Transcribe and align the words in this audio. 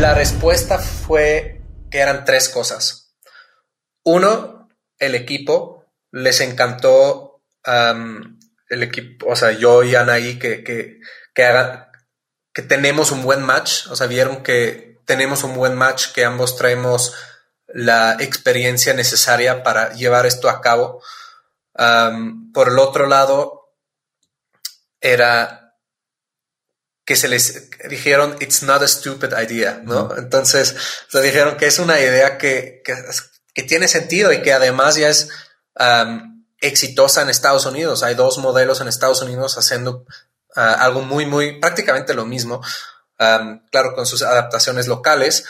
La 0.00 0.14
respuesta 0.14 0.78
fue 0.78 1.60
que 1.90 1.98
eran 1.98 2.24
tres 2.24 2.48
cosas. 2.48 3.12
Uno, 4.02 4.70
el 4.98 5.14
equipo. 5.14 5.84
Les 6.10 6.40
encantó 6.40 7.42
el 7.64 8.82
equipo, 8.82 9.26
o 9.28 9.36
sea, 9.36 9.52
yo 9.52 9.82
y 9.82 9.94
Anaí 9.94 10.38
que, 10.38 10.64
que, 10.64 11.00
que, 11.34 11.66
que 12.54 12.62
tenemos 12.62 13.12
un 13.12 13.22
buen 13.22 13.42
match, 13.42 13.88
o 13.88 13.94
sea, 13.94 14.06
vieron 14.06 14.42
que 14.42 14.98
tenemos 15.04 15.44
un 15.44 15.54
buen 15.54 15.74
match, 15.74 16.12
que 16.14 16.24
ambos 16.24 16.56
traemos 16.56 17.14
la 17.66 18.16
experiencia 18.20 18.94
necesaria 18.94 19.62
para 19.62 19.92
llevar 19.92 20.24
esto 20.24 20.48
a 20.48 20.62
cabo. 20.62 21.02
por 22.54 22.68
el 22.68 22.78
otro 22.78 23.06
lado, 23.06 23.74
era 25.02 25.59
que 27.10 27.16
se 27.16 27.26
les 27.26 27.68
dijeron, 27.88 28.36
it's 28.38 28.62
not 28.62 28.80
a 28.82 28.86
stupid 28.86 29.32
idea, 29.36 29.80
¿no? 29.82 30.16
Entonces, 30.16 30.76
se 31.08 31.20
dijeron 31.20 31.56
que 31.56 31.66
es 31.66 31.80
una 31.80 31.98
idea 31.98 32.38
que, 32.38 32.84
que, 32.84 33.64
tiene 33.64 33.88
sentido 33.88 34.32
y 34.32 34.42
que 34.42 34.52
además 34.52 34.94
ya 34.94 35.08
es 35.08 35.28
exitosa 36.60 37.22
en 37.22 37.28
Estados 37.28 37.66
Unidos. 37.66 38.04
Hay 38.04 38.14
dos 38.14 38.38
modelos 38.38 38.80
en 38.80 38.86
Estados 38.86 39.22
Unidos 39.22 39.58
haciendo 39.58 40.06
ah, 40.54 40.74
algo 40.74 41.02
muy, 41.02 41.26
muy, 41.26 41.58
prácticamente 41.58 42.14
lo 42.14 42.26
mismo, 42.26 42.62
claro, 43.16 43.96
con 43.96 44.06
sus 44.06 44.22
adaptaciones 44.22 44.86
locales, 44.86 45.46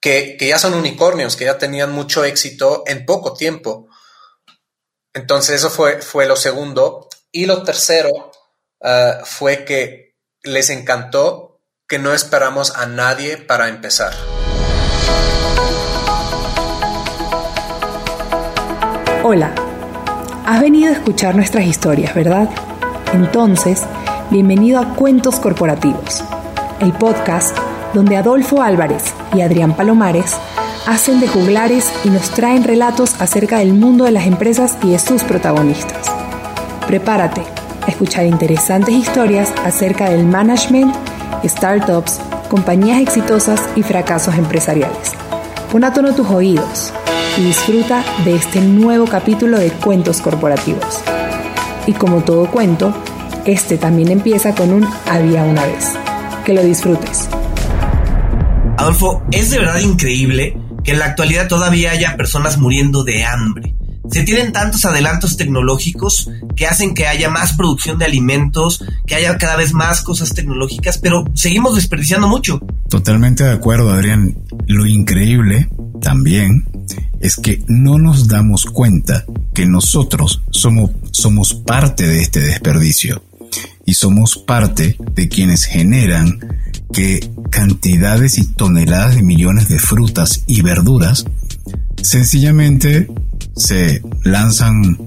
que, 0.00 0.36
ya 0.40 0.58
son 0.58 0.74
unicornios, 0.74 1.36
que 1.36 1.44
ya 1.44 1.58
tenían 1.58 1.92
mucho 1.92 2.24
éxito 2.24 2.82
en 2.88 3.06
poco 3.06 3.34
tiempo. 3.34 3.86
Entonces 5.14 5.60
eso 5.60 5.70
fue, 5.70 6.02
fue 6.02 6.26
lo 6.26 6.34
segundo. 6.34 7.08
Y 7.30 7.46
lo 7.46 7.62
tercero 7.62 8.32
ah, 8.82 9.20
fue 9.24 9.64
que 9.64 10.09
les 10.42 10.70
encantó 10.70 11.60
que 11.86 11.98
no 11.98 12.14
esperamos 12.14 12.74
a 12.74 12.86
nadie 12.86 13.36
para 13.36 13.68
empezar. 13.68 14.12
Hola. 19.22 19.52
Has 20.46 20.60
venido 20.60 20.90
a 20.90 20.96
escuchar 20.96 21.36
nuestras 21.36 21.66
historias, 21.66 22.14
¿verdad? 22.14 22.48
Entonces, 23.12 23.82
bienvenido 24.30 24.80
a 24.80 24.94
Cuentos 24.94 25.38
Corporativos, 25.38 26.24
el 26.80 26.92
podcast 26.94 27.56
donde 27.92 28.16
Adolfo 28.16 28.62
Álvarez 28.62 29.12
y 29.34 29.42
Adrián 29.42 29.76
Palomares 29.76 30.36
hacen 30.86 31.20
de 31.20 31.28
juglares 31.28 31.92
y 32.02 32.08
nos 32.08 32.30
traen 32.30 32.64
relatos 32.64 33.20
acerca 33.20 33.58
del 33.58 33.74
mundo 33.74 34.04
de 34.04 34.12
las 34.12 34.26
empresas 34.26 34.78
y 34.82 34.92
de 34.92 34.98
sus 34.98 35.22
protagonistas. 35.22 36.06
Prepárate 36.86 37.59
escuchar 37.90 38.26
interesantes 38.26 38.94
historias 38.94 39.52
acerca 39.64 40.08
del 40.10 40.24
management, 40.24 40.94
startups, 41.44 42.20
compañías 42.48 43.00
exitosas 43.00 43.60
y 43.76 43.82
fracasos 43.82 44.34
empresariales. 44.34 45.12
Pon 45.70 45.84
a 45.84 45.92
tono 45.92 46.14
tus 46.14 46.28
oídos 46.28 46.92
y 47.38 47.44
disfruta 47.44 48.04
de 48.24 48.34
este 48.34 48.60
nuevo 48.60 49.06
capítulo 49.06 49.58
de 49.58 49.70
Cuentos 49.70 50.20
Corporativos. 50.20 51.00
Y 51.86 51.92
como 51.92 52.22
todo 52.22 52.50
cuento, 52.50 52.94
este 53.44 53.78
también 53.78 54.10
empieza 54.10 54.54
con 54.54 54.72
un 54.72 54.86
había 55.06 55.44
una 55.44 55.64
vez. 55.64 55.92
Que 56.44 56.54
lo 56.54 56.62
disfrutes. 56.62 57.28
Adolfo, 58.76 59.22
es 59.30 59.50
de 59.50 59.58
verdad 59.58 59.78
increíble 59.78 60.56
que 60.82 60.92
en 60.92 60.98
la 60.98 61.06
actualidad 61.06 61.48
todavía 61.48 61.92
haya 61.92 62.16
personas 62.16 62.58
muriendo 62.58 63.04
de 63.04 63.24
hambre. 63.24 63.76
Se 64.10 64.24
tienen 64.24 64.52
tantos 64.52 64.84
adelantos 64.84 65.36
tecnológicos 65.36 66.28
que 66.56 66.66
hacen 66.66 66.94
que 66.94 67.06
haya 67.06 67.30
más 67.30 67.52
producción 67.52 67.98
de 67.98 68.06
alimentos, 68.06 68.84
que 69.06 69.14
haya 69.14 69.38
cada 69.38 69.56
vez 69.56 69.72
más 69.72 70.02
cosas 70.02 70.34
tecnológicas, 70.34 70.98
pero 70.98 71.24
seguimos 71.34 71.76
desperdiciando 71.76 72.28
mucho. 72.28 72.60
Totalmente 72.88 73.44
de 73.44 73.52
acuerdo, 73.52 73.90
Adrián. 73.90 74.36
Lo 74.66 74.86
increíble 74.86 75.68
también 76.00 76.66
es 77.20 77.36
que 77.36 77.62
no 77.68 77.98
nos 77.98 78.26
damos 78.26 78.64
cuenta 78.64 79.24
que 79.54 79.66
nosotros 79.66 80.42
somos, 80.50 80.90
somos 81.12 81.54
parte 81.54 82.06
de 82.06 82.20
este 82.20 82.40
desperdicio 82.40 83.22
y 83.84 83.94
somos 83.94 84.38
parte 84.38 84.96
de 85.14 85.28
quienes 85.28 85.64
generan 85.64 86.38
que 86.92 87.30
cantidades 87.50 88.38
y 88.38 88.46
toneladas 88.46 89.14
de 89.14 89.22
millones 89.22 89.68
de 89.68 89.78
frutas 89.78 90.42
y 90.46 90.62
verduras 90.62 91.24
sencillamente 92.02 93.08
se 93.56 94.02
lanzan, 94.24 94.98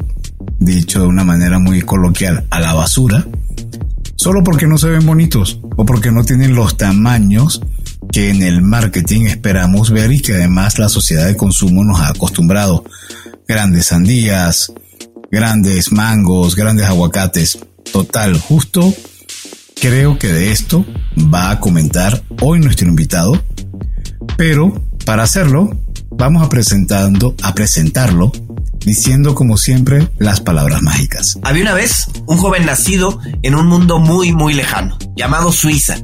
dicho 0.59 1.01
de 1.01 1.07
una 1.07 1.23
manera 1.23 1.59
muy 1.59 1.81
coloquial, 1.81 2.45
a 2.49 2.59
la 2.59 2.73
basura, 2.73 3.25
solo 4.15 4.43
porque 4.43 4.67
no 4.67 4.77
se 4.77 4.89
ven 4.89 5.05
bonitos 5.05 5.59
o 5.75 5.85
porque 5.85 6.11
no 6.11 6.23
tienen 6.23 6.55
los 6.55 6.77
tamaños 6.77 7.61
que 8.11 8.29
en 8.29 8.43
el 8.43 8.61
marketing 8.61 9.25
esperamos 9.25 9.89
ver 9.89 10.11
y 10.11 10.21
que 10.21 10.33
además 10.33 10.77
la 10.77 10.89
sociedad 10.89 11.25
de 11.25 11.35
consumo 11.35 11.83
nos 11.83 11.99
ha 11.99 12.09
acostumbrado. 12.09 12.83
Grandes 13.47 13.87
sandías, 13.87 14.71
grandes 15.31 15.91
mangos, 15.91 16.55
grandes 16.55 16.85
aguacates. 16.85 17.57
Total, 17.91 18.37
justo 18.39 18.93
creo 19.81 20.17
que 20.17 20.31
de 20.31 20.51
esto 20.51 20.85
va 21.33 21.51
a 21.51 21.59
comentar 21.59 22.23
hoy 22.41 22.59
nuestro 22.59 22.87
invitado, 22.87 23.43
pero 24.37 24.73
para 25.05 25.23
hacerlo 25.23 25.71
vamos 26.17 26.43
a 26.43 26.49
presentando 26.49 27.35
a 27.41 27.53
presentarlo 27.53 28.31
diciendo 28.79 29.33
como 29.35 29.57
siempre 29.57 30.09
las 30.17 30.41
palabras 30.41 30.81
mágicas. 30.81 31.39
Había 31.43 31.63
una 31.63 31.73
vez 31.73 32.07
un 32.25 32.37
joven 32.37 32.65
nacido 32.65 33.19
en 33.41 33.55
un 33.55 33.67
mundo 33.67 33.99
muy 33.99 34.31
muy 34.33 34.53
lejano, 34.53 34.97
llamado 35.15 35.51
Suiza. 35.51 35.97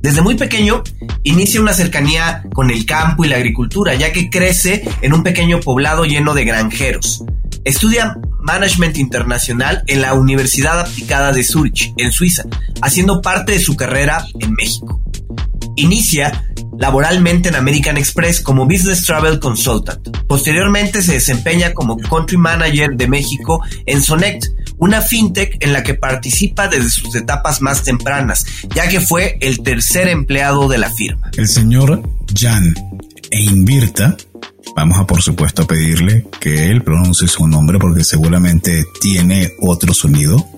Desde 0.00 0.22
muy 0.22 0.36
pequeño 0.36 0.82
inicia 1.24 1.60
una 1.60 1.74
cercanía 1.74 2.44
con 2.54 2.70
el 2.70 2.86
campo 2.86 3.24
y 3.24 3.28
la 3.28 3.36
agricultura, 3.36 3.94
ya 3.94 4.12
que 4.12 4.30
crece 4.30 4.88
en 5.02 5.12
un 5.12 5.22
pequeño 5.22 5.60
poblado 5.60 6.04
lleno 6.04 6.34
de 6.34 6.44
granjeros. 6.44 7.24
Estudia 7.64 8.16
Management 8.40 8.96
Internacional 8.96 9.84
en 9.86 10.00
la 10.00 10.14
Universidad 10.14 10.80
Aplicada 10.80 11.32
de 11.32 11.44
Zurich, 11.44 11.92
en 11.98 12.10
Suiza, 12.10 12.44
haciendo 12.80 13.20
parte 13.20 13.52
de 13.52 13.60
su 13.60 13.76
carrera 13.76 14.24
en 14.38 14.52
México. 14.54 15.02
Inicia 15.76 16.49
laboralmente 16.80 17.50
en 17.50 17.56
American 17.56 17.98
Express 17.98 18.40
como 18.40 18.64
Business 18.64 19.04
Travel 19.04 19.38
Consultant. 19.38 20.08
Posteriormente 20.26 21.02
se 21.02 21.12
desempeña 21.12 21.74
como 21.74 21.98
Country 21.98 22.38
Manager 22.38 22.96
de 22.96 23.06
México 23.06 23.62
en 23.84 24.00
Sonect, 24.00 24.46
una 24.78 25.02
fintech 25.02 25.58
en 25.60 25.74
la 25.74 25.82
que 25.82 25.92
participa 25.92 26.68
desde 26.68 26.88
sus 26.88 27.14
etapas 27.14 27.60
más 27.60 27.82
tempranas, 27.82 28.46
ya 28.74 28.88
que 28.88 29.00
fue 29.00 29.36
el 29.42 29.62
tercer 29.62 30.08
empleado 30.08 30.68
de 30.68 30.78
la 30.78 30.90
firma. 30.90 31.30
El 31.36 31.48
señor 31.48 32.02
Jan 32.34 32.74
e 33.30 33.40
Invirta, 33.42 34.16
vamos 34.74 34.98
a 34.98 35.06
por 35.06 35.20
supuesto 35.20 35.66
pedirle 35.66 36.26
que 36.40 36.70
él 36.70 36.82
pronuncie 36.82 37.28
su 37.28 37.46
nombre 37.46 37.78
porque 37.78 38.04
seguramente 38.04 38.84
tiene 39.02 39.52
otro 39.60 39.92
sonido. 39.92 40.48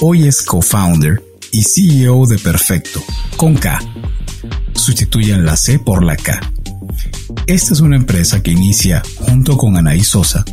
Hoy 0.00 0.26
es 0.26 0.42
co-founder 0.42 1.22
y 1.52 1.62
CEO 1.62 2.26
de 2.26 2.38
Perfecto, 2.40 3.00
con 3.36 3.54
K. 3.54 3.80
Sustituyen 4.86 5.44
la 5.44 5.56
C 5.56 5.80
por 5.80 6.04
la 6.04 6.14
K. 6.14 6.40
Esta 7.48 7.74
es 7.74 7.80
una 7.80 7.96
empresa 7.96 8.40
que 8.40 8.52
inicia 8.52 9.02
junto 9.16 9.56
con 9.56 9.76
Anaí 9.76 10.04
Sosa 10.04 10.44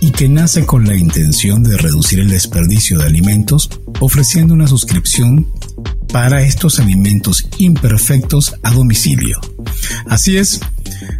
y 0.00 0.12
que 0.12 0.28
nace 0.28 0.64
con 0.64 0.86
la 0.86 0.94
intención 0.94 1.64
de 1.64 1.76
reducir 1.76 2.20
el 2.20 2.28
desperdicio 2.28 3.00
de 3.00 3.06
alimentos 3.06 3.68
ofreciendo 3.98 4.54
una 4.54 4.68
suscripción 4.68 5.48
para 6.12 6.42
estos 6.42 6.78
alimentos 6.78 7.48
imperfectos 7.58 8.54
a 8.62 8.70
domicilio. 8.70 9.40
Así 10.08 10.36
es, 10.36 10.60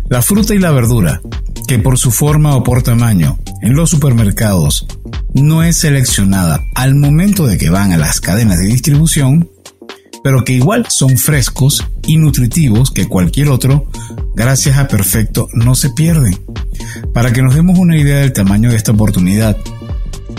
la 0.08 0.22
fruta 0.22 0.54
y 0.54 0.60
la 0.60 0.70
verdura, 0.70 1.20
que 1.66 1.80
por 1.80 1.98
su 1.98 2.12
forma 2.12 2.54
o 2.54 2.62
por 2.62 2.84
tamaño 2.84 3.40
en 3.60 3.74
los 3.74 3.90
supermercados 3.90 4.86
no 5.34 5.64
es 5.64 5.78
seleccionada 5.78 6.60
al 6.76 6.94
momento 6.94 7.44
de 7.44 7.58
que 7.58 7.70
van 7.70 7.90
a 7.90 7.96
las 7.96 8.20
cadenas 8.20 8.60
de 8.60 8.66
distribución, 8.66 9.50
pero 10.22 10.44
que 10.44 10.52
igual 10.52 10.86
son 10.88 11.18
frescos 11.18 11.84
y 12.06 12.16
nutritivos 12.16 12.90
que 12.90 13.08
cualquier 13.08 13.48
otro, 13.48 13.86
gracias 14.34 14.78
a 14.78 14.88
Perfecto 14.88 15.48
no 15.52 15.74
se 15.74 15.90
pierden. 15.90 16.38
Para 17.12 17.32
que 17.32 17.42
nos 17.42 17.54
demos 17.54 17.78
una 17.78 17.96
idea 17.96 18.19
del 18.19 18.32
tamaño 18.32 18.70
de 18.70 18.76
esta 18.76 18.92
oportunidad, 18.92 19.56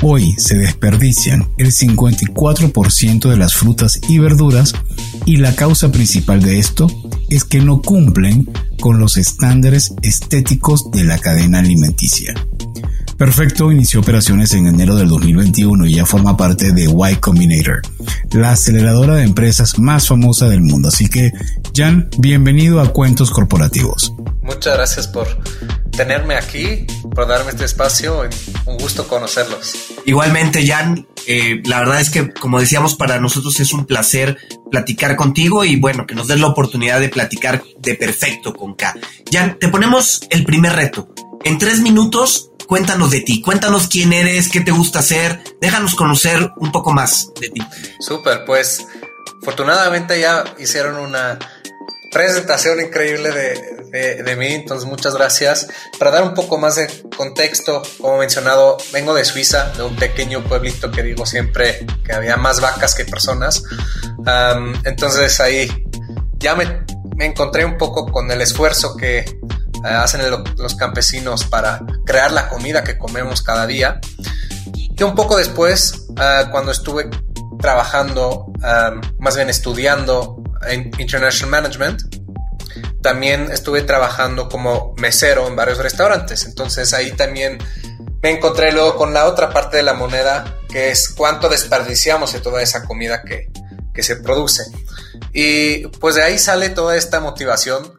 hoy 0.02 0.34
se 0.38 0.58
desperdician 0.58 1.48
el 1.58 1.72
54% 1.72 3.30
de 3.30 3.38
las 3.38 3.54
frutas 3.54 4.00
y 4.08 4.20
verduras 4.20 4.74
y 5.26 5.38
la 5.38 5.56
causa 5.56 5.92
principal 5.92 6.42
de 6.42 6.60
esto 6.60 6.88
es 7.30 7.44
que 7.46 7.62
no 7.62 7.82
cumplen 7.82 8.50
con 8.80 9.00
los 9.00 9.18
estándares 9.18 9.94
estéticos 10.02 10.92
de 10.92 11.04
la 11.06 11.18
cadena 11.18 11.60
alimenticia. 11.60 12.34
Perfecto 13.18 13.72
inició 13.72 14.00
operaciones 14.00 14.54
en 14.54 14.68
enero 14.68 14.96
del 14.96 15.08
2021 15.08 15.86
y 15.86 15.96
ya 15.96 16.06
forma 16.06 16.36
parte 16.36 16.72
de 16.72 16.84
Y 16.86 17.16
Combinator, 17.18 17.82
la 18.32 18.52
aceleradora 18.52 19.16
de 19.16 19.24
empresas 19.24 19.78
más 19.78 20.08
famosa 20.08 20.50
del 20.50 20.62
mundo. 20.62 20.90
Así 20.90 21.08
que, 21.08 21.32
Jan, 21.76 22.10
bienvenido 22.18 22.82
a 22.82 22.92
Cuentos 22.92 23.32
Corporativos. 23.32 24.14
Muchas 24.42 24.76
gracias 24.76 25.08
por, 25.08 25.28
tenerme 25.96 26.36
aquí, 26.36 26.86
por 27.14 27.28
darme 27.28 27.52
este 27.52 27.66
espacio. 27.66 28.24
Un 28.66 28.78
gusto 28.78 29.08
conocerlos. 29.08 29.76
Igualmente, 30.06 30.66
Jan, 30.66 31.08
eh, 31.28 31.62
la 31.66 31.80
verdad 31.80 32.02
es 32.02 32.10
que, 32.10 32.34
como 32.34 32.60
decíamos, 32.60 32.96
para 32.96 33.20
nosotros 33.20 33.60
es 33.60 33.74
un 33.74 33.86
placer 33.86 34.38
platicar 34.72 35.16
contigo 35.16 35.64
y 35.64 35.76
bueno, 35.76 36.06
que 36.08 36.16
nos 36.16 36.28
des 36.28 36.40
la 36.40 36.48
oportunidad 36.48 37.00
de 37.00 37.10
platicar 37.10 37.64
de 37.80 37.96
perfecto 37.96 38.54
con 38.54 38.74
K. 38.74 38.96
Jan, 39.32 39.58
te 39.60 39.70
ponemos 39.70 40.22
el 40.30 40.44
primer 40.44 40.74
reto. 40.74 41.14
En 41.46 41.58
tres 41.58 41.80
minutos, 41.80 42.52
cuéntanos 42.68 43.12
de 43.12 43.22
ti, 43.22 43.42
cuéntanos 43.42 43.88
quién 43.88 44.14
eres, 44.14 44.50
qué 44.50 44.62
te 44.62 44.72
gusta 44.72 45.00
hacer, 45.00 45.44
déjanos 45.60 45.96
conocer 45.96 46.52
un 46.58 46.72
poco 46.72 46.94
más 46.94 47.32
de 47.40 47.50
ti. 47.50 47.62
Súper, 48.00 48.46
pues 48.46 48.86
afortunadamente 49.42 50.20
ya 50.22 50.46
hicieron 50.58 50.96
una 50.96 51.38
presentación 52.14 52.80
increíble 52.80 53.32
de, 53.32 54.24
de, 54.24 54.36
mí, 54.38 54.48
entonces 54.48 54.88
muchas 54.88 55.16
gracias. 55.16 55.68
Para 56.00 56.12
dar 56.12 56.24
un 56.24 56.34
poco 56.34 56.58
más 56.58 56.76
de 56.76 56.88
contexto, 57.18 57.82
como 58.00 58.20
mencionado, 58.20 58.78
vengo 58.94 59.14
de 59.14 59.26
Suiza, 59.26 59.72
de 59.72 59.84
un 59.84 59.96
pequeño 59.96 60.44
pueblito 60.44 60.92
que 60.92 61.04
digo 61.04 61.26
siempre 61.26 61.86
que 62.06 62.14
había 62.14 62.38
más 62.38 62.62
vacas 62.62 62.96
que 62.96 63.04
personas. 63.04 63.64
entonces 64.86 65.40
ahí 65.40 65.70
ya 66.38 66.56
me, 66.56 66.86
me, 67.16 67.26
encontré 67.26 67.66
un 67.66 67.78
poco 67.78 68.12
con 68.12 68.32
el 68.32 68.42
esfuerzo 68.42 68.96
que 68.96 69.26
hacen 69.84 70.22
los 70.58 70.76
campesinos 70.76 71.46
para 71.46 71.82
crear 72.06 72.32
la 72.32 72.50
comida 72.50 72.84
que 72.84 72.98
comemos 72.98 73.42
cada 73.42 73.68
día. 73.68 74.00
Y 74.74 75.02
un 75.04 75.16
poco 75.16 75.38
después, 75.38 76.08
ah, 76.18 76.50
cuando 76.52 76.72
estuve 76.72 77.10
trabajando, 77.60 78.52
más 79.20 79.36
bien 79.36 79.50
estudiando 79.50 80.44
en 80.68 80.92
International 80.98 81.50
Management, 81.50 82.02
también 83.02 83.52
estuve 83.52 83.82
trabajando 83.82 84.50
como 84.50 84.94
mesero 84.98 85.48
en 85.48 85.56
varios 85.56 85.78
restaurantes. 85.78 86.46
Entonces 86.46 86.94
ahí 86.94 87.12
también 87.12 87.60
me 88.22 88.32
encontré 88.32 88.72
luego 88.72 88.96
con 88.96 89.14
la 89.14 89.26
otra 89.26 89.50
parte 89.50 89.78
de 89.78 89.84
la 89.84 89.94
moneda, 89.94 90.58
que 90.70 90.90
es 90.90 91.10
cuánto 91.10 91.50
desperdiciamos 91.50 92.34
de 92.34 92.40
toda 92.40 92.62
esa 92.62 92.86
comida 92.86 93.24
que, 93.24 93.52
que 93.94 94.02
se 94.02 94.16
produce. 94.16 94.64
Y 95.34 95.88
pues 95.88 96.16
de 96.16 96.24
ahí 96.24 96.40
sale 96.40 96.70
toda 96.70 96.96
esta 96.96 97.20
motivación. 97.20 97.94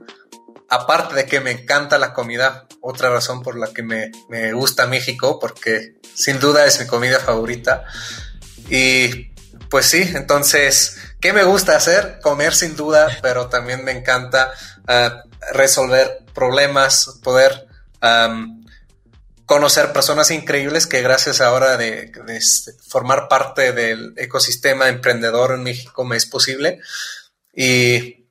Aparte 0.74 1.14
de 1.14 1.26
que 1.26 1.38
me 1.38 1.52
encanta 1.52 1.98
la 1.98 2.12
comida, 2.12 2.66
otra 2.80 3.08
razón 3.08 3.44
por 3.44 3.56
la 3.56 3.72
que 3.72 3.84
me, 3.84 4.10
me 4.28 4.52
gusta 4.52 4.88
México, 4.88 5.38
porque 5.38 6.00
sin 6.16 6.40
duda 6.40 6.66
es 6.66 6.80
mi 6.80 6.86
comida 6.88 7.20
favorita. 7.20 7.84
Y 8.68 9.32
pues 9.70 9.86
sí, 9.86 10.02
entonces, 10.14 10.96
¿qué 11.20 11.32
me 11.32 11.44
gusta 11.44 11.76
hacer? 11.76 12.18
Comer 12.20 12.56
sin 12.56 12.74
duda, 12.74 13.16
pero 13.22 13.46
también 13.48 13.84
me 13.84 13.92
encanta 13.92 14.52
uh, 14.88 15.30
resolver 15.52 16.24
problemas, 16.34 17.20
poder 17.22 17.68
conocer 19.46 19.92
personas 19.92 20.32
increíbles 20.32 20.88
que 20.88 21.02
gracias 21.02 21.40
ahora 21.40 21.76
de, 21.76 22.10
de, 22.26 22.40
formar 22.86 23.28
parte 23.28 23.72
del 23.72 24.12
ecosistema 24.16 24.88
emprendedor 24.88 25.52
en 25.52 25.62
México 25.62 26.04
me 26.04 26.16
es 26.16 26.26
posible. 26.26 26.80
Y 27.54 28.26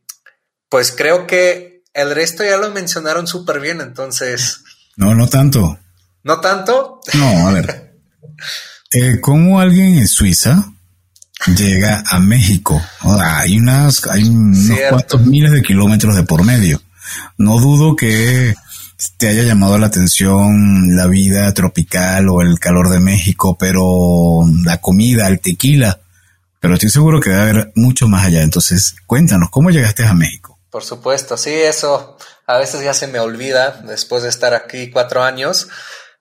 pues 0.67 0.91
creo 0.91 1.25
que 1.25 1.72
el 1.93 2.13
resto 2.13 2.43
ya 2.43 2.57
lo 2.57 2.71
mencionaron 2.71 3.27
súper 3.27 3.59
bien, 3.59 3.81
entonces... 3.81 4.61
No, 4.95 5.15
no 5.15 5.27
tanto. 5.27 5.79
¿No 6.23 6.39
tanto? 6.39 7.01
No, 7.13 7.47
a 7.47 7.51
ver. 7.51 7.97
eh, 8.91 9.19
¿Cómo 9.21 9.59
alguien 9.59 9.97
en 9.97 10.07
Suiza 10.07 10.73
llega 11.47 12.03
a 12.07 12.19
México. 12.19 12.81
Hay 13.01 13.57
unas, 13.57 14.05
hay 14.07 14.23
unos 14.23 14.79
cuantos 14.89 15.21
miles 15.25 15.51
de 15.51 15.61
kilómetros 15.61 16.15
de 16.15 16.23
por 16.23 16.43
medio. 16.43 16.81
No 17.37 17.59
dudo 17.59 17.95
que 17.95 18.55
te 19.17 19.27
haya 19.27 19.43
llamado 19.43 19.77
la 19.77 19.87
atención 19.87 20.95
la 20.95 21.07
vida 21.07 21.53
tropical 21.53 22.29
o 22.29 22.41
el 22.41 22.59
calor 22.59 22.89
de 22.89 22.99
México, 22.99 23.57
pero 23.57 24.41
la 24.63 24.77
comida, 24.77 25.27
el 25.27 25.39
tequila, 25.39 25.99
pero 26.59 26.75
estoy 26.75 26.89
seguro 26.89 27.19
que 27.19 27.29
debe 27.29 27.41
haber 27.41 27.71
mucho 27.75 28.07
más 28.07 28.25
allá. 28.25 28.41
Entonces, 28.41 28.95
cuéntanos, 29.05 29.49
¿cómo 29.49 29.69
llegaste 29.69 30.05
a 30.05 30.13
México? 30.13 30.52
Por 30.73 30.83
supuesto, 30.83 31.37
sí, 31.37 31.51
eso 31.51 32.17
a 32.47 32.57
veces 32.57 32.83
ya 32.83 32.95
se 32.95 33.05
me 33.05 33.19
olvida 33.19 33.83
después 33.85 34.23
de 34.23 34.29
estar 34.29 34.55
aquí 34.55 34.89
cuatro 34.89 35.21
años. 35.21 35.67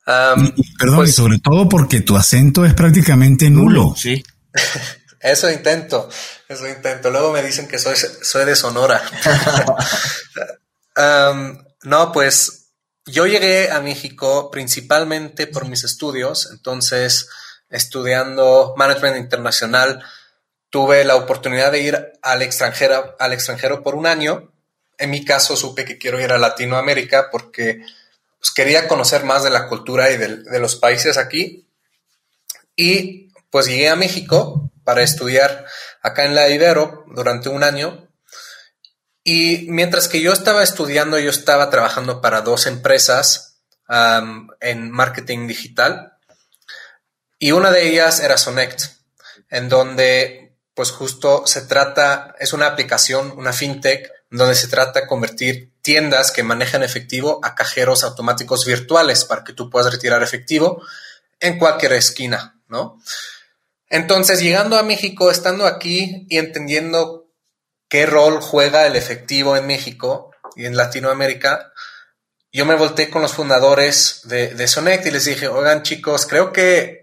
perdón, 0.04 0.52
y 0.56 0.94
pues 0.94 1.14
sobre 1.14 1.38
todo 1.38 1.70
porque 1.70 2.02
tu 2.02 2.19
acento 2.19 2.66
es 2.66 2.75
prácticamente 2.75 3.49
nulo. 3.49 3.94
Sí. 3.96 4.22
Eso 5.20 5.49
intento, 5.52 6.08
eso 6.49 6.66
intento. 6.66 7.08
Luego 7.08 7.32
me 7.32 7.44
dicen 7.44 7.69
que 7.69 7.78
soy, 7.78 7.94
soy 7.96 8.44
de 8.44 8.56
Sonora. 8.56 9.00
no, 11.84 12.10
pues 12.10 12.72
yo 13.06 13.28
llegué 13.28 13.70
a 13.70 13.81
México 13.81 14.50
principalmente 14.50 15.46
por 15.46 15.69
mis 15.69 15.84
estudios, 15.84 16.49
entonces 16.50 17.28
estudiando 17.70 18.75
management 18.76 19.16
internacional 19.16 20.02
tuve 20.73 21.05
la 21.05 21.17
oportunidad 21.17 21.71
de 21.71 21.81
ir 21.81 22.13
al 22.23 22.41
extranjero, 22.41 23.15
al 23.19 23.35
extranjero 23.35 23.83
por 23.83 23.95
un 23.95 24.07
año. 24.07 24.51
En 24.97 25.11
mi 25.11 25.23
caso 25.23 25.55
supe 25.55 25.85
que 25.85 25.99
quiero 25.99 26.19
ir 26.19 26.33
a 26.33 26.39
Latinoamérica 26.39 27.29
porque 27.31 27.85
pues, 28.41 28.53
quería 28.53 28.89
conocer 28.89 29.23
más 29.25 29.45
de 29.45 29.51
la 29.51 29.69
cultura 29.69 30.11
y 30.11 30.17
de, 30.17 30.59
los 30.59 30.77
países 30.77 31.19
aquí. 31.19 31.69
Y 32.75 33.29
pues 33.51 33.67
llegué 33.67 33.91
a 33.91 33.97
México 33.97 34.73
para 34.83 35.03
estudiar 35.03 35.67
acá 36.01 36.25
en 36.25 36.35
la 36.35 36.49
Ibero 36.49 37.05
durante 37.15 37.51
un 37.51 37.65
año. 37.65 38.09
Y 39.23 39.67
mientras 39.69 40.09
que 40.09 40.23
yo 40.23 40.33
estaba 40.33 40.63
estudiando, 40.63 41.19
yo 41.19 41.29
estaba 41.29 41.69
trabajando 41.69 42.23
para 42.23 42.41
dos 42.41 42.67
empresas 42.67 43.59
en 43.91 44.91
marketing 44.91 45.47
digital. 45.49 46.15
Y 47.39 47.53
una 47.53 47.71
de 47.71 47.89
ellas 47.89 48.21
era 48.21 48.39
Sonect, 48.39 48.85
en 49.51 49.69
donde 49.69 50.42
pues 50.75 50.91
justo 50.91 51.47
se 51.47 51.63
trata, 51.63 52.35
es 52.39 52.53
una 52.53 52.67
aplicación, 52.67 53.33
una 53.37 53.53
fintech, 53.53 54.11
donde 54.31 54.55
se 54.55 54.69
trata 54.69 55.01
de 55.01 55.07
convertir 55.07 55.71
tiendas 55.83 56.31
que 56.31 56.43
manejan 56.43 56.83
efectivo 56.83 57.41
a 57.43 57.55
cajeros 57.55 58.05
automáticos 58.05 58.65
virtuales 58.65 59.25
para 59.25 59.45
que 59.45 59.53
tú 59.53 59.69
puedas 59.69 59.93
retirar 59.93 60.23
efectivo 60.23 60.83
en 61.41 61.59
cualquier 61.59 61.93
esquina, 61.95 62.59
¿no? 62.69 62.99
Entonces, 63.91 64.41
llegando 64.41 64.79
a 64.79 64.83
México, 64.83 65.31
estando 65.31 65.67
aquí 65.67 66.27
y 66.31 66.39
entendiendo 66.39 67.27
qué 67.89 68.07
rol 68.07 68.41
juega 68.41 68.87
el 68.87 68.97
efectivo 68.97 69.55
en 69.55 69.67
México 69.67 70.31
y 70.57 70.65
en 70.65 70.79
Latinoamérica, 70.79 71.73
yo 72.51 72.65
me 72.65 72.75
volteé 72.75 73.11
con 73.11 73.21
los 73.21 73.35
fundadores 73.35 74.23
de, 74.25 74.55
de 74.55 74.67
Sonect 74.69 75.05
y 75.07 75.11
les 75.11 75.27
dije, 75.27 75.49
oigan 75.49 75.83
chicos, 75.83 76.27
creo 76.27 76.53
que 76.53 77.01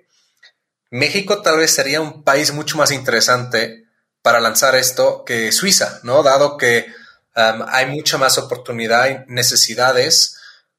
México 0.89 1.41
tal 1.41 1.57
vez 1.57 1.71
sería 1.71 2.01
un 2.01 2.24
país 2.24 2.51
mucho 2.53 2.77
más 2.77 2.91
interesante 2.91 3.86
para 4.21 4.39
lanzar 4.39 4.75
esto 4.75 5.24
que 5.25 5.51
Suiza, 5.51 6.00
¿no? 6.03 6.24
Dado 6.24 6.57
que 6.57 6.88
um, 7.36 7.63
hay 7.68 7.86
mucha 7.88 8.18
más 8.18 8.38
oportunidad 8.38 9.09
y 9.09 9.31
necesidades 9.31 10.37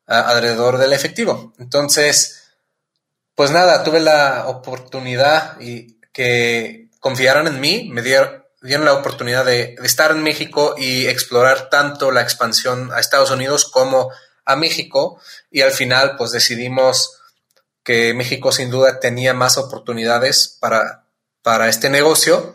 uh, 0.08 0.12
alrededor 0.12 0.78
del 0.78 0.92
efectivo. 0.92 1.54
Entonces, 1.58 2.40
pues 3.34 3.50
nada, 3.50 3.82
tuve 3.84 4.00
la 4.00 4.48
oportunidad 4.48 5.58
y 5.60 5.98
que 6.12 6.90
confiaran 6.98 7.46
en 7.46 7.60
mí, 7.60 7.88
me 7.90 8.02
dieron, 8.02 8.44
la 8.60 8.92
oportunidad 8.92 9.46
de, 9.46 9.76
estar 9.82 10.10
en 10.10 10.22
México 10.22 10.74
y 10.76 11.06
explorar 11.06 11.70
tanto 11.70 12.10
la 12.10 12.20
expansión 12.20 12.92
a 12.92 13.00
Estados 13.00 13.30
Unidos 13.30 13.64
como 13.64 14.10
a 14.44 14.56
México. 14.56 15.18
Y 15.50 15.62
al 15.62 15.70
final, 15.70 16.16
pues 16.16 16.32
decidimos 16.32 17.19
que 17.82 18.14
México 18.14 18.52
sin 18.52 18.70
duda 18.70 19.00
tenía 19.00 19.34
más 19.34 19.58
oportunidades 19.58 20.56
para, 20.60 21.04
para 21.42 21.68
este 21.68 21.90
negocio 21.90 22.54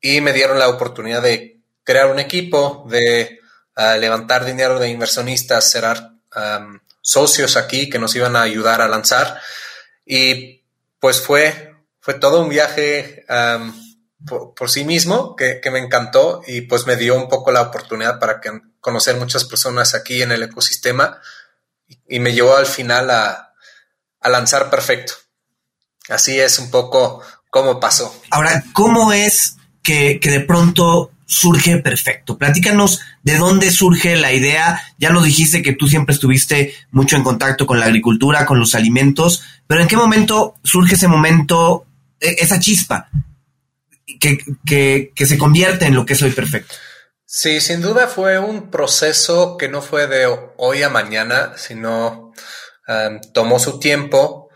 y 0.00 0.20
me 0.20 0.32
dieron 0.32 0.58
la 0.58 0.68
oportunidad 0.68 1.22
de 1.22 1.60
crear 1.82 2.10
un 2.10 2.18
equipo, 2.18 2.86
de 2.88 3.40
ah, 3.74 3.96
levantar 3.96 4.44
dinero 4.44 4.78
de 4.78 4.88
inversionistas, 4.88 5.70
cerrar 5.70 6.10
socios 7.00 7.56
aquí 7.56 7.88
que 7.88 8.00
nos 8.00 8.16
iban 8.16 8.34
a 8.34 8.42
ayudar 8.42 8.80
a 8.82 8.88
lanzar. 8.88 9.40
Y 10.04 10.64
pues 10.98 11.20
fue 11.20 11.74
fue 12.04 12.12
todo 12.12 12.42
un 12.42 12.50
viaje 12.50 13.24
por, 14.26 14.70
sí 14.70 14.84
mismo 14.84 15.34
que, 15.36 15.58
me 15.72 15.78
encantó 15.78 16.42
y 16.46 16.60
pues 16.60 16.86
me 16.86 16.96
dio 16.96 17.16
un 17.16 17.30
poco 17.30 17.50
la 17.50 17.62
oportunidad 17.62 18.20
para 18.20 18.42
que, 18.42 18.60
conocer 18.78 19.16
muchas 19.16 19.46
personas 19.46 19.94
aquí 19.94 20.20
en 20.20 20.30
el 20.30 20.42
ecosistema 20.42 21.18
y, 22.06 22.18
me 22.18 22.34
llevó 22.34 22.56
al 22.56 22.66
final 22.66 23.08
a, 23.10 23.53
lanzar 24.28 24.70
perfecto. 24.70 25.14
Así 26.08 26.38
es 26.38 26.58
un 26.58 26.70
poco 26.70 27.22
cómo 27.50 27.80
pasó. 27.80 28.14
Ahora, 28.30 28.64
¿cómo 28.72 29.12
es 29.12 29.56
que, 29.82 30.20
que, 30.20 30.30
de 30.30 30.40
pronto 30.40 31.10
surge 31.26 31.78
perfecto? 31.78 32.36
Platícanos 32.36 33.00
de 33.22 33.38
dónde 33.38 33.70
surge 33.70 34.16
la 34.16 34.32
idea. 34.32 34.82
Ya 34.98 35.10
lo 35.10 35.22
dijiste 35.22 35.62
que 35.62 35.72
tú 35.72 35.88
siempre 35.88 36.14
estuviste 36.14 36.74
mucho 36.90 37.16
en 37.16 37.22
contacto 37.22 37.66
con 37.66 37.80
la 37.80 37.86
agricultura, 37.86 38.44
con 38.44 38.58
los 38.58 38.74
alimentos, 38.74 39.42
pero 39.66 39.80
¿en 39.80 39.88
qué 39.88 39.96
momento 39.96 40.56
surge 40.62 40.96
ese 40.96 41.08
momento 41.08 41.86
e, 42.20 42.36
esa 42.40 42.58
chispa 42.60 43.08
que, 44.20 45.10
que, 45.14 45.26
se 45.26 45.38
convierte 45.38 45.86
en 45.86 45.94
lo 45.94 46.06
que 46.06 46.14
soy 46.14 46.30
perfecto. 46.30 46.74
Sí, 47.26 47.60
sin 47.60 47.80
duda 47.80 48.06
fue 48.06 48.38
un 48.38 48.70
proceso 48.70 49.56
que 49.56 49.68
no 49.68 49.82
fue 49.82 50.06
de 50.06 50.26
hoy 50.56 50.82
a 50.82 50.88
mañana, 50.88 51.52
sino 51.56 52.32
tomó 53.32 53.58
su 53.58 53.78
tiempo. 53.78 54.48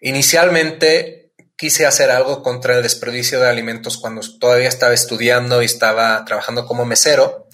Inicialmente 0.00 1.32
quise 1.56 1.86
hacer 1.86 2.10
algo 2.10 2.42
contra 2.42 2.76
el 2.76 2.82
desperdicio 2.82 3.40
de 3.40 3.48
alimentos 3.48 3.96
cuando 3.96 4.20
todavía 4.38 4.68
estaba 4.68 4.92
estudiando 4.94 5.62
y 5.62 5.66
estaba 5.66 6.24
trabajando 6.24 6.66
como 6.66 6.84
mesero. 6.84 7.48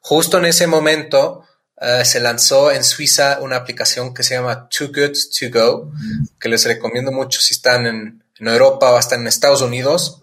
Justo 0.00 0.38
en 0.38 0.46
ese 0.46 0.66
momento 0.66 1.44
uh, 1.80 2.04
se 2.04 2.20
lanzó 2.20 2.72
en 2.72 2.82
Suiza 2.82 3.38
una 3.40 3.56
aplicación 3.56 4.14
que 4.14 4.22
se 4.22 4.34
llama 4.34 4.68
Too 4.68 4.88
Good 4.88 5.16
To 5.38 5.58
Go, 5.58 5.92
que 6.40 6.48
les 6.48 6.64
recomiendo 6.64 7.12
mucho 7.12 7.40
si 7.40 7.54
están 7.54 7.86
en, 7.86 8.24
en 8.38 8.48
Europa 8.48 8.90
o 8.90 8.96
hasta 8.96 9.16
en 9.16 9.26
Estados 9.26 9.60
Unidos 9.60 10.22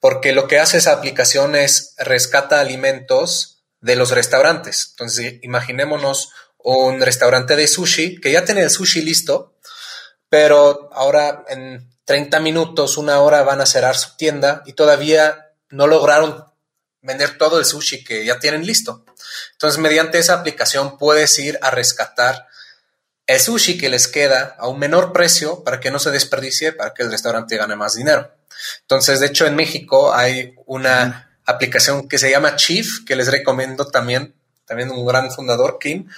porque 0.00 0.32
lo 0.32 0.46
que 0.46 0.58
hace 0.58 0.78
esa 0.78 0.92
aplicación 0.92 1.56
es 1.56 1.94
rescata 1.98 2.60
alimentos 2.60 3.64
de 3.80 3.96
los 3.96 4.10
restaurantes. 4.10 4.88
Entonces, 4.90 5.34
imaginémonos 5.42 6.30
un 6.74 7.00
restaurante 7.00 7.54
de 7.56 7.68
sushi 7.68 8.20
que 8.20 8.32
ya 8.32 8.44
tiene 8.44 8.62
el 8.62 8.70
sushi 8.70 9.02
listo, 9.02 9.54
pero 10.28 10.90
ahora 10.92 11.44
en 11.48 11.88
30 12.06 12.40
minutos, 12.40 12.96
una 12.96 13.20
hora 13.20 13.42
van 13.42 13.60
a 13.60 13.66
cerrar 13.66 13.96
su 13.96 14.16
tienda 14.16 14.62
y 14.64 14.72
todavía 14.72 15.52
no 15.70 15.86
lograron 15.86 16.44
vender 17.02 17.36
todo 17.36 17.58
el 17.58 17.64
sushi 17.64 18.04
que 18.04 18.24
ya 18.24 18.38
tienen 18.38 18.64
listo. 18.64 19.04
Entonces, 19.52 19.78
mediante 19.80 20.18
esa 20.18 20.34
aplicación 20.34 20.98
puedes 20.98 21.38
ir 21.38 21.58
a 21.62 21.70
rescatar 21.70 22.46
el 23.26 23.40
sushi 23.40 23.76
que 23.76 23.88
les 23.88 24.06
queda 24.06 24.56
a 24.58 24.68
un 24.68 24.78
menor 24.78 25.12
precio 25.12 25.64
para 25.64 25.80
que 25.80 25.90
no 25.90 25.98
se 25.98 26.12
desperdicie, 26.12 26.72
para 26.72 26.94
que 26.94 27.02
el 27.02 27.10
restaurante 27.10 27.56
gane 27.56 27.74
más 27.74 27.94
dinero. 27.94 28.32
Entonces, 28.82 29.18
de 29.18 29.26
hecho, 29.26 29.46
en 29.46 29.56
México 29.56 30.14
hay 30.14 30.54
una 30.66 31.38
aplicación 31.44 32.08
que 32.08 32.18
se 32.18 32.30
llama 32.30 32.56
Chief, 32.56 33.04
que 33.04 33.16
les 33.16 33.30
recomiendo 33.30 33.86
también, 33.88 34.34
también 34.64 34.90
un 34.90 35.04
gran 35.06 35.30
fundador, 35.32 35.78
Kim. 35.80 36.08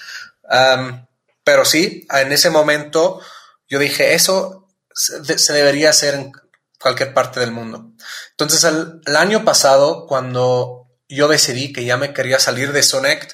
Pero 1.45 1.64
sí, 1.64 2.07
en 2.11 2.33
ese 2.33 2.50
momento 2.50 3.21
yo 3.69 3.78
dije, 3.78 4.14
eso 4.14 4.67
se, 4.95 5.52
debería 5.52 5.90
hacer 5.90 6.14
en 6.14 6.33
cualquier 6.81 7.14
parte 7.14 7.40
del 7.40 7.52
mundo. 7.52 7.93
Entonces, 8.31 8.64
el, 8.64 9.17
año 9.17 9.45
pasado, 9.45 10.07
cuando 10.07 10.87
yo 11.09 11.28
decidí 11.28 11.73
que 11.73 11.85
ya 11.85 11.97
me 11.97 12.12
quería 12.12 12.38
salir 12.38 12.73
de 12.73 12.83
Sonect 12.83 13.33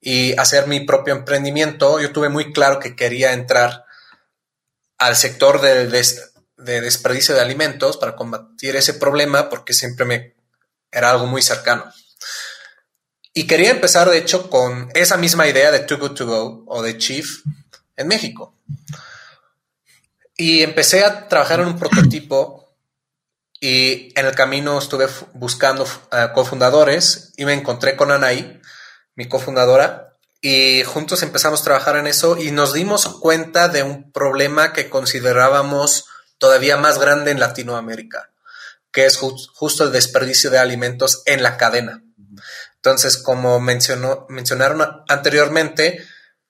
y 0.00 0.38
hacer 0.38 0.66
mi 0.66 0.80
propio 0.80 1.14
emprendimiento, 1.14 2.00
yo 2.00 2.12
tuve 2.12 2.28
muy 2.28 2.52
claro 2.52 2.78
que 2.78 2.96
quería 2.96 3.32
entrar 3.32 3.84
al 4.98 5.16
sector 5.16 5.60
de, 5.60 5.86
de, 5.88 6.06
de 6.56 6.80
desperdicio 6.80 7.34
de 7.34 7.40
alimentos 7.40 7.96
para 7.96 8.16
combatir 8.16 8.76
ese 8.76 8.94
problema 8.94 9.48
porque 9.48 9.74
siempre 9.74 10.04
me 10.04 10.36
era 10.90 11.10
algo 11.10 11.26
muy 11.26 11.42
cercano. 11.42 11.92
Y 13.36 13.48
quería 13.48 13.72
empezar, 13.72 14.08
de 14.08 14.18
hecho, 14.18 14.48
con 14.48 14.88
esa 14.94 15.16
misma 15.16 15.48
idea 15.48 15.72
de 15.72 15.80
Too 15.80 15.98
Good 15.98 16.14
To 16.14 16.26
Go 16.26 16.64
o 16.68 16.82
de 16.82 16.96
Chief 16.96 17.42
en 17.96 18.06
México. 18.06 18.54
Y 20.36 20.62
empecé 20.62 21.04
a 21.04 21.26
trabajar 21.26 21.58
en 21.58 21.66
un 21.66 21.78
prototipo 21.78 22.72
y 23.60 24.12
en 24.14 24.26
el 24.26 24.34
camino 24.36 24.78
estuve 24.78 25.08
buscando 25.32 25.82
uh, 25.84 26.32
cofundadores 26.32 27.32
y 27.36 27.44
me 27.44 27.54
encontré 27.54 27.96
con 27.96 28.12
Anaí, 28.12 28.60
mi 29.16 29.26
cofundadora, 29.26 30.16
y 30.40 30.84
juntos 30.84 31.22
empezamos 31.22 31.62
a 31.62 31.64
trabajar 31.64 31.96
en 31.96 32.06
eso 32.06 32.36
y 32.36 32.52
nos 32.52 32.72
dimos 32.72 33.08
cuenta 33.18 33.68
de 33.68 33.82
un 33.82 34.12
problema 34.12 34.72
que 34.72 34.90
considerábamos 34.90 36.06
todavía 36.38 36.76
más 36.76 36.98
grande 36.98 37.30
en 37.30 37.40
Latinoamérica, 37.40 38.30
que 38.92 39.06
es 39.06 39.16
justo 39.16 39.84
el 39.84 39.92
desperdicio 39.92 40.50
de 40.50 40.58
alimentos 40.58 41.22
en 41.26 41.42
la 41.42 41.56
cadena. 41.56 42.04
Entonces, 42.84 43.16
como 43.16 43.60
mencionaron 43.60 45.04
anteriormente, 45.08 46.04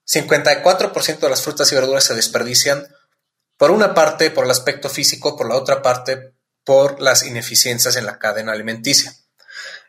54% 0.05 1.21
de 1.21 1.31
las 1.31 1.43
frutas 1.43 1.71
y 1.71 1.77
verduras 1.77 2.03
se 2.03 2.17
desperdician, 2.17 2.89
por 3.57 3.71
una 3.71 3.95
parte 3.95 4.33
por 4.33 4.45
el 4.45 4.51
aspecto 4.51 4.89
físico, 4.89 5.37
por 5.37 5.49
la 5.49 5.55
otra 5.55 5.81
parte 5.81 6.35
por 6.65 7.01
las 7.01 7.23
ineficiencias 7.23 7.95
en 7.95 8.05
la 8.05 8.19
cadena 8.19 8.51
alimenticia. 8.51 9.15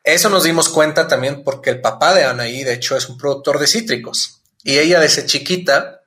Eso 0.04 0.30
nos 0.30 0.44
dimos 0.44 0.70
cuenta 0.70 1.08
también 1.08 1.44
porque 1.44 1.72
el 1.72 1.82
papá 1.82 2.14
de 2.14 2.25
Anaí, 2.25 2.64
de 2.64 2.74
hecho, 2.74 2.96
es 2.96 3.10
un 3.10 3.18
productor 3.18 3.58
de 3.58 3.66
cítricos. 3.66 4.44
Y 4.62 4.78
ella 4.78 5.00
desde 5.00 5.25
chiquita 5.25 6.04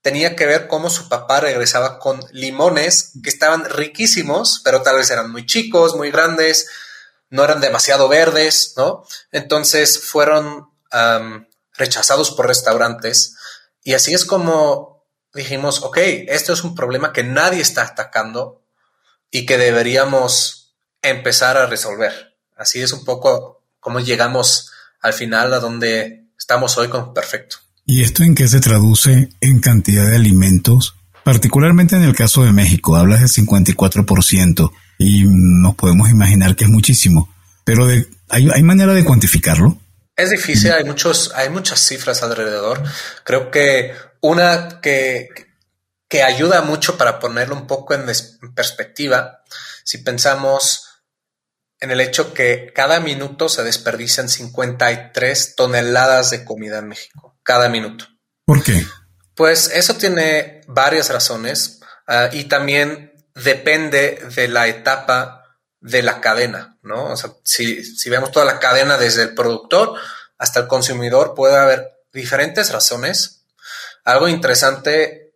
tenía 0.00 0.36
que 0.36 0.46
ver 0.46 0.68
cómo 0.68 0.90
su 0.90 1.08
papá 1.08 1.40
regresaba 1.40 1.98
con 1.98 2.20
limones 2.30 3.14
que 3.20 3.30
estaban 3.30 3.64
riquísimos, 3.64 4.60
pero 4.62 4.82
tal 4.82 4.98
vez 4.98 5.10
eran 5.10 5.32
muy 5.32 5.44
chicos, 5.44 5.96
muy 5.96 6.12
grandes, 6.12 6.68
no 7.30 7.44
eran 7.44 7.60
demasiado 7.60 8.08
verdes, 8.08 8.74
¿no? 8.76 9.04
Entonces 9.32 10.00
fueron 10.00 10.68
rechazados 11.76 12.32
por 12.32 12.48
restaurantes 12.48 13.36
y 13.82 13.94
así 13.94 14.12
es 14.12 14.24
como 14.24 15.04
dijimos, 15.32 15.82
ok, 15.82 15.98
esto 16.28 16.52
es 16.52 16.64
un 16.64 16.74
problema 16.74 17.12
que 17.12 17.22
nadie 17.22 17.62
está 17.62 17.82
atacando 17.82 18.62
y 19.30 19.46
que 19.46 19.56
deberíamos 19.56 20.74
empezar 21.02 21.56
a 21.56 21.66
resolver. 21.66 22.36
Así 22.56 22.82
es 22.82 22.92
un 22.92 23.04
poco 23.04 23.62
como 23.78 24.00
llegamos 24.00 24.70
al 25.00 25.12
final 25.12 25.54
a 25.54 25.60
donde 25.60 26.26
estamos 26.38 26.76
hoy 26.76 26.88
con 26.88 27.14
Perfecto. 27.14 27.56
¿Y 27.86 28.02
esto 28.02 28.22
en 28.22 28.34
qué 28.34 28.46
se 28.48 28.60
traduce 28.60 29.30
en 29.40 29.60
cantidad 29.60 30.06
de 30.06 30.16
alimentos? 30.16 30.94
Particularmente 31.24 31.96
en 31.96 32.02
el 32.02 32.14
caso 32.14 32.44
de 32.44 32.52
México, 32.52 32.96
hablas 32.96 33.20
del 33.20 33.46
54% 33.46 34.70
y 35.02 35.24
nos 35.26 35.76
podemos 35.76 36.10
imaginar 36.10 36.54
que 36.54 36.64
es 36.64 36.70
muchísimo, 36.70 37.34
pero 37.64 37.86
¿hay, 38.28 38.50
¿hay 38.52 38.62
manera 38.62 38.92
de 38.92 39.02
cuantificarlo? 39.02 39.78
Es 40.14 40.28
difícil, 40.28 40.72
hay, 40.72 40.84
muchos, 40.84 41.32
hay 41.34 41.48
muchas 41.48 41.80
cifras 41.80 42.22
alrededor. 42.22 42.82
Creo 43.24 43.50
que 43.50 43.94
una 44.20 44.82
que, 44.82 45.30
que 46.06 46.22
ayuda 46.22 46.60
mucho 46.60 46.98
para 46.98 47.18
ponerlo 47.18 47.56
un 47.56 47.66
poco 47.66 47.94
en, 47.94 48.02
en 48.02 48.54
perspectiva, 48.54 49.40
si 49.84 49.98
pensamos 49.98 50.90
en 51.80 51.90
el 51.90 52.02
hecho 52.02 52.34
que 52.34 52.70
cada 52.74 53.00
minuto 53.00 53.48
se 53.48 53.64
desperdician 53.64 54.28
53 54.28 55.54
toneladas 55.56 56.28
de 56.28 56.44
comida 56.44 56.80
en 56.80 56.88
México 56.88 57.38
cada 57.42 57.70
minuto. 57.70 58.04
¿Por 58.44 58.62
qué? 58.62 58.84
Pues 59.34 59.70
eso 59.74 59.94
tiene 59.94 60.60
varias 60.68 61.08
razones 61.08 61.80
uh, 62.06 62.34
y 62.36 62.44
también 62.44 63.09
depende 63.34 64.22
de 64.34 64.48
la 64.48 64.68
etapa 64.68 65.44
de 65.80 66.02
la 66.02 66.20
cadena, 66.20 66.76
¿no? 66.82 67.06
O 67.06 67.16
sea, 67.16 67.32
si, 67.42 67.82
si, 67.82 68.10
vemos 68.10 68.32
toda 68.32 68.44
la 68.44 68.58
cadena 68.58 68.98
desde 68.98 69.22
el 69.22 69.34
productor 69.34 69.94
hasta 70.38 70.60
el 70.60 70.66
consumidor, 70.66 71.34
puede 71.34 71.56
haber 71.56 72.00
diferentes 72.12 72.70
razones. 72.70 73.44
Algo 74.04 74.28
interesante 74.28 75.34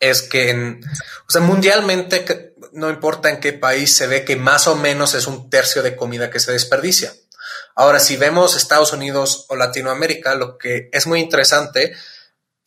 es 0.00 0.22
que 0.22 0.80
o 1.26 1.30
sea, 1.30 1.40
mundialmente, 1.40 2.54
no 2.72 2.90
importa 2.90 3.30
en 3.30 3.40
qué 3.40 3.52
país, 3.52 3.94
se 3.94 4.06
ve 4.06 4.24
que 4.24 4.36
más 4.36 4.66
o 4.66 4.76
menos 4.76 5.14
es 5.14 5.26
un 5.26 5.50
tercio 5.50 5.82
de 5.82 5.96
comida 5.96 6.30
que 6.30 6.40
se 6.40 6.52
desperdicia. 6.52 7.12
Ahora, 7.74 7.98
si 7.98 8.16
vemos 8.16 8.56
Estados 8.56 8.92
Unidos 8.92 9.46
o 9.48 9.56
Latinoamérica, 9.56 10.34
lo 10.34 10.58
que 10.58 10.88
es 10.92 11.06
muy 11.06 11.20
interesante 11.20 11.94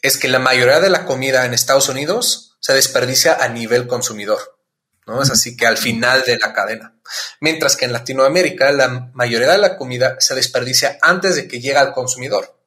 es 0.01 0.17
que 0.17 0.27
la 0.27 0.39
mayoría 0.39 0.79
de 0.79 0.89
la 0.89 1.05
comida 1.05 1.45
en 1.45 1.53
Estados 1.53 1.89
Unidos 1.89 2.46
se 2.59 2.73
desperdicia 2.73 3.35
a 3.35 3.47
nivel 3.47 3.87
consumidor. 3.87 4.59
¿no? 5.05 5.21
Es 5.21 5.31
así 5.31 5.55
que 5.55 5.65
al 5.65 5.77
final 5.77 6.23
de 6.23 6.37
la 6.37 6.53
cadena. 6.53 6.93
Mientras 7.39 7.75
que 7.77 7.85
en 7.85 7.93
Latinoamérica 7.93 8.71
la 8.71 9.09
mayoría 9.13 9.51
de 9.51 9.57
la 9.57 9.77
comida 9.77 10.17
se 10.19 10.35
desperdicia 10.35 10.97
antes 11.01 11.35
de 11.35 11.47
que 11.47 11.59
llegue 11.61 11.77
al 11.77 11.93
consumidor. 11.93 12.59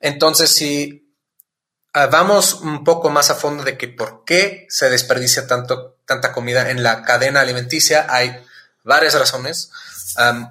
Entonces, 0.00 0.50
si 0.50 1.14
ah, 1.92 2.06
vamos 2.06 2.54
un 2.54 2.84
poco 2.84 3.10
más 3.10 3.30
a 3.30 3.34
fondo 3.34 3.64
de 3.64 3.76
que 3.76 3.88
por 3.88 4.24
qué 4.24 4.66
se 4.70 4.88
desperdicia 4.88 5.46
tanto, 5.46 5.98
tanta 6.06 6.32
comida 6.32 6.70
en 6.70 6.82
la 6.82 7.02
cadena 7.02 7.40
alimenticia, 7.40 8.06
hay 8.08 8.34
varias 8.82 9.14
razones 9.14 9.70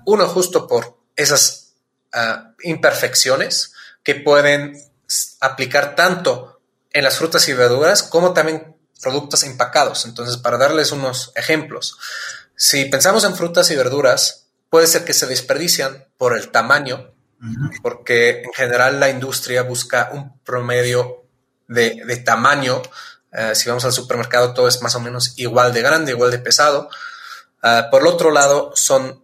uno 0.06 0.28
justo 0.28 0.68
por 0.68 0.98
esas 1.16 1.74
ah, 2.14 2.54
imperfecciones 2.64 3.74
que 4.04 4.16
pueden 4.16 4.78
aplicar 5.40 5.96
tanto 5.96 6.61
en 6.94 7.04
las 7.04 7.18
frutas 7.18 7.48
y 7.48 7.54
verduras 7.54 8.04
como 8.04 8.34
también 8.34 8.76
productos 9.02 9.44
empacados. 9.44 10.06
Entonces, 10.06 10.38
para 10.38 10.58
darles 10.58 10.92
unos 10.92 11.32
ejemplos, 11.36 11.98
si 12.56 12.86
pensamos 12.86 13.24
en 13.24 13.36
frutas 13.36 13.72
y 13.72 13.76
verduras, 13.76 14.48
puede 14.70 14.88
ser 14.88 15.04
que 15.04 15.14
se 15.14 15.26
desperdician 15.26 16.08
por 16.18 16.38
el 16.38 16.50
tamaño, 16.50 17.14
porque 17.82 18.44
en 18.44 18.54
general 18.54 19.00
la 19.00 19.10
industria 19.10 19.64
busca 19.64 20.12
un 20.14 20.40
promedio 20.42 21.26
de, 21.68 22.24
tamaño. 22.24 22.82
Eh, 23.32 23.56
si 23.56 23.68
vamos 23.68 23.86
al 23.86 23.94
supermercado, 23.94 24.54
todo 24.54 24.68
es 24.68 24.82
más 24.82 24.96
o 24.96 25.00
menos 25.00 25.34
igual 25.38 25.74
de 25.74 25.82
grande, 25.82 26.12
igual 26.12 26.30
de 26.30 26.40
pesado. 26.40 26.90
Ah, 27.64 27.88
por 27.90 28.02
el 28.02 28.08
otro 28.08 28.32
lado, 28.32 28.72
son 28.76 29.24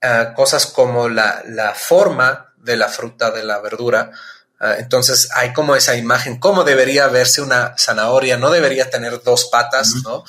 eh, 0.00 0.32
cosas 0.34 0.66
como 0.66 1.08
la, 1.08 1.74
forma 1.74 2.52
de 2.56 2.76
la 2.76 2.88
fruta, 2.88 3.30
de 3.30 3.44
la 3.44 3.60
verdura. 3.60 4.10
Eh, 4.60 4.76
entonces 4.78 5.28
hay 5.34 5.52
como 5.52 5.76
esa 5.76 5.96
imagen, 5.96 6.38
cómo 6.38 6.64
debería 6.64 7.08
verse 7.08 7.42
una 7.42 7.76
zanahoria, 7.78 8.36
no 8.36 8.50
debería 8.50 8.90
tener 8.90 9.22
dos 9.22 9.46
patas, 9.46 9.94
¿no? 10.02 10.24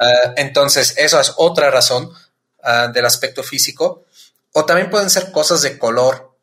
Eh, 0.00 0.32
entonces, 0.36 0.94
eso 0.96 1.20
es 1.20 1.32
otra 1.36 1.70
razón 1.70 2.12
del 2.92 3.06
aspecto 3.06 3.42
físico. 3.42 4.04
o 4.52 4.66
también 4.66 4.90
pueden 4.90 5.08
ser 5.08 5.32
cosas 5.32 5.62
de 5.62 5.78
color. 5.78 6.34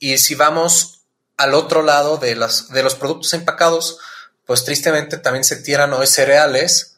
y 0.00 0.18
si 0.18 0.34
vamos 0.34 1.02
al 1.36 1.54
otro 1.54 1.82
lado 1.82 2.16
de, 2.16 2.34
las, 2.34 2.68
de 2.70 2.82
los 2.82 2.96
productos 2.96 3.32
empacados, 3.34 3.98
pues 4.44 4.64
tristemente 4.64 5.18
también 5.18 5.44
se 5.44 5.56
tiran 5.56 5.92
hoy 5.92 6.06
cereales, 6.06 6.96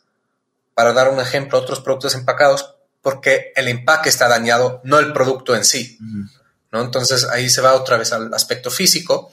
para 0.74 0.92
dar 0.92 1.10
un 1.10 1.20
ejemplo, 1.20 1.58
otros 1.58 1.80
productos 1.80 2.14
empacados, 2.14 2.74
porque 3.02 3.52
el 3.54 3.68
empaque 3.68 4.08
está 4.08 4.28
dañado, 4.28 4.80
no 4.84 4.98
el 4.98 5.12
producto 5.12 5.54
en 5.54 5.64
sí. 5.64 5.98
¿No? 6.72 6.80
Entonces 6.80 7.24
ahí 7.24 7.50
se 7.50 7.60
va 7.60 7.74
otra 7.74 7.96
vez 7.96 8.12
al 8.12 8.32
aspecto 8.34 8.70
físico. 8.70 9.32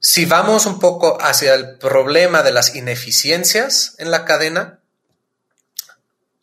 Si 0.00 0.24
vamos 0.24 0.66
un 0.66 0.80
poco 0.80 1.18
hacia 1.20 1.54
el 1.54 1.78
problema 1.78 2.42
de 2.42 2.52
las 2.52 2.74
ineficiencias 2.74 3.94
en 3.98 4.10
la 4.10 4.24
cadena, 4.24 4.80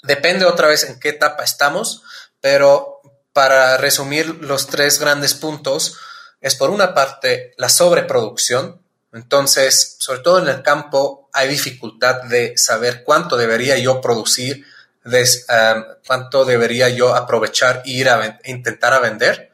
depende 0.04 0.46
otra 0.46 0.68
vez 0.68 0.84
en 0.86 1.00
qué 1.00 1.10
etapa 1.10 1.44
estamos, 1.44 2.04
pero 2.42 3.02
para 3.34 3.78
resumir 3.78 4.28
los 4.44 4.68
tres 4.68 5.00
grandes 5.00 5.34
puntos, 5.34 5.98
es 6.42 6.56
por 6.56 6.70
una 6.70 6.94
parte 6.94 7.54
la 7.58 7.70
sobreproducción, 7.70 8.82
entonces, 9.12 9.96
sobre 10.00 10.20
todo 10.20 10.40
en 10.40 10.48
el 10.48 10.62
campo, 10.62 11.30
hay 11.34 11.48
dificultad 11.48 12.24
de 12.24 12.58
saber 12.58 13.04
cuánto 13.04 13.38
debería 13.38 13.78
yo 13.78 14.02
producir, 14.02 14.66
um, 15.06 15.84
cuánto 16.06 16.46
debería 16.46 16.90
yo 16.90 17.16
aprovechar 17.16 17.82
e 17.86 17.92
ir 17.92 18.10
a 18.10 18.40
intentar 18.46 18.94
a 18.94 19.00
vender. 19.00 19.49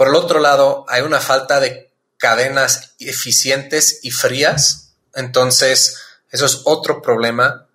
Por 0.00 0.08
el 0.08 0.14
otro 0.14 0.40
lado, 0.40 0.86
hay 0.88 1.02
una 1.02 1.20
falta 1.20 1.60
de 1.60 1.92
cadenas 2.16 2.94
eficientes 2.98 4.00
y 4.02 4.10
frías. 4.10 4.94
Entonces, 5.14 5.98
eso 6.30 6.46
es 6.46 6.62
otro 6.64 7.02
problema. 7.02 7.66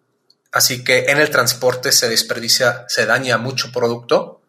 Así 0.51 0.83
que 0.83 1.11
en 1.11 1.19
el 1.19 1.29
transporte 1.29 1.91
se 1.91 2.09
desperdicia, 2.09 2.85
se 2.87 3.05
daña 3.05 3.37
mucho 3.37 3.71
producto. 3.71 4.41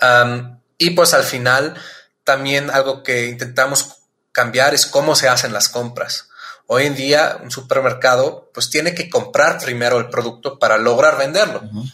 Um, 0.00 0.60
y 0.78 0.90
pues 0.90 1.12
al 1.12 1.24
final, 1.24 1.74
también 2.22 2.70
algo 2.70 3.02
que 3.02 3.26
intentamos 3.26 3.96
cambiar 4.30 4.72
es 4.72 4.86
cómo 4.86 5.16
se 5.16 5.28
hacen 5.28 5.52
las 5.52 5.70
compras. 5.70 6.28
Hoy 6.68 6.86
en 6.86 6.94
día 6.94 7.40
un 7.42 7.50
supermercado 7.50 8.48
pues 8.54 8.70
tiene 8.70 8.94
que 8.94 9.10
comprar 9.10 9.58
primero 9.58 9.98
el 9.98 10.08
producto 10.08 10.60
para 10.60 10.78
lograr 10.78 11.18
venderlo. 11.18 11.62
En 11.64 11.90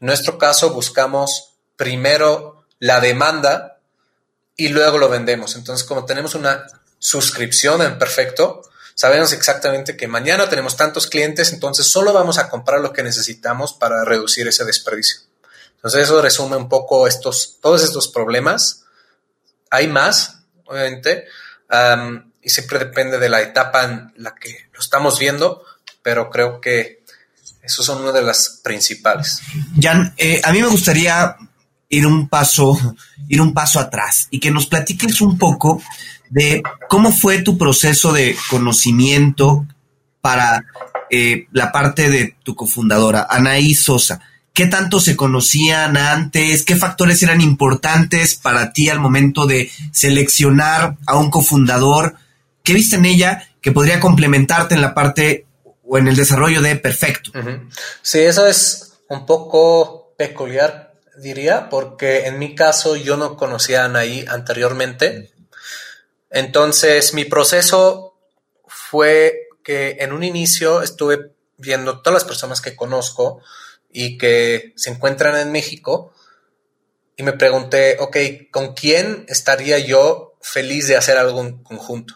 nuestro 0.00 0.36
caso 0.36 0.70
buscamos 0.70 1.50
primero 1.76 2.66
la 2.80 2.98
demanda 2.98 3.75
y 4.56 4.68
luego 4.68 4.98
lo 4.98 5.08
vendemos. 5.08 5.56
Entonces 5.56 5.86
como 5.86 6.04
tenemos 6.04 6.34
una 6.34 6.66
suscripción 6.98 7.82
en 7.82 7.98
perfecto, 7.98 8.62
sabemos 8.94 9.32
exactamente 9.32 9.96
que 9.96 10.08
mañana 10.08 10.48
tenemos 10.48 10.76
tantos 10.76 11.06
clientes, 11.06 11.52
entonces 11.52 11.86
solo 11.86 12.12
vamos 12.12 12.38
a 12.38 12.48
comprar 12.48 12.80
lo 12.80 12.92
que 12.92 13.02
necesitamos 13.02 13.74
para 13.74 14.04
reducir 14.04 14.48
ese 14.48 14.64
desperdicio. 14.64 15.20
Entonces 15.76 16.04
eso 16.04 16.20
resume 16.20 16.56
un 16.56 16.68
poco 16.68 17.06
estos, 17.06 17.58
todos 17.60 17.84
estos 17.84 18.08
problemas. 18.08 18.84
Hay 19.70 19.86
más, 19.86 20.38
obviamente, 20.64 21.26
y 22.42 22.50
siempre 22.50 22.78
depende 22.78 23.18
de 23.18 23.28
la 23.28 23.42
etapa 23.42 23.84
en 23.84 24.12
la 24.16 24.34
que 24.34 24.68
lo 24.72 24.80
estamos 24.80 25.18
viendo, 25.18 25.64
pero 26.02 26.30
creo 26.30 26.60
que 26.60 27.04
esos 27.62 27.84
son 27.84 28.02
una 28.02 28.12
de 28.12 28.22
las 28.22 28.60
principales. 28.62 29.40
Jan, 29.80 30.14
eh, 30.16 30.40
a 30.42 30.52
mí 30.52 30.62
me 30.62 30.68
gustaría 30.68 31.36
ir 31.88 32.06
un 32.06 32.28
paso, 32.28 32.78
ir 33.28 33.40
un 33.40 33.54
paso 33.54 33.80
atrás 33.80 34.28
y 34.30 34.40
que 34.40 34.50
nos 34.50 34.66
platiques 34.66 35.20
un 35.20 35.38
poco 35.38 35.82
de 36.30 36.62
cómo 36.88 37.12
fue 37.12 37.42
tu 37.42 37.56
proceso 37.56 38.12
de 38.12 38.36
conocimiento 38.50 39.66
para 40.20 40.64
eh, 41.10 41.46
la 41.52 41.70
parte 41.70 42.10
de 42.10 42.36
tu 42.42 42.54
cofundadora, 42.54 43.26
Anaí 43.28 43.74
Sosa. 43.74 44.20
¿Qué 44.52 44.66
tanto 44.66 45.00
se 45.00 45.16
conocían 45.16 45.96
antes? 45.96 46.64
¿Qué 46.64 46.76
factores 46.76 47.22
eran 47.22 47.40
importantes 47.40 48.34
para 48.34 48.72
ti 48.72 48.88
al 48.88 49.00
momento 49.00 49.46
de 49.46 49.70
seleccionar 49.92 50.96
a 51.06 51.16
un 51.18 51.30
cofundador? 51.30 52.16
¿Qué 52.62 52.72
viste 52.72 52.96
en 52.96 53.04
ella 53.04 53.48
que 53.60 53.72
podría 53.72 54.00
complementarte 54.00 54.74
en 54.74 54.80
la 54.80 54.94
parte 54.94 55.46
o 55.86 55.98
en 55.98 56.08
el 56.08 56.16
desarrollo 56.16 56.62
de 56.62 56.76
Perfecto? 56.76 57.32
Sí, 58.02 58.20
eso 58.20 58.46
es 58.46 58.94
un 59.08 59.26
poco 59.26 60.14
peculiar, 60.16 60.85
diría, 61.18 61.68
porque 61.68 62.26
en 62.26 62.38
mi 62.38 62.54
caso 62.54 62.96
yo 62.96 63.16
no 63.16 63.36
conocía 63.36 63.82
a 63.82 63.84
Anaí 63.86 64.24
anteriormente. 64.28 65.32
Entonces, 66.30 67.14
mi 67.14 67.24
proceso 67.24 68.18
fue 68.66 69.48
que 69.64 69.96
en 70.00 70.12
un 70.12 70.22
inicio 70.22 70.82
estuve 70.82 71.32
viendo 71.56 72.00
todas 72.00 72.22
las 72.22 72.24
personas 72.24 72.60
que 72.60 72.76
conozco, 72.76 73.40
y 73.98 74.18
que 74.18 74.74
se 74.76 74.90
encuentran 74.90 75.38
en 75.38 75.50
México. 75.50 76.12
Y 77.16 77.22
me 77.22 77.32
pregunté, 77.32 77.96
ok, 77.98 78.16
¿con 78.50 78.74
quién 78.74 79.24
estaría 79.26 79.78
yo 79.78 80.36
feliz 80.42 80.86
de 80.86 80.98
hacer 80.98 81.16
algo 81.16 81.40
en 81.40 81.62
conjunto? 81.62 82.14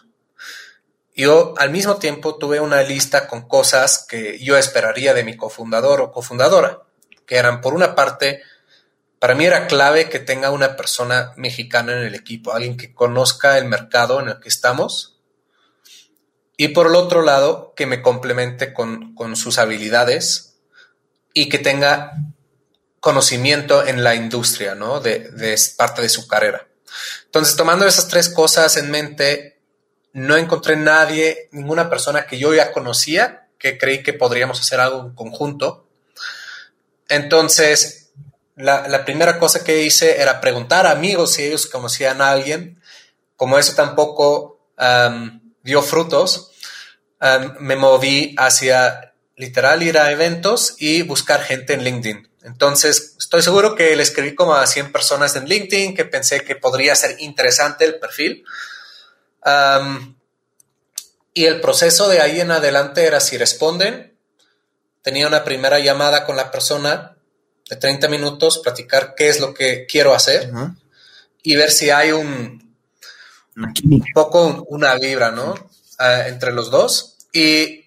Yo 1.15 1.55
al 1.57 1.71
mismo 1.71 1.95
tiempo 1.95 2.35
tuve 2.35 2.59
una 2.59 2.83
lista 2.83 3.27
con 3.27 3.47
cosas 3.47 4.05
que 4.07 4.37
yo 4.37 4.57
esperaría 4.57 5.15
de 5.15 5.23
mi 5.23 5.35
cofundador 5.35 6.01
o 6.01 6.11
cofundadora, 6.11 6.83
que 7.25 7.37
eran 7.37 7.61
por 7.61 7.73
una 7.73 7.95
parte, 7.95 8.43
para 9.21 9.35
mí 9.35 9.45
era 9.45 9.67
clave 9.67 10.09
que 10.09 10.17
tenga 10.17 10.49
una 10.49 10.75
persona 10.75 11.31
mexicana 11.35 11.91
en 11.91 11.99
el 11.99 12.15
equipo, 12.15 12.53
alguien 12.53 12.75
que 12.75 12.91
conozca 12.91 13.59
el 13.59 13.65
mercado 13.65 14.19
en 14.19 14.29
el 14.29 14.39
que 14.39 14.49
estamos. 14.49 15.19
Y 16.57 16.69
por 16.69 16.87
el 16.87 16.95
otro 16.95 17.21
lado, 17.21 17.75
que 17.75 17.85
me 17.85 18.01
complemente 18.01 18.73
con, 18.73 19.13
sus 19.35 19.59
habilidades 19.59 20.55
y 21.35 21.49
que 21.49 21.59
tenga 21.59 22.13
conocimiento 22.99 23.85
en 23.85 24.03
la 24.03 24.15
industria, 24.15 24.73
¿no? 24.73 24.99
De, 24.99 25.55
parte 25.77 26.01
de 26.01 26.09
su 26.09 26.27
carrera. 26.27 26.67
Entonces, 27.25 27.55
tomando 27.55 27.85
esas 27.85 28.07
tres 28.07 28.27
cosas 28.27 28.75
en 28.75 28.89
mente, 28.89 29.61
no 30.13 30.35
encontré 30.35 30.77
nadie, 30.77 31.47
ninguna 31.51 31.91
persona 31.91 32.25
que 32.25 32.39
yo 32.39 32.55
ya 32.55 32.71
conocía 32.71 33.49
que 33.59 33.77
creí 33.77 34.01
que 34.01 34.13
podríamos 34.13 34.59
hacer 34.59 34.79
algo 34.79 35.01
en 35.01 35.13
conjunto. 35.13 35.87
Entonces, 37.07 38.00
la, 38.55 39.05
primera 39.05 39.39
cosa 39.39 39.63
que 39.63 39.83
hice 39.83 40.21
era 40.21 40.41
preguntar 40.41 40.85
a 40.85 40.91
amigos 40.91 41.33
si 41.33 41.43
ellos 41.43 41.65
conocían 41.67 42.21
a 42.21 42.31
alguien. 42.31 42.81
Como 43.35 43.57
eso 43.57 43.73
tampoco 43.75 44.59
dio 45.63 45.81
frutos, 45.81 46.51
me 47.59 47.75
moví 47.75 48.35
hacia 48.37 49.13
literal 49.35 49.81
ir 49.83 49.97
a 49.97 50.11
eventos 50.11 50.75
y 50.77 51.01
buscar 51.03 51.41
gente 51.41 51.73
en 51.73 51.83
LinkedIn. 51.83 52.29
Entonces, 52.43 53.15
estoy 53.19 53.43
seguro 53.43 53.75
que 53.75 53.95
le 53.95 54.03
escribí 54.03 54.33
como 54.33 54.55
a 54.55 54.65
100 54.65 54.91
personas 54.91 55.35
en 55.35 55.45
LinkedIn 55.45 55.95
que 55.95 56.05
pensé 56.05 56.43
que 56.43 56.55
podría 56.55 56.95
ser 56.95 57.15
interesante 57.19 57.85
el 57.85 57.99
perfil. 57.99 58.43
y 61.33 61.45
el 61.45 61.61
proceso 61.61 62.09
de 62.09 62.21
ahí 62.21 62.41
en 62.41 62.51
adelante 62.51 63.05
era 63.05 63.19
si 63.19 63.37
responden, 63.37 64.17
tenía 65.01 65.27
una 65.27 65.43
primera 65.43 65.79
llamada 65.79 66.25
con 66.25 66.35
la 66.35 66.51
persona 66.51 67.10
de 67.71 67.77
30 67.77 68.09
minutos, 68.09 68.59
platicar 68.59 69.15
qué 69.15 69.29
es 69.29 69.39
lo 69.39 69.53
que 69.53 69.85
quiero 69.85 70.13
hacer 70.13 70.51
y 71.41 71.55
ver 71.55 71.71
si 71.71 71.89
hay 71.89 72.11
un, 72.11 72.75
un 73.55 74.03
poco 74.13 74.65
una 74.67 74.93
vibra, 74.95 75.31
¿no? 75.31 75.55
Ah, 75.97 76.27
entre 76.27 76.51
los 76.51 76.69
dos. 76.69 77.15
Y 77.31 77.85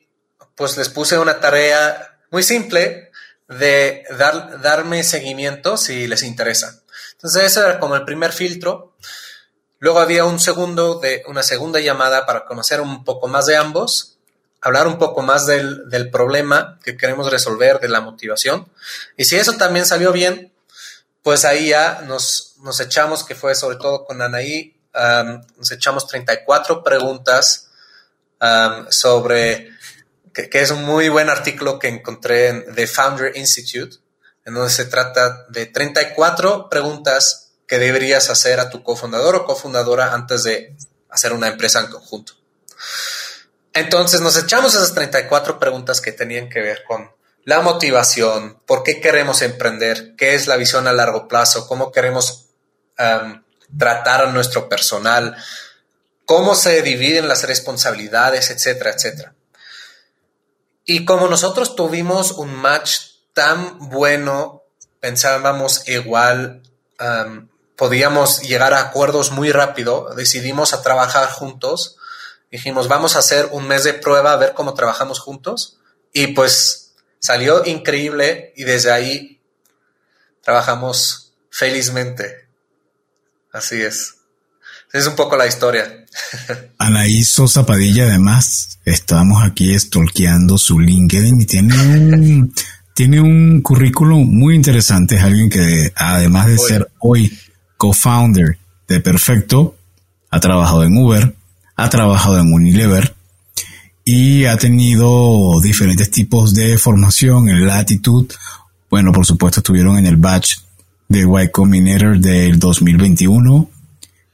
pues 0.55 0.79
les 0.79 0.89
puse 0.89 1.19
una 1.19 1.39
tarea 1.39 2.19
muy 2.31 2.43
simple 2.43 3.11
de 3.47 4.05
dar, 4.19 4.63
darme 4.63 5.05
seguimiento 5.05 5.77
si 5.77 6.07
les 6.07 6.23
interesa. 6.23 6.83
Entonces 7.13 7.43
ese 7.43 7.61
era 7.61 7.79
como 7.79 7.95
el 7.95 8.07
primer 8.07 8.33
filtro. 8.33 8.97
Luego 9.81 10.01
había 10.01 10.25
un 10.25 10.41
segundo 10.41 10.99
de 10.99 11.25
una 11.29 11.43
segunda 11.43 11.79
llamada 11.79 12.25
para 12.25 12.47
conocer 12.47 12.81
un 12.81 13.05
poco 13.05 13.29
más 13.29 13.45
de 13.45 13.57
ambos, 13.57 14.14
hablar 14.65 14.87
un 14.87 14.99
poco 14.99 15.21
más 15.21 15.45
del, 15.45 16.11
problema 16.11 16.79
que 16.83 16.97
queremos 16.97 17.31
resolver, 17.31 17.81
de 17.81 17.89
la 17.91 18.01
motivación. 18.01 18.67
Y 19.15 19.27
si 19.27 19.37
eso 19.37 19.53
también 19.59 19.85
salió 19.85 20.11
bien, 20.11 20.53
pues 21.23 21.45
ahí 21.45 21.69
ya 21.69 22.03
nos, 22.07 22.57
echamos, 22.81 23.25
que 23.25 23.35
fue 23.35 23.55
sobre 23.55 23.77
todo 23.77 24.07
con 24.07 24.23
Anaí, 24.23 24.75
nos 25.59 25.71
echamos 25.71 26.07
34 26.07 26.83
preguntas 26.83 27.69
sobre 28.89 29.71
que, 30.33 30.49
es 30.53 30.71
un 30.71 30.83
muy 30.83 31.11
buen 31.11 31.29
artículo 31.29 31.79
que 31.79 31.89
encontré 31.89 32.49
en 32.49 32.75
The 32.75 32.87
Founder 32.87 33.37
Institute, 33.37 33.99
en 34.47 34.55
donde 34.55 34.71
se 34.71 34.87
trata 34.87 35.45
de 35.51 35.67
34 35.67 36.71
preguntas 36.71 37.53
que 37.67 37.79
deberías 37.79 38.31
hacer 38.31 38.61
a 38.61 38.71
tu 38.71 38.83
cofundador 38.83 39.37
o 39.37 39.45
cofundadora 39.45 40.15
antes 40.15 40.43
de 40.43 40.75
hacer 41.11 41.35
una 41.35 41.49
empresa 41.49 41.81
en 41.81 41.89
conjunto. 41.89 42.33
Entonces 43.75 44.21
nos 44.21 44.37
echamos 44.37 44.75
esas 44.75 44.95
34 44.95 45.59
preguntas 45.59 46.01
que 46.01 46.13
tenían 46.13 46.49
que 46.49 46.61
ver 46.61 46.85
con 46.85 47.11
la 47.45 47.61
motivación, 47.61 48.61
por 48.67 48.83
qué 48.83 49.01
queremos 49.01 49.43
emprender, 49.43 50.15
qué 50.17 50.35
es 50.35 50.47
la 50.47 50.57
visión 50.57 50.87
a 50.87 50.93
largo 50.93 51.29
plazo, 51.29 51.67
cómo 51.67 51.93
queremos 51.93 52.47
tratar 53.77 54.23
a 54.23 54.31
nuestro 54.31 54.69
personal, 54.69 55.37
cómo 56.25 56.55
se 56.55 56.81
dividen 56.83 57.29
las 57.29 57.43
responsabilidades, 57.43 58.51
etcétera, 58.51 58.93
etcétera. 58.93 59.35
Y 60.87 61.05
como 61.05 61.29
nosotros 61.29 61.77
tuvimos 61.77 62.33
un 62.33 62.55
match 62.55 62.99
tan 63.33 63.91
bueno, 63.91 64.63
pensábamos 65.01 65.89
igual 65.89 66.63
podíamos 67.77 68.43
llegar 68.43 68.73
a 68.73 68.81
acuerdos 68.81 69.33
muy 69.33 69.51
rápido, 69.51 70.15
decidimos 70.15 70.73
a 70.73 70.83
trabajar 70.83 71.29
juntos. 71.29 71.97
Dijimos, 72.55 72.87
vamos 72.87 73.17
a 73.17 73.19
hacer 73.19 73.49
un 73.51 73.67
mes 73.67 73.83
de 73.83 73.95
prueba 73.95 74.33
a 74.33 74.37
ver 74.37 74.53
cómo 74.55 74.75
trabajamos 74.75 75.19
juntos. 75.19 75.79
Y 76.13 76.29
pues 76.29 76.95
salió 77.19 77.67
increíble 77.67 78.53
y 78.55 78.63
desde 78.63 78.93
ahí 78.93 79.41
trabajamos 80.41 81.33
felizmente. 81.51 82.47
Así 83.53 83.83
es. 83.83 84.19
Es 84.93 85.05
un 85.09 85.17
poco 85.17 85.37
la 85.37 85.49
historia. 85.49 86.07
Anaí 86.79 87.25
Sosa 87.25 87.67
Padilla, 87.67 88.05
además, 88.05 88.79
estábamos 88.85 89.43
aquí 89.43 89.77
stalkeando 89.77 90.57
su 90.57 90.79
LinkedIn 90.79 91.41
y 91.41 91.47
tiene 91.47 91.75
un, 91.77 92.55
tiene 92.95 93.21
un 93.21 93.63
currículum 93.63 94.33
muy 94.33 94.55
interesante. 94.55 95.17
Es 95.17 95.25
alguien 95.25 95.51
que, 95.51 95.93
además 95.97 96.47
de 96.47 96.59
ser 96.59 96.89
hoy 97.01 97.37
co-founder 97.77 98.61
de 98.87 99.01
Perfecto, 99.01 99.77
ha 100.31 100.39
trabajado 100.39 100.85
en 100.85 100.97
Uber, 100.97 101.35
ha 101.77 101.91
trabajado 101.91 102.39
en 102.39 102.53
Unilever 102.53 103.15
y 104.05 104.45
ha 104.45 104.57
tenido 104.57 105.61
diferentes 105.63 106.11
tipos 106.11 106.55
de 106.55 106.79
formación 106.79 107.49
en 107.49 107.67
Latitude. 107.67 108.35
Bueno, 108.91 109.13
por 109.13 109.25
supuesto, 109.27 109.61
estuvieron 109.61 109.97
en 109.99 110.07
el 110.07 110.17
batch 110.17 110.59
de 111.09 111.21
Y 111.21 111.51
Combinator 111.51 112.19
del 112.19 112.59
2021, 112.59 113.71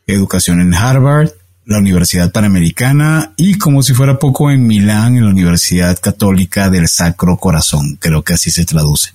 educación 0.07 0.61
en 0.61 0.75
Harvard, 0.75 1.31
la 1.67 1.79
Universidad 1.79 2.33
Panamericana 2.33 3.33
y 3.37 3.57
como 3.59 3.83
si 3.83 3.95
fuera 3.95 4.19
poco 4.19 4.51
en 4.51 4.67
Milán, 4.67 5.17
en 5.17 5.25
la 5.25 5.31
Universidad 5.31 5.99
Católica 6.01 6.69
del 6.69 6.89
Sacro 6.89 7.37
Corazón, 7.37 7.97
creo 8.01 8.23
que 8.23 8.35
así 8.35 8.51
se 8.51 8.65
traduce. 8.65 9.13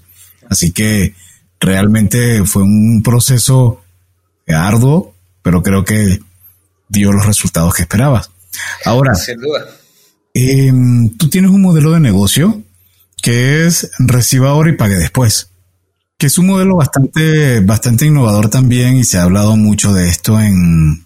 Así 0.49 0.71
que 0.71 1.15
realmente 1.59 2.45
fue 2.45 2.63
un 2.63 3.01
proceso 3.03 3.81
arduo, 4.47 5.13
pero 5.41 5.63
creo 5.63 5.83
que 5.83 6.19
dio 6.87 7.11
los 7.11 7.25
resultados 7.25 7.73
que 7.73 7.83
esperabas. 7.83 8.31
Ahora, 8.85 9.13
em, 10.33 11.09
tú 11.17 11.29
tienes 11.29 11.51
un 11.51 11.61
modelo 11.61 11.91
de 11.91 11.99
negocio 11.99 12.61
que 13.21 13.65
es 13.65 13.91
reciba 13.99 14.49
ahora 14.49 14.69
y 14.69 14.77
pague 14.77 14.95
después, 14.95 15.49
que 16.17 16.27
es 16.27 16.37
un 16.37 16.47
modelo 16.47 16.75
bastante, 16.75 17.59
bastante 17.61 18.05
innovador 18.05 18.49
también 18.49 18.97
y 18.97 19.03
se 19.03 19.17
ha 19.17 19.23
hablado 19.23 19.55
mucho 19.57 19.93
de 19.93 20.09
esto 20.09 20.39
en, 20.39 21.05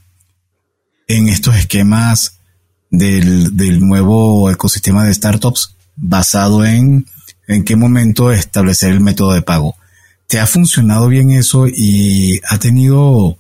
en 1.08 1.30
estos 1.30 1.56
esquemas 1.56 2.40
del, 2.92 3.56
del 3.56 3.80
nuevo 3.80 4.52
ecosistema 4.52 5.06
de 5.06 5.14
startups 5.14 5.76
basado 5.96 6.66
en 6.66 7.06
en 7.50 7.64
qué 7.64 7.76
momento 7.76 8.32
establecer 8.32 8.92
el 8.92 9.02
método 9.02 9.34
de 9.34 9.42
pago. 9.42 9.76
¿Te 10.28 10.40
ha 10.40 10.46
funcionado 10.46 11.08
bien 11.08 11.32
eso 11.32 11.68
y 11.68 12.40
ha 12.48 12.60
tenido, 12.60 13.39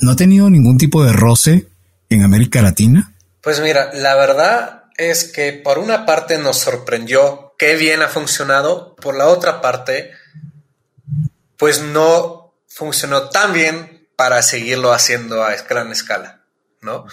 no 0.00 0.12
ha 0.12 0.16
tenido 0.16 0.50
ningún 0.50 0.78
tipo 0.78 1.04
de 1.04 1.12
roce 1.12 1.66
en 2.08 2.22
América 2.22 2.62
Latina? 2.62 3.14
Pues 3.40 3.60
mira, 3.60 3.90
la 3.94 4.14
verdad 4.14 4.84
es 4.96 5.24
que 5.24 5.52
por 5.52 5.78
una 5.78 6.06
parte 6.06 6.38
nos 6.38 6.58
sorprendió 6.58 7.54
qué 7.58 7.76
bien 7.76 8.02
ha 8.02 8.08
funcionado, 8.08 8.96
por 8.96 9.16
la 9.16 9.26
otra 9.26 9.60
parte, 9.60 10.12
pues 11.56 11.80
no 11.80 12.54
funcionó 12.68 13.28
tan 13.28 13.52
bien 13.52 14.08
para 14.16 14.42
seguirlo 14.42 14.92
haciendo 14.92 15.44
a 15.44 15.54
gran 15.54 15.92
escala. 15.92 16.42
¿no? 16.80 17.06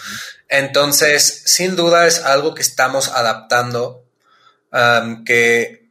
Entonces, 0.48 1.42
sin 1.46 1.76
duda 1.76 2.06
es 2.06 2.20
algo 2.20 2.54
que 2.54 2.62
estamos 2.62 3.08
adaptando, 3.08 4.04
que 5.24 5.83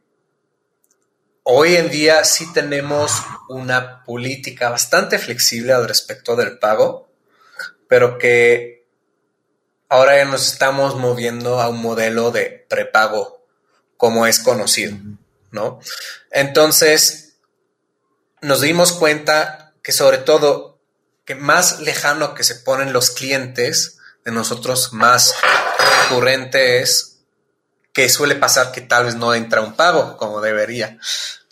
hoy 1.44 1.76
en 1.76 1.90
día 1.90 2.24
sí 2.24 2.52
tenemos 2.52 3.12
una 3.48 4.02
política 4.04 4.70
bastante 4.70 5.18
flexible 5.18 5.72
al 5.72 5.86
respecto 5.86 6.34
del 6.36 6.58
pago, 6.58 7.08
pero 7.86 8.18
que 8.18 8.86
ahora 9.88 10.16
ya 10.16 10.24
nos 10.24 10.50
estamos 10.50 10.96
moviendo 10.96 11.60
a 11.60 11.68
un 11.68 11.80
modelo 11.80 12.30
de 12.30 12.66
prepago 12.68 13.46
como 13.96 14.26
es 14.26 14.40
conocido, 14.40 14.96
¿no? 15.52 15.80
Entonces, 16.30 17.36
nos 18.40 18.60
dimos 18.60 18.92
cuenta 18.92 19.74
que 19.82 19.92
sobre 19.92 20.18
todo 20.18 20.80
que 21.24 21.34
más 21.34 21.80
lejano 21.80 22.34
que 22.34 22.42
se 22.42 22.56
ponen 22.56 22.92
los 22.92 23.10
clientes 23.10 23.98
de 24.24 24.32
nosotros, 24.32 24.92
más 24.92 25.34
recurrente 26.08 26.80
es 26.80 27.13
que 27.94 28.08
suele 28.08 28.34
pasar 28.34 28.72
que 28.72 28.80
tal 28.80 29.06
vez 29.06 29.14
no 29.14 29.32
entra 29.34 29.62
un 29.62 29.74
pago 29.74 30.16
como 30.16 30.40
debería, 30.40 30.98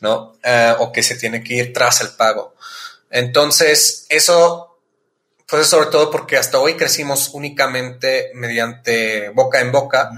¿no? 0.01 0.37
Eh, 0.43 0.75
o 0.81 0.93
que 0.93 1.05
se 1.05 1.15
tiene 1.15 1.43
que 1.43 1.55
ir 1.55 1.73
tras 1.73 2.01
el 2.01 2.09
pago. 2.11 2.57
Entonces, 3.11 4.07
eso, 4.09 4.79
pues 5.47 5.69
sobre 5.69 5.87
todo 5.87 6.11
porque 6.11 6.37
hasta 6.37 6.59
hoy 6.59 6.75
crecimos 6.75 7.31
únicamente 7.33 8.33
mediante 8.35 9.29
boca 9.29 9.61
en 9.61 9.71
boca. 9.71 10.11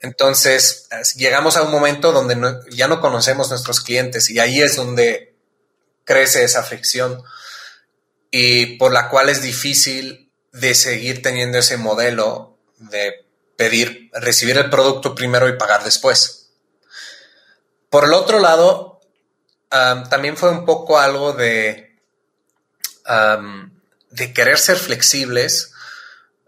Entonces, 0.00 0.86
llegamos 1.16 1.56
a 1.56 1.62
un 1.62 1.70
momento 1.70 2.12
donde 2.12 2.36
ya 2.70 2.86
no 2.86 3.00
conocemos 3.00 3.48
nuestros 3.48 3.80
clientes 3.80 4.28
y 4.28 4.38
ahí 4.38 4.60
es 4.60 4.76
donde 4.76 5.34
crece 6.04 6.44
esa 6.44 6.62
fricción 6.62 7.22
y 8.30 8.76
por 8.76 8.92
la 8.92 9.08
cual 9.08 9.30
es 9.30 9.40
difícil 9.40 10.30
de 10.52 10.74
seguir 10.74 11.22
teniendo 11.22 11.58
ese 11.58 11.78
modelo 11.78 12.58
de 12.76 13.27
pedir, 13.58 14.08
recibir 14.12 14.56
el 14.56 14.70
producto 14.70 15.16
primero 15.16 15.48
y 15.48 15.58
pagar 15.58 15.82
después. 15.82 16.50
Por 17.90 18.04
el 18.04 18.14
otro 18.14 18.38
lado, 18.38 19.00
también 19.68 20.36
fue 20.36 20.50
un 20.50 20.64
poco 20.64 21.00
algo 21.00 21.32
de, 21.32 21.98
de 24.10 24.32
querer 24.32 24.58
ser 24.58 24.76
flexibles 24.76 25.72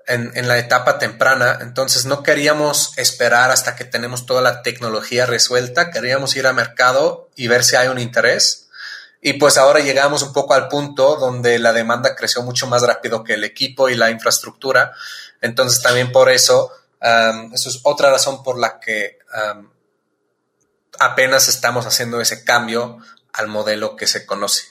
en, 0.07 0.31
en, 0.37 0.47
la 0.47 0.59
etapa 0.59 0.99
temprana. 0.99 1.59
Entonces 1.63 2.05
no 2.05 2.23
queríamos 2.23 2.97
esperar 2.97 3.51
hasta 3.51 3.75
que 3.75 3.85
tenemos 3.85 4.25
toda 4.25 4.41
la 4.41 4.63
tecnología 4.63 5.27
resuelta. 5.27 5.91
Queríamos 5.91 6.37
ir 6.37 6.47
al 6.47 6.55
mercado 6.55 7.29
y 7.35 7.49
ver 7.49 7.65
si 7.65 7.75
hay 7.75 7.89
un 7.89 7.99
interés 7.99 8.69
y 9.23 9.35
pues 9.35 9.59
ahora 9.59 9.81
llegamos 9.81 10.23
un 10.23 10.33
poco 10.33 10.55
al 10.55 10.69
punto 10.69 11.17
donde 11.17 11.59
la 11.59 11.73
demanda 11.73 12.17
creció 12.17 12.43
mucho 12.43 12.67
más 12.67 12.83
rápido 12.83 13.23
que 13.23 13.35
el 13.35 13.45
equipo 13.45 13.89
y 13.89 13.95
la 13.95 14.11
infraestructura. 14.11 14.93
Entonces 15.43 15.83
también 15.83 16.11
por 16.11 16.31
eso, 16.31 16.73
eso 17.01 17.69
es 17.69 17.81
otra 17.83 18.11
razón 18.11 18.43
por 18.43 18.59
la 18.59 18.81
que 18.81 19.19
apenas 20.99 21.49
estamos 21.49 21.87
haciendo 21.87 22.21
ese 22.21 22.45
cambio 22.45 22.99
al 23.33 23.49
modelo 23.49 23.97
que 23.97 24.07
se 24.07 24.27
conoce. 24.27 24.65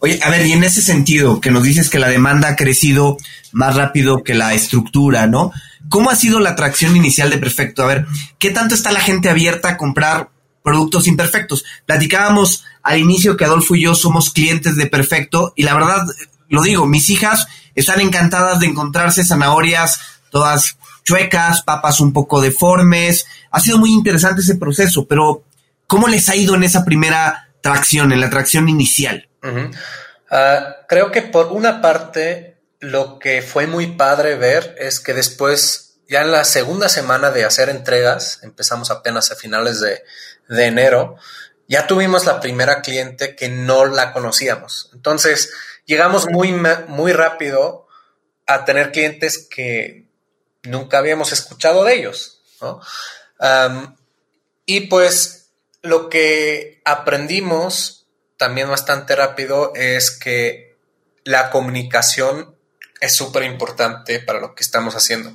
Oye, 0.00 0.18
a 0.22 0.30
ver, 0.30 0.44
y 0.46 0.52
en 0.52 0.64
ese 0.64 0.82
sentido, 0.82 1.40
que 1.40 1.52
nos 1.52 1.62
dices 1.62 1.88
que 1.88 2.00
la 2.00 2.08
demanda 2.08 2.48
ha 2.48 2.56
crecido 2.56 3.16
más 3.52 3.76
rápido 3.76 4.24
que 4.24 4.34
la 4.34 4.52
estructura, 4.52 5.28
¿no? 5.28 5.52
¿Cómo 5.88 6.10
ha 6.10 6.16
sido 6.16 6.40
la 6.40 6.50
atracción 6.50 6.96
inicial 6.96 7.30
de 7.30 7.38
Perfecto? 7.38 7.84
A 7.84 7.86
ver, 7.86 8.06
¿qué 8.40 8.50
tanto 8.50 8.74
está 8.74 8.90
la 8.90 9.00
gente 9.00 9.30
abierta 9.30 9.68
a 9.68 9.76
comprar 9.76 10.30
productos 10.62 11.06
imperfectos. 11.06 11.64
Platicábamos 11.86 12.64
al 12.82 12.98
inicio 12.98 13.36
que 13.36 13.44
Adolfo 13.44 13.74
y 13.74 13.82
yo 13.82 13.94
somos 13.94 14.30
clientes 14.30 14.76
de 14.76 14.86
Perfecto 14.86 15.52
y 15.56 15.64
la 15.64 15.74
verdad, 15.74 16.06
lo 16.48 16.62
digo, 16.62 16.86
mis 16.86 17.10
hijas 17.10 17.46
están 17.74 18.00
encantadas 18.00 18.60
de 18.60 18.66
encontrarse 18.66 19.24
zanahorias 19.24 20.00
todas 20.30 20.76
chuecas, 21.02 21.62
papas 21.62 22.00
un 22.00 22.12
poco 22.12 22.40
deformes. 22.40 23.26
Ha 23.50 23.60
sido 23.60 23.78
muy 23.78 23.90
interesante 23.90 24.40
ese 24.40 24.56
proceso, 24.56 25.06
pero 25.06 25.44
¿cómo 25.86 26.08
les 26.08 26.28
ha 26.28 26.36
ido 26.36 26.54
en 26.54 26.62
esa 26.62 26.84
primera 26.84 27.48
tracción, 27.60 28.12
en 28.12 28.20
la 28.20 28.30
tracción 28.30 28.68
inicial? 28.68 29.28
Ah, 30.30 30.76
creo 30.88 31.10
que 31.10 31.22
por 31.22 31.48
una 31.48 31.82
parte, 31.82 32.56
lo 32.80 33.18
que 33.18 33.42
fue 33.42 33.66
muy 33.66 33.88
padre 33.88 34.36
ver 34.36 34.74
es 34.78 35.00
que 35.00 35.14
después, 35.14 35.98
ya 36.08 36.22
en 36.22 36.32
la 36.32 36.44
segunda 36.44 36.88
semana 36.88 37.30
de 37.30 37.44
hacer 37.44 37.68
entregas, 37.68 38.40
empezamos 38.42 38.90
apenas 38.90 39.30
a 39.30 39.36
finales 39.36 39.80
de, 39.80 40.02
de 40.48 40.66
enero, 40.66 41.16
ya 41.68 41.86
tuvimos 41.86 42.26
la 42.26 42.40
primera 42.40 42.82
cliente 42.82 43.34
que 43.36 43.48
no 43.48 43.86
la 43.86 44.12
conocíamos. 44.12 44.90
Entonces, 44.92 45.52
llegamos 45.86 46.28
muy, 46.28 46.54
muy 46.88 47.12
rápido 47.12 47.86
a 48.46 48.64
tener 48.64 48.92
clientes 48.92 49.48
que 49.48 50.06
nunca 50.62 50.98
habíamos 50.98 51.32
escuchado 51.32 51.84
de 51.84 51.94
ellos. 51.94 52.40
y 54.66 54.80
pues 54.82 55.50
lo 55.82 56.08
que 56.08 56.80
aprendimos 56.84 58.06
también 58.36 58.68
bastante 58.68 59.16
rápido 59.16 59.72
es 59.74 60.10
que 60.10 60.76
la 61.24 61.50
comunicación 61.50 62.56
es 63.00 63.14
súper 63.14 63.42
importante 63.44 64.20
para 64.20 64.40
lo 64.40 64.54
que 64.54 64.62
estamos 64.62 64.94
haciendo. 64.94 65.34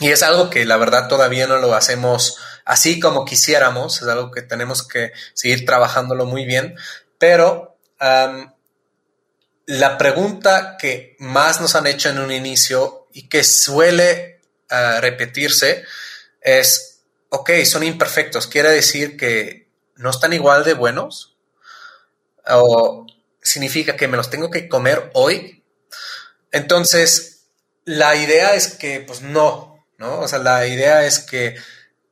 Y 0.00 0.10
es 0.10 0.22
algo 0.22 0.50
que 0.50 0.64
la 0.64 0.76
verdad 0.76 1.08
todavía 1.08 1.46
no 1.46 1.58
lo 1.58 1.74
hacemos 1.74 2.38
así 2.64 3.00
como 3.00 3.24
quisiéramos, 3.24 4.02
es 4.02 4.08
algo 4.08 4.30
que 4.30 4.42
tenemos 4.42 4.86
que 4.86 5.12
seguir 5.34 5.64
trabajándolo 5.66 6.26
muy 6.26 6.44
bien, 6.44 6.76
pero 7.18 7.76
la 9.66 9.98
pregunta 9.98 10.76
que 10.78 11.16
más 11.20 11.60
nos 11.60 11.76
han 11.76 11.86
hecho 11.86 12.08
en 12.08 12.18
un 12.18 12.32
inicio 12.32 13.01
y 13.12 13.28
que 13.28 13.44
suele 13.44 14.40
ah, 14.70 14.98
repetirse 15.00 15.84
es, 16.40 17.00
ok, 17.28 17.50
son 17.64 17.82
imperfectos, 17.82 18.46
quiere 18.46 18.70
decir 18.70 19.16
que 19.16 19.68
no 19.96 20.10
están 20.10 20.32
igual 20.32 20.64
de 20.64 20.74
buenos 20.74 21.36
o 22.46 23.06
significa 23.40 23.96
que 23.96 24.08
me 24.08 24.16
los 24.16 24.30
tengo 24.30 24.50
que 24.50 24.68
comer 24.68 25.10
hoy. 25.14 25.62
Entonces, 26.50 27.44
la 27.84 28.14
idea 28.16 28.54
es 28.54 28.76
que, 28.76 29.00
pues 29.00 29.22
no, 29.22 29.86
¿no? 29.98 30.20
O 30.20 30.28
sea, 30.28 30.38
la 30.38 30.66
idea 30.66 31.06
es 31.06 31.20
que 31.20 31.56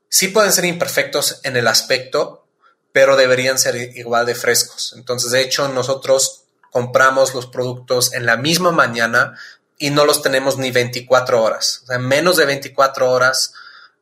sí 0.09 0.29
pueden 0.29 0.53
ser 0.53 0.65
imperfectos 0.65 1.41
en 1.45 1.57
el 1.57 1.69
aspecto, 1.69 2.47
pero 2.93 3.17
deberían 3.17 3.59
ser 3.59 3.77
igual 3.97 4.27
de 4.27 4.35
frescos. 4.35 4.95
Entonces, 4.97 5.31
de 5.31 5.43
hecho, 5.43 5.69
nosotros 5.69 6.45
compramos 6.71 7.35
los 7.35 7.47
productos 7.47 8.13
en 8.15 8.27
la 8.27 8.37
misma 8.37 8.73
mañana 8.73 9.39
y 9.81 9.91
no 9.91 10.05
los 10.05 10.23
tenemos 10.23 10.59
ni 10.59 10.71
24 10.71 11.43
horas. 11.43 11.81
O 11.83 11.87
sea, 11.87 11.99
menos 11.99 12.37
de 12.37 12.45
24 12.45 13.11
horas 13.11 13.55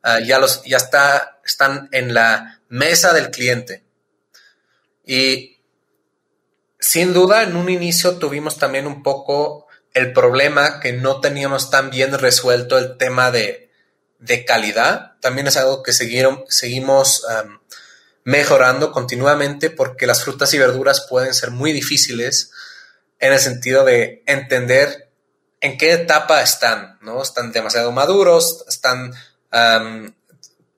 uh, 0.03 0.23
ya, 0.23 0.37
los, 0.37 0.61
ya 0.63 0.75
está, 0.75 1.39
están 1.43 1.87
en 1.93 2.13
la 2.13 2.59
mesa 2.67 3.13
del 3.13 3.31
cliente. 3.31 3.85
Y 5.05 5.61
sin 6.79 7.13
duda, 7.13 7.43
en 7.43 7.55
un 7.55 7.69
inicio 7.69 8.17
tuvimos 8.17 8.57
también 8.57 8.87
un 8.87 9.01
poco 9.03 9.67
el 9.93 10.11
problema 10.11 10.81
que 10.81 10.91
no 10.91 11.21
teníamos 11.21 11.71
tan 11.71 11.89
bien 11.89 12.11
resuelto 12.19 12.77
el 12.77 12.97
tema 12.97 13.31
de, 13.31 13.71
de 14.19 14.43
calidad. 14.43 15.13
También 15.21 15.47
es 15.47 15.55
algo 15.55 15.81
que 15.81 15.93
seguimos 15.93 17.25
mejorando 18.25 18.91
continuamente 18.91 19.69
porque 19.69 20.05
las 20.07 20.25
frutas 20.25 20.53
y 20.53 20.57
verduras 20.57 21.07
pueden 21.09 21.33
ser 21.33 21.51
muy 21.51 21.71
difíciles 21.71 22.51
en 23.19 23.31
el 23.31 23.39
sentido 23.39 23.85
de 23.85 24.23
entender 24.25 25.08
en 25.61 25.77
qué 25.77 25.93
etapa 25.93 26.41
están, 26.41 26.97
¿no? 27.01 27.21
Están 27.21 27.51
demasiado 27.51 27.91
maduros, 27.91 28.65
están 28.67 29.13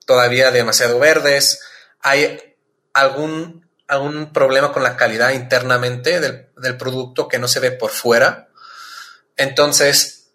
todavía 0.06 0.50
demasiado 0.50 0.98
verdes, 0.98 1.60
hay 2.00 2.56
algún, 2.94 3.68
algún 3.86 4.32
problema 4.32 4.72
con 4.72 4.82
la 4.82 4.96
calidad 4.96 5.30
internamente 5.30 6.20
del, 6.20 6.48
del 6.56 6.76
producto 6.76 7.28
que 7.28 7.38
no 7.38 7.48
se 7.48 7.60
ve 7.60 7.70
por 7.70 7.90
fuera. 7.90 8.48
Entonces, 9.36 10.30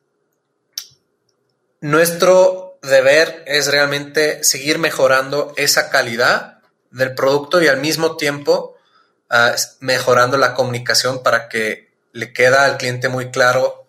nuestro 1.81 2.79
deber 2.81 3.43
es 3.47 3.67
realmente 3.67 4.43
seguir 4.43 4.79
mejorando 4.79 5.53
esa 5.57 5.89
calidad 5.89 6.60
del 6.91 7.13
producto 7.15 7.62
y 7.62 7.67
al 7.67 7.77
mismo 7.77 8.17
tiempo 8.17 8.75
uh, 9.29 9.55
mejorando 9.79 10.38
la 10.38 10.53
comunicación 10.53 11.21
para 11.21 11.49
que 11.49 11.93
le 12.13 12.33
queda 12.33 12.65
al 12.65 12.77
cliente 12.77 13.10
muy 13.10 13.29
claro 13.29 13.87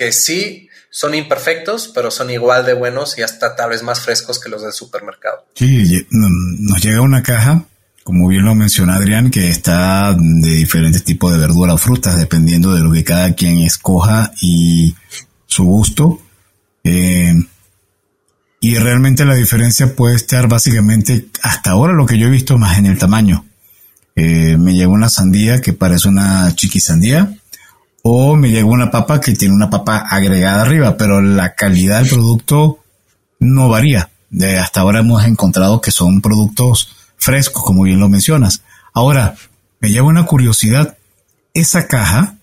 que 0.00 0.12
sí 0.12 0.70
son 0.88 1.14
imperfectos, 1.14 1.92
pero 1.94 2.10
son 2.10 2.30
igual 2.30 2.64
de 2.64 2.72
buenos 2.72 3.18
y 3.18 3.22
hasta 3.22 3.54
tal 3.54 3.68
vez 3.68 3.82
más 3.82 4.00
frescos 4.00 4.40
que 4.40 4.48
los 4.48 4.62
del 4.62 4.72
supermercado. 4.72 5.44
Sí, 5.54 6.06
nos 6.10 6.82
llega 6.82 7.02
una 7.02 7.22
caja, 7.22 7.66
como 8.02 8.26
bien 8.26 8.46
lo 8.46 8.54
mencionó 8.54 8.94
Adrián, 8.94 9.30
que 9.30 9.50
está 9.50 10.14
de 10.14 10.54
diferentes 10.54 11.04
tipos 11.04 11.34
de 11.34 11.38
verdura 11.38 11.74
o 11.74 11.76
frutas, 11.76 12.18
dependiendo 12.18 12.74
de 12.74 12.80
lo 12.80 12.90
que 12.92 13.04
cada 13.04 13.34
quien 13.34 13.58
escoja 13.58 14.32
y 14.40 14.96
su 15.44 15.64
gusto. 15.64 16.18
Eh, 16.82 17.34
y 18.58 18.74
realmente 18.76 19.26
la 19.26 19.34
diferencia 19.34 19.94
puede 19.94 20.16
estar 20.16 20.48
básicamente 20.48 21.26
hasta 21.42 21.72
ahora 21.72 21.92
lo 21.92 22.06
que 22.06 22.16
yo 22.16 22.28
he 22.28 22.30
visto 22.30 22.56
más 22.56 22.78
en 22.78 22.86
el 22.86 22.96
tamaño. 22.96 23.44
Eh, 24.16 24.56
me 24.56 24.74
llegó 24.74 24.92
una 24.92 25.10
sandía 25.10 25.60
que 25.60 25.74
parece 25.74 26.08
una 26.08 26.56
chiquisandía 26.56 27.36
o 28.02 28.36
me 28.36 28.50
llegó 28.50 28.70
una 28.70 28.90
papa 28.90 29.20
que 29.20 29.34
tiene 29.34 29.54
una 29.54 29.70
papa 29.70 29.98
agregada 29.98 30.62
arriba, 30.62 30.96
pero 30.96 31.20
la 31.20 31.54
calidad 31.54 32.00
del 32.00 32.08
producto 32.08 32.78
no 33.38 33.68
varía. 33.68 34.10
De 34.30 34.58
hasta 34.58 34.80
ahora 34.80 35.00
hemos 35.00 35.24
encontrado 35.24 35.80
que 35.80 35.90
son 35.90 36.20
productos 36.20 36.96
frescos, 37.16 37.64
como 37.64 37.82
bien 37.82 37.98
lo 38.00 38.08
mencionas. 38.08 38.62
Ahora, 38.92 39.34
me 39.80 39.90
lleva 39.90 40.06
una 40.06 40.26
curiosidad. 40.26 40.96
Esa 41.52 41.88
caja, 41.88 42.36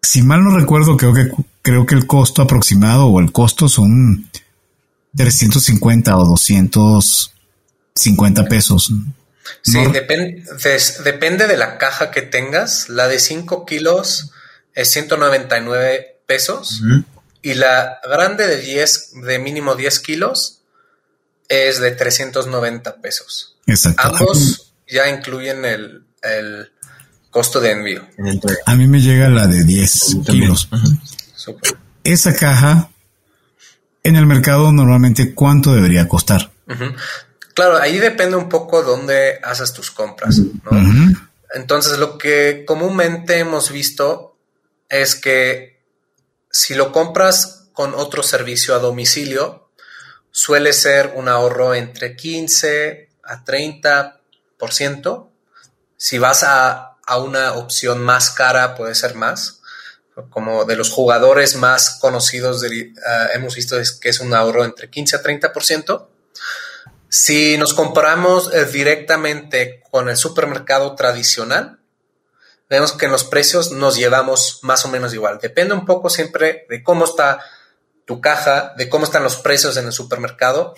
si 0.00 0.22
mal 0.22 0.42
no 0.42 0.56
recuerdo, 0.56 0.96
creo 0.96 1.12
que, 1.12 1.30
creo 1.60 1.84
que 1.86 1.94
el 1.94 2.06
costo 2.06 2.40
aproximado 2.42 3.06
o 3.06 3.20
el 3.20 3.30
costo 3.30 3.68
son 3.68 4.30
350 5.16 6.16
o 6.16 6.24
250 6.24 8.44
pesos. 8.46 8.90
Sí, 9.62 9.78
depende 9.92 11.46
de 11.46 11.56
la 11.56 11.78
caja 11.78 12.10
que 12.10 12.22
tengas. 12.22 12.88
La 12.88 13.08
de 13.08 13.18
5 13.18 13.66
kilos 13.66 14.30
es 14.74 14.90
199 14.90 16.20
pesos. 16.26 16.82
Y 17.42 17.54
la 17.54 17.98
grande 18.08 18.46
de 18.46 18.58
10, 18.58 19.22
de 19.26 19.38
mínimo 19.38 19.74
10 19.74 20.00
kilos, 20.00 20.60
es 21.48 21.78
de 21.78 21.90
390 21.90 22.96
pesos. 22.96 23.56
Exacto. 23.66 24.02
Ambos 24.02 24.72
ya 24.88 25.08
incluyen 25.08 25.64
el, 25.64 26.04
el 26.22 26.70
costo 27.30 27.60
de 27.60 27.72
envío. 27.72 28.06
A 28.66 28.74
mí 28.76 28.86
me 28.86 29.00
llega 29.00 29.28
la 29.28 29.46
de 29.46 29.64
10 29.64 30.16
kilos. 30.26 30.68
Esa 32.02 32.34
caja, 32.34 32.90
en 34.02 34.16
el 34.16 34.26
mercado 34.26 34.72
normalmente, 34.72 35.34
¿cuánto 35.34 35.74
debería 35.74 36.08
costar? 36.08 36.52
Claro, 37.54 37.76
ahí 37.76 37.98
depende 37.98 38.36
un 38.36 38.48
poco 38.48 38.82
dónde 38.82 39.40
haces 39.42 39.72
tus 39.72 39.90
compras. 39.90 40.38
¿no? 40.38 40.70
Entonces, 41.54 41.98
lo 41.98 42.18
que 42.18 42.64
comúnmente 42.66 43.38
hemos 43.38 43.70
visto 43.70 44.36
es 44.88 45.14
que 45.14 45.80
si 46.50 46.74
lo 46.74 46.92
compras 46.92 47.68
con 47.72 47.94
otro 47.94 48.22
servicio 48.22 48.74
a 48.74 48.80
domicilio, 48.80 49.68
suele 50.30 50.72
ser 50.72 51.12
un 51.14 51.28
ahorro 51.28 51.74
entre 51.74 52.16
15 52.16 53.08
a 53.22 53.44
30%. 53.44 55.28
Si 55.96 56.18
vas 56.18 56.42
a, 56.42 56.96
a 57.06 57.18
una 57.18 57.52
opción 57.54 58.02
más 58.02 58.30
cara, 58.30 58.74
puede 58.74 58.96
ser 58.96 59.14
más. 59.14 59.60
Como 60.30 60.64
de 60.64 60.76
los 60.76 60.90
jugadores 60.90 61.56
más 61.56 61.98
conocidos, 62.00 62.60
de, 62.60 62.92
uh, 62.96 63.34
hemos 63.34 63.54
visto 63.54 63.78
es 63.78 63.92
que 63.92 64.08
es 64.08 64.20
un 64.20 64.34
ahorro 64.34 64.64
entre 64.64 64.90
15 64.90 65.16
a 65.16 65.22
30%. 65.22 66.06
Si 67.16 67.56
nos 67.58 67.74
comparamos 67.74 68.52
eh, 68.52 68.64
directamente 68.64 69.84
con 69.92 70.08
el 70.08 70.16
supermercado 70.16 70.96
tradicional, 70.96 71.78
vemos 72.68 72.90
que 72.90 73.04
en 73.04 73.12
los 73.12 73.22
precios 73.22 73.70
nos 73.70 73.94
llevamos 73.94 74.58
más 74.62 74.84
o 74.84 74.88
menos 74.88 75.14
igual. 75.14 75.38
Depende 75.40 75.74
un 75.74 75.86
poco 75.86 76.10
siempre 76.10 76.66
de 76.68 76.82
cómo 76.82 77.04
está 77.04 77.38
tu 78.04 78.20
caja, 78.20 78.74
de 78.76 78.88
cómo 78.88 79.04
están 79.04 79.22
los 79.22 79.36
precios 79.36 79.76
en 79.76 79.86
el 79.86 79.92
supermercado. 79.92 80.74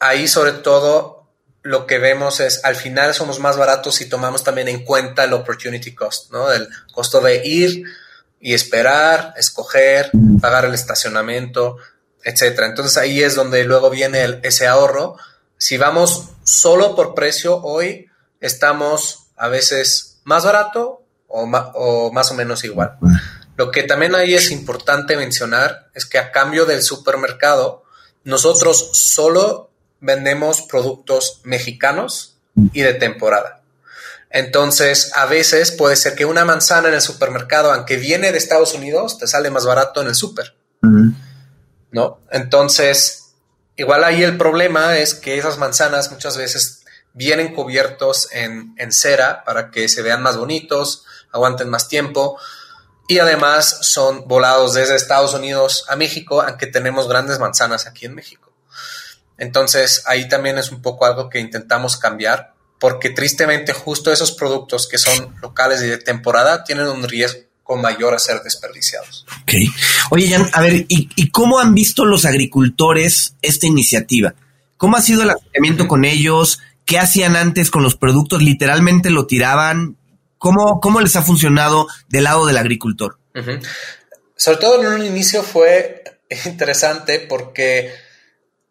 Ahí 0.00 0.28
sobre 0.28 0.52
todo 0.52 1.30
lo 1.62 1.86
que 1.86 1.96
vemos 1.96 2.40
es 2.40 2.62
al 2.62 2.76
final 2.76 3.14
somos 3.14 3.40
más 3.40 3.56
baratos 3.56 3.94
si 3.94 4.06
tomamos 4.06 4.44
también 4.44 4.68
en 4.68 4.84
cuenta 4.84 5.24
el 5.24 5.32
opportunity 5.32 5.94
cost, 5.94 6.30
¿no? 6.30 6.52
El 6.52 6.68
costo 6.92 7.22
de 7.22 7.40
ir 7.46 7.84
y 8.38 8.52
esperar, 8.52 9.32
escoger, 9.38 10.10
pagar 10.42 10.66
el 10.66 10.74
estacionamiento, 10.74 11.78
etcétera. 12.24 12.66
Entonces 12.66 12.96
ahí 12.96 13.22
es 13.22 13.34
donde 13.34 13.64
luego 13.64 13.90
viene 13.90 14.22
el, 14.22 14.40
ese 14.42 14.66
ahorro. 14.66 15.16
Si 15.56 15.76
vamos 15.76 16.30
solo 16.42 16.96
por 16.96 17.14
precio, 17.14 17.62
hoy 17.62 18.06
estamos 18.40 19.26
a 19.36 19.48
veces 19.48 20.20
más 20.24 20.44
barato 20.44 21.02
o, 21.28 21.42
o 21.42 22.12
más 22.12 22.30
o 22.30 22.34
menos 22.34 22.64
igual. 22.64 22.96
Lo 23.56 23.70
que 23.70 23.84
también 23.84 24.14
ahí 24.14 24.34
es 24.34 24.50
importante 24.50 25.16
mencionar 25.16 25.90
es 25.94 26.06
que 26.06 26.18
a 26.18 26.32
cambio 26.32 26.66
del 26.66 26.82
supermercado, 26.82 27.84
nosotros 28.24 28.90
solo 28.94 29.70
vendemos 30.00 30.62
productos 30.62 31.40
mexicanos 31.44 32.36
y 32.72 32.82
de 32.82 32.94
temporada. 32.94 33.62
Entonces, 34.30 35.12
a 35.14 35.26
veces 35.26 35.70
puede 35.70 35.94
ser 35.94 36.16
que 36.16 36.24
una 36.24 36.44
manzana 36.44 36.88
en 36.88 36.94
el 36.94 37.00
supermercado, 37.00 37.72
aunque 37.72 37.96
viene 37.96 38.32
de 38.32 38.38
Estados 38.38 38.74
Unidos, 38.74 39.18
te 39.18 39.28
sale 39.28 39.50
más 39.50 39.64
barato 39.64 40.02
en 40.02 40.08
el 40.08 40.14
super. 40.14 40.54
¿No? 41.94 42.20
Entonces, 42.32 43.34
igual 43.76 44.02
ahí 44.02 44.24
el 44.24 44.36
problema 44.36 44.98
es 44.98 45.14
que 45.14 45.38
esas 45.38 45.58
manzanas 45.58 46.10
muchas 46.10 46.36
veces 46.36 46.84
vienen 47.12 47.54
cubiertos 47.54 48.28
en, 48.32 48.74
en, 48.78 48.90
cera 48.90 49.44
para 49.44 49.70
que 49.70 49.88
se 49.88 50.02
vean 50.02 50.20
más 50.20 50.36
bonitos, 50.36 51.04
aguanten 51.30 51.70
más 51.70 51.86
tiempo 51.86 52.36
y 53.06 53.20
además 53.20 53.78
son 53.82 54.26
volados 54.26 54.74
desde 54.74 54.96
Estados 54.96 55.34
Unidos 55.34 55.84
a 55.88 55.94
México, 55.94 56.42
aunque 56.42 56.66
tenemos 56.66 57.08
grandes 57.08 57.38
manzanas 57.38 57.86
aquí 57.86 58.06
en 58.06 58.16
México. 58.16 58.52
Entonces, 59.38 60.02
ahí 60.06 60.28
también 60.28 60.58
es 60.58 60.72
un 60.72 60.82
poco 60.82 61.06
algo 61.06 61.30
que 61.30 61.38
intentamos 61.38 61.96
cambiar, 61.96 62.54
porque 62.80 63.10
tristemente 63.10 63.72
justo 63.72 64.10
esos 64.10 64.32
productos 64.32 64.88
que 64.88 64.98
son 64.98 65.36
locales 65.40 65.80
y 65.80 65.86
de 65.86 65.98
temporada 65.98 66.64
tienen 66.64 66.88
un 66.88 67.04
riesgo 67.04 67.53
con 67.64 67.80
mayor 67.80 68.14
a 68.14 68.18
ser 68.18 68.42
desperdiciados. 68.42 69.26
Oye, 70.10 70.28
Jan, 70.28 70.48
a 70.52 70.60
ver, 70.60 70.84
¿y, 70.86 71.08
¿y, 71.16 71.30
cómo 71.30 71.58
han 71.58 71.74
visto 71.74 72.04
los 72.04 72.26
agricultores 72.26 73.34
esta 73.42 73.66
iniciativa? 73.66 74.34
¿Cómo 74.76 74.96
ha 74.96 75.02
sido 75.02 75.22
el 75.22 75.30
acercamiento 75.30 75.88
con 75.88 76.04
ellos? 76.04 76.60
¿Qué 76.84 76.98
hacían 76.98 77.36
antes 77.36 77.70
con 77.70 77.82
los 77.82 77.96
productos? 77.96 78.42
¿Literalmente 78.42 79.10
lo 79.10 79.26
tiraban? 79.26 79.96
¿Cómo, 80.36 80.78
cómo 80.80 81.00
les 81.00 81.16
ha 81.16 81.22
funcionado 81.22 81.88
del 82.08 82.24
lado 82.24 82.46
del 82.46 82.58
agricultor? 82.58 83.18
Uh 83.34 83.38
-huh. 83.38 83.66
Sobre 84.36 84.58
todo 84.58 84.82
en 84.82 85.00
un 85.00 85.06
inicio 85.06 85.42
fue 85.42 86.04
interesante 86.44 87.18
porque 87.18 87.94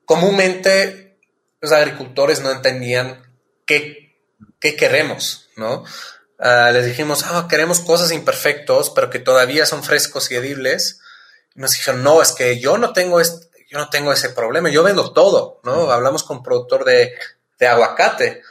comúnmente 0.05 1.17
los 1.61 1.71
agricultores 1.71 2.41
no 2.41 2.51
entendían 2.51 3.23
qué, 3.65 4.17
qué 4.59 4.75
queremos, 4.75 5.49
¿no? 5.55 5.83
Ah, 6.39 6.71
les 6.71 6.85
dijimos, 6.85 7.23
ah, 7.23 7.47
queremos 7.49 7.79
cosas 7.79 8.11
imperfectos, 8.11 8.89
pero 8.89 9.09
que 9.09 9.19
todavía 9.19 9.65
son 9.65 9.83
frescos 9.83 10.31
y 10.31 10.35
edibles. 10.35 10.99
Y 11.55 11.59
nos 11.59 11.71
dijeron, 11.71 12.03
no, 12.03 12.21
es 12.21 12.31
que 12.31 12.59
yo 12.59 12.77
no 12.77 12.93
tengo 12.93 13.19
este, 13.19 13.47
yo 13.69 13.79
no 13.79 13.89
tengo 13.89 14.13
ese 14.13 14.29
problema, 14.29 14.69
yo 14.69 14.83
vendo 14.83 15.13
todo, 15.13 15.59
¿no? 15.63 15.89
Hablamos 15.91 16.23
con 16.23 16.37
un 16.37 16.43
productor 16.43 16.85
de, 16.85 17.15
de 17.57 17.67
aguacate. 17.67 18.43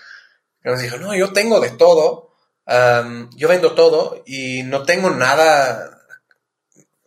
Y 0.64 0.68
nos 0.68 0.80
dijo, 0.80 0.96
no, 0.96 1.14
yo 1.14 1.32
tengo 1.32 1.60
de 1.60 1.70
todo, 1.70 2.32
yo 3.36 3.48
vendo 3.48 3.74
todo 3.74 4.22
y 4.26 4.62
no 4.62 4.84
tengo 4.84 5.10
nada 5.10 6.00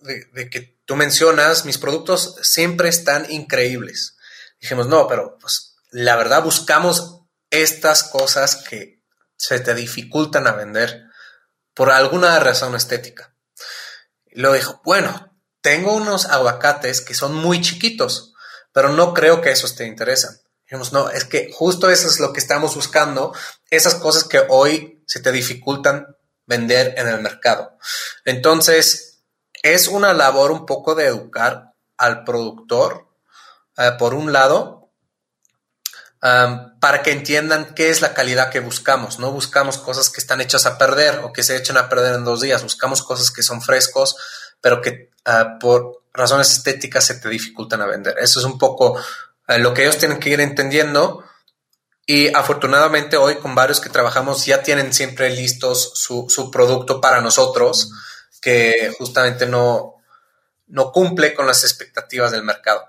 de, 0.01 0.49
que 0.49 0.77
tú 0.85 0.95
mencionas, 0.95 1.65
mis 1.65 1.77
productos 1.77 2.35
siempre 2.41 2.89
están 2.89 3.29
increíbles. 3.31 4.17
Dijimos, 4.61 4.88
no, 4.88 5.07
pero 5.07 5.38
pues 5.39 5.75
la 5.91 6.15
verdad 6.15 6.43
buscamos 6.43 7.21
estas 7.49 8.03
cosas 8.03 8.55
que 8.55 8.94
se 9.38 9.60
te 9.60 9.74
dificultan 9.74 10.48
a 10.48 10.54
vender 10.54 11.06
por 11.74 11.91
alguna 11.91 12.39
razón 12.39 12.76
estética. 12.76 13.36
Y 14.26 14.39
luego 14.39 14.56
dijo, 14.56 14.82
bueno, 14.84 15.38
tengo 15.62 15.93
unos 15.93 16.26
aguacates 16.26 17.02
que 17.02 17.13
son 17.13 17.36
muy 17.36 17.62
chiquitos, 17.62 18.34
pero 18.71 18.89
no 18.89 19.13
creo 19.13 19.41
que 19.41 19.52
esos 19.52 19.76
te 19.76 19.86
interesan. 19.86 20.39
Dijimos, 20.65 20.93
no, 20.93 21.10
es 21.10 21.26
que 21.26 21.52
justo 21.54 21.89
eso 21.89 22.08
es 22.08 22.19
lo 22.19 22.34
que 22.34 22.39
estamos 22.39 22.76
buscando, 22.76 23.34
esas 23.69 23.95
cosas 23.95 24.24
que 24.24 24.43
hoy 24.50 25.04
se 25.06 25.19
te 25.19 25.32
dificultan 25.32 26.15
vender 26.45 26.95
en 26.98 27.08
el 27.08 27.21
mercado. 27.21 27.78
Entonces, 28.24 29.24
es 29.63 29.88
una 29.88 30.13
labor 30.13 30.52
un 30.52 30.65
poco 30.65 30.95
de 30.95 31.06
educar 31.06 31.74
al 31.98 32.24
productor, 32.24 33.08
eh, 33.78 33.91
por 33.98 34.13
un 34.13 34.34
lado, 34.34 34.85
para 36.81 37.03
que 37.03 37.11
entiendan 37.11 37.75
qué 37.75 37.89
es 37.89 38.01
la 38.01 38.13
calidad 38.13 38.49
que 38.49 38.59
buscamos. 38.59 39.19
No 39.19 39.31
buscamos 39.31 39.77
cosas 39.77 40.09
que 40.09 40.19
están 40.19 40.41
hechas 40.41 40.65
a 40.65 40.77
perder 40.77 41.19
o 41.19 41.31
que 41.31 41.43
se 41.43 41.55
echen 41.55 41.77
a 41.77 41.88
perder 41.88 42.15
en 42.15 42.23
dos 42.23 42.41
días. 42.41 42.63
Buscamos 42.63 43.03
cosas 43.03 43.29
que 43.31 43.43
son 43.43 43.61
frescos, 43.61 44.15
pero 44.61 44.81
que 44.81 45.11
Ah, 45.25 45.57
por 45.59 46.03
razones 46.13 46.51
estéticas 46.51 47.03
se 47.03 47.15
te 47.15 47.29
dificultan 47.29 47.81
a 47.81 47.88
vender. 47.88 48.15
Eso 48.19 48.39
es 48.39 48.45
un 48.45 48.59
poco 48.59 48.95
ah, 49.47 49.57
lo 49.57 49.73
que 49.73 49.81
ellos 49.81 49.97
tienen 49.97 50.19
que 50.19 50.29
ir 50.29 50.39
entendiendo. 50.39 51.25
Y 52.05 52.27
afortunadamente 52.35 53.17
hoy 53.17 53.38
con 53.38 53.55
varios 53.55 53.81
que 53.81 53.89
trabajamos 53.89 54.45
ya 54.45 54.61
tienen 54.61 54.93
siempre 54.93 55.31
listos 55.31 55.93
su, 55.95 56.51
producto 56.51 57.01
para 57.01 57.19
nosotros, 57.21 57.91
que 58.39 58.93
justamente 58.95 59.47
no, 59.47 59.95
no 60.67 60.91
cumple 60.91 61.33
con 61.33 61.47
las 61.47 61.63
expectativas 61.63 62.31
del 62.31 62.43
mercado. 62.43 62.85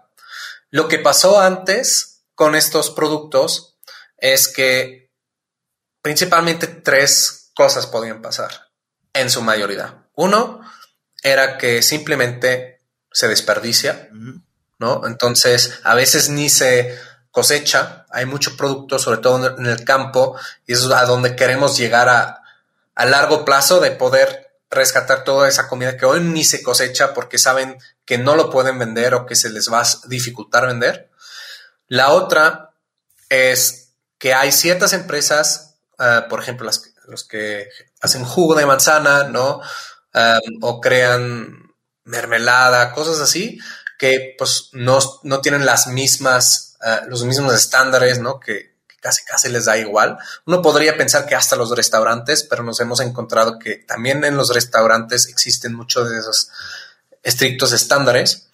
Lo 0.69 0.87
que 0.87 0.99
pasó 0.99 1.41
antes 1.41 2.16
con 2.37 2.55
estos 2.55 2.91
productos 2.91 3.77
es 4.19 4.47
que 4.47 5.11
principalmente 6.03 6.69
tres 6.69 7.51
cosas 7.57 7.89
podían 7.89 8.23
pasar 8.23 8.69
en 9.13 9.29
su 9.31 9.43
mayoría. 9.43 10.07
Uno, 10.15 10.61
era 11.23 11.59
que 11.59 11.83
simplemente 11.83 12.83
se 13.11 13.27
desperdicia, 13.27 14.09
¿no? 14.79 15.07
Entonces, 15.07 15.81
a 15.83 15.95
veces 15.95 16.29
ni 16.29 16.49
se 16.49 16.97
cosecha, 17.33 18.07
hay 18.11 18.27
mucho 18.27 18.57
producto, 18.57 18.99
sobre 18.99 19.19
todo 19.19 19.59
en 19.59 19.67
el 19.67 19.85
campo, 19.85 20.39
y 20.67 20.75
eso 20.75 20.87
es 20.87 20.95
a 20.95 21.07
donde 21.07 21.35
queremos 21.35 21.77
llegar 21.77 22.09
a, 22.09 22.43
a 22.95 23.07
largo 23.07 23.45
plazo 23.45 23.81
de 23.81 23.91
poder 23.91 24.47
rescatar 24.71 25.25
toda 25.25 25.49
esa 25.49 25.69
comida 25.69 25.97
que 25.97 26.07
hoy 26.07 26.21
ni 26.21 26.45
se 26.45 26.63
cosecha 26.63 27.15
porque 27.15 27.39
saben 27.39 27.79
que 28.05 28.19
no 28.19 28.37
lo 28.37 28.51
pueden 28.51 28.79
vender 28.79 29.15
o 29.15 29.27
que 29.27 29.35
se 29.35 29.49
les 29.49 29.73
va 29.73 29.81
a 29.81 29.87
dificultar 30.07 30.67
vender. 30.67 31.11
La 31.89 32.13
otra 32.13 32.75
es 33.29 33.93
que 34.19 34.35
hay 34.35 34.53
ciertas 34.53 34.93
empresas, 34.93 35.77
ah, 35.99 36.27
por 36.29 36.41
ejemplo, 36.41 36.67
las, 36.67 36.93
los 37.07 37.25
que 37.25 37.69
hacen 38.01 38.25
jugo 38.25 38.55
de 38.55 38.67
manzana, 38.67 39.25
¿no? 39.25 39.61
o 40.63 40.81
crean 40.81 41.75
mermelada, 42.05 42.93
cosas 42.93 43.21
así, 43.21 43.59
que 43.99 44.35
pues 44.39 44.71
no, 44.73 44.99
tienen 45.43 45.67
las 45.67 45.89
mismas, 45.89 46.77
ah, 46.81 47.03
los 47.07 47.25
mismos 47.25 47.53
estándares, 47.55 48.19
¿no? 48.19 48.41
Que, 48.41 48.77
casi 49.01 49.25
casi 49.25 49.49
les 49.49 49.67
da 49.67 49.77
igual. 49.77 50.19
Uno 50.47 50.63
podría 50.63 50.97
pensar 50.97 51.27
que 51.27 51.37
hasta 51.37 51.55
los 51.55 51.71
restaurantes, 51.71 52.43
pero 52.43 52.65
nos 52.65 52.81
hemos 52.81 52.99
encontrado 53.01 53.59
que 53.59 53.77
también 53.77 54.25
en 54.25 54.37
los 54.37 54.53
restaurantes 54.53 55.29
existen 55.29 55.75
muchos 55.75 56.11
de 56.11 56.19
esos 56.19 56.49
estrictos 57.23 57.73
estándares. 57.73 58.49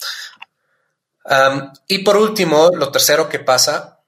Y 1.86 1.98
por 1.98 2.16
último, 2.16 2.70
lo 2.74 2.90
tercero 2.90 3.28
que 3.28 3.38
pasa 3.38 4.00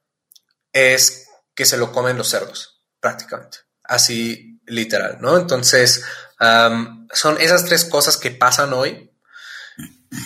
es 0.73 1.29
que 1.55 1.65
se 1.65 1.77
lo 1.77 1.93
comen 1.93 2.19
los 2.19 2.29
cerdos, 2.29 2.83
prácticamente. 3.01 3.59
Así 3.83 4.61
literal, 4.67 5.19
¿no? 5.21 5.37
Entonces, 5.37 6.05
son 6.39 7.41
esas 7.41 7.65
tres 7.65 7.85
cosas 7.85 8.17
que 8.17 8.31
pasan 8.31 8.73
hoy. 8.73 9.11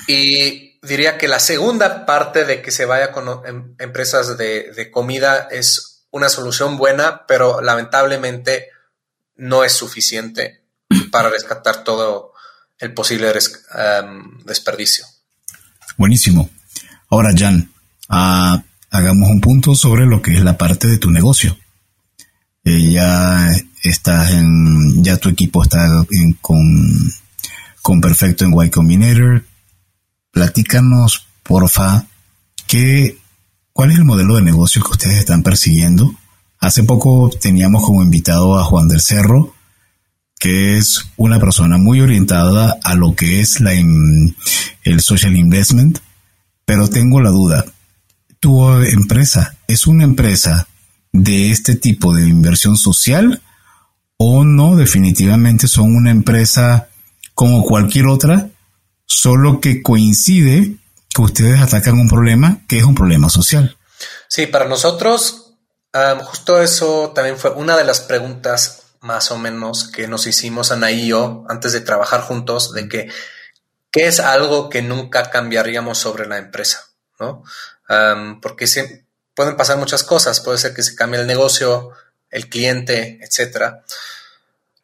Y 0.07 0.79
diría 0.83 1.18
que 1.18 1.29
la 1.29 1.40
segunda 1.40 2.07
parte 2.07 2.44
de 2.44 2.62
que 2.62 2.70
se 2.70 2.85
vaya 2.85 3.11
con 3.12 3.46
em, 3.46 3.74
empresas 3.79 4.37
de, 4.37 4.90
comida 4.92 5.48
es 5.51 6.07
una 6.11 6.29
solución 6.29 6.77
buena, 6.77 7.27
pero 7.27 7.61
lamentablemente 7.61 8.70
no 9.37 9.64
es 9.64 9.72
suficiente 9.72 10.64
para 11.11 11.31
rescatar 11.31 11.85
todo 11.85 12.33
el 12.79 12.94
posible 12.94 13.33
desperdicio. 14.44 15.07
Buenísimo. 15.96 16.51
Ahora, 17.11 17.31
Jan, 17.37 17.71
ah, 18.09 18.62
hagamos 18.90 19.31
un 19.31 19.40
punto 19.40 19.75
sobre 19.75 20.07
lo 20.07 20.21
que 20.21 20.35
es 20.35 20.42
la 20.42 20.59
parte 20.59 20.88
de 20.88 20.99
tu 20.99 21.11
negocio. 21.11 21.57
Eh, 22.64 22.92
ya 22.92 23.51
estás 23.83 24.33
en, 24.33 25.03
ya 25.03 25.16
tu 25.16 25.31
equipo 25.31 25.62
está 25.62 26.05
con, 26.40 27.12
con 27.81 28.01
Perfecto 28.01 28.44
en 28.44 28.53
Y 28.62 28.71
Combinator. 28.71 29.44
Platícanos, 30.31 31.27
porfa, 31.42 32.05
qué, 32.66 33.16
cuál 33.73 33.90
es 33.90 33.97
el 33.97 34.05
modelo 34.05 34.37
de 34.37 34.42
negocio 34.42 34.83
que 34.83 34.92
ustedes 34.92 35.16
están 35.16 35.42
persiguiendo. 35.42 36.14
Hace 36.61 36.83
poco 36.85 37.31
teníamos 37.31 37.85
como 37.85 38.03
invitado 38.03 38.59
a 38.59 38.64
Juan 38.64 38.88
del 38.88 39.01
Cerro, 39.01 39.55
que 40.38 40.77
es 40.77 41.07
una 41.16 41.40
persona 41.40 41.79
muy 41.79 42.01
orientada 42.01 42.77
a 42.83 42.94
lo 42.94 43.14
que 43.14 43.40
es 43.40 43.61
la, 43.61 43.73
el 43.73 45.01
social 45.01 45.37
investment, 45.37 46.01
pero 46.68 46.90
tengo 46.90 47.22
la 47.22 47.31
duda. 47.31 47.64
¿Tu 48.40 48.70
empresa 48.83 49.57
es 49.66 49.87
una 49.87 50.04
empresa 50.04 50.68
de 51.12 51.50
este 51.50 51.76
tipo 51.76 52.14
de 52.14 52.28
inversión 52.28 52.76
social 52.76 53.40
o 54.18 54.44
no, 54.44 54.76
definitivamente 54.76 55.66
son 55.66 55.96
una 55.96 56.11
empresa 56.11 56.88
como 57.33 57.64
cualquier 57.64 58.07
otra, 58.09 58.50
solo 59.07 59.62
que 59.62 59.83
coincide 59.83 60.76
que 61.09 61.22
ustedes 61.22 61.59
atacan 61.59 61.94
un 61.94 62.09
problema 62.11 62.61
que 62.68 62.76
es 62.76 62.85
un 62.85 62.94
problema 62.94 63.31
social. 63.31 63.78
Sí, 64.28 64.46
para 64.46 64.68
nosotros, 64.68 65.54
justo 66.20 66.61
eso 66.61 67.12
también 67.14 67.38
fue 67.38 67.50
una 67.52 67.78
de 67.78 67.85
las 67.85 68.00
preguntas 68.00 68.83
más 69.00 69.31
o 69.31 69.38
menos 69.38 69.88
que 69.88 70.07
nos 70.07 70.26
hicimos 70.26 70.70
Ana 70.70 70.90
y 70.90 71.09
yo 71.09 71.46
antes 71.48 71.72
de 71.72 71.81
trabajar 71.81 72.20
juntos, 72.20 72.74
de 72.74 72.90
que 72.90 73.09
qué 73.90 74.07
es 74.07 74.20
algo 74.20 74.68
que 74.68 74.83
nunca 74.83 75.31
cambiaríamos 75.31 75.98
sobre 75.98 76.27
la 76.27 76.38
empresa, 76.38 76.88
¿no? 77.18 77.42
porque 78.42 78.66
se, 78.66 79.07
pueden 79.35 79.57
pasar 79.57 79.79
muchas 79.79 80.03
cosas, 80.03 80.40
puede 80.40 80.59
ser 80.59 80.74
que 80.74 80.83
se 80.83 80.94
cambie 80.94 81.20
el 81.20 81.27
negocio, 81.27 81.92
el 82.31 82.48
cliente, 82.48 83.18
etcétera. 83.22 83.85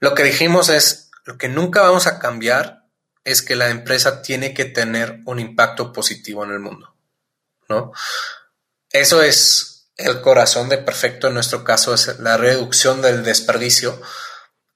Lo 0.01 0.15
que 0.15 0.23
dijimos 0.23 0.69
es, 0.69 1.11
lo 1.25 1.37
que 1.37 1.49
nunca 1.49 1.83
vamos 1.83 2.07
a 2.07 2.19
cambiar 2.19 2.85
es 3.25 3.43
que 3.43 3.57
la 3.57 3.71
empresa 3.71 4.23
tiene 4.23 4.55
que 4.55 4.65
tener 4.65 5.21
un 5.25 5.41
impacto 5.41 5.93
positivo 5.93 6.45
en 6.45 6.53
el 6.53 6.61
mundo, 6.61 6.95
¿no? 7.69 7.93
Eso 8.91 9.23
es 9.23 9.89
el 9.97 10.21
corazón 10.21 10.69
de 10.69 10.79
Perfecto, 10.79 11.29
en 11.29 11.35
nuestro 11.35 11.65
caso 11.65 11.95
es 11.95 12.19
la 12.21 12.37
reducción 12.37 13.03
del 13.03 13.25
desperdicio, 13.25 14.01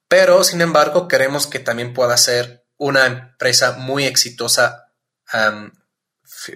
pero 0.07 0.43
sin 0.43 0.61
embargo 0.61 1.07
queremos 1.07 1.47
que 1.47 1.59
también 1.59 1.93
pueda 1.93 2.17
ser 2.17 2.58
una 2.79 3.05
empresa 3.05 3.73
muy 3.73 4.05
exitosa 4.05 4.87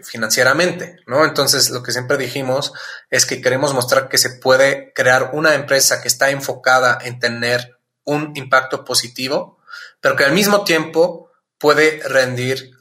financieramente, 0.03 0.97
¿no? 1.05 1.25
Entonces, 1.25 1.69
lo 1.69 1.83
que 1.83 1.91
siempre 1.91 2.17
dijimos 2.17 2.73
es 3.09 3.25
que 3.25 3.41
queremos 3.41 3.73
mostrar 3.73 4.09
que 4.09 4.17
se 4.17 4.31
puede 4.31 4.93
crear 4.93 5.31
una 5.33 5.53
empresa 5.53 6.01
que 6.01 6.07
está 6.07 6.29
enfocada 6.31 6.97
en 7.01 7.19
tener 7.19 7.77
un 8.05 8.31
impacto 8.35 8.85
positivo, 8.85 9.59
pero 9.99 10.15
que 10.15 10.23
al 10.23 10.31
mismo 10.31 10.63
tiempo 10.63 11.31
puede 11.57 12.01
rendir 12.07 12.77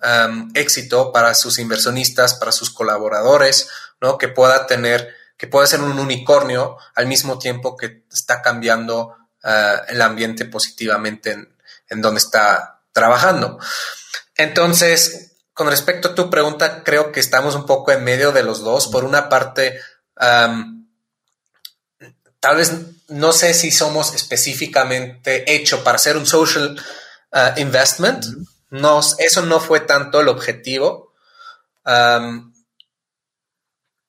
éxito 0.54 1.12
para 1.12 1.34
sus 1.34 1.58
inversionistas, 1.58 2.34
para 2.34 2.52
sus 2.52 2.70
colaboradores, 2.70 3.68
¿no? 4.00 4.18
Que 4.18 4.28
pueda 4.28 4.66
tener, 4.66 5.14
que 5.36 5.46
pueda 5.46 5.66
ser 5.66 5.80
un 5.80 5.98
unicornio 5.98 6.76
al 6.94 7.06
mismo 7.06 7.38
tiempo 7.38 7.76
que 7.76 8.04
está 8.12 8.42
cambiando 8.42 9.16
ah, 9.42 9.82
el 9.88 10.00
ambiente 10.00 10.44
positivamente 10.44 11.32
en, 11.32 11.56
en 11.88 12.00
donde 12.00 12.18
está 12.18 12.81
trabajando. 12.92 13.58
Entonces, 14.36 15.36
con 15.52 15.68
respecto 15.68 16.08
a 16.08 16.14
tu 16.14 16.30
pregunta, 16.30 16.82
creo 16.84 17.12
que 17.12 17.20
estamos 17.20 17.54
un 17.54 17.66
poco 17.66 17.92
en 17.92 18.04
medio 18.04 18.32
de 18.32 18.42
los 18.42 18.60
dos. 18.60 18.88
Por 18.88 19.04
una 19.04 19.28
parte, 19.28 19.80
tal 22.40 22.56
vez 22.56 22.72
no 23.08 23.32
sé 23.32 23.54
si 23.54 23.70
somos 23.70 24.14
específicamente 24.14 25.54
hecho 25.54 25.84
para 25.84 25.96
hacer 25.96 26.16
un 26.16 26.26
social 26.26 26.80
uh, 27.32 27.60
investment. 27.60 28.24
no, 28.70 29.00
eso 29.18 29.42
no 29.42 29.60
fue 29.60 29.80
tanto 29.80 30.20
el 30.20 30.28
objetivo. 30.28 31.12
Um, 31.84 32.52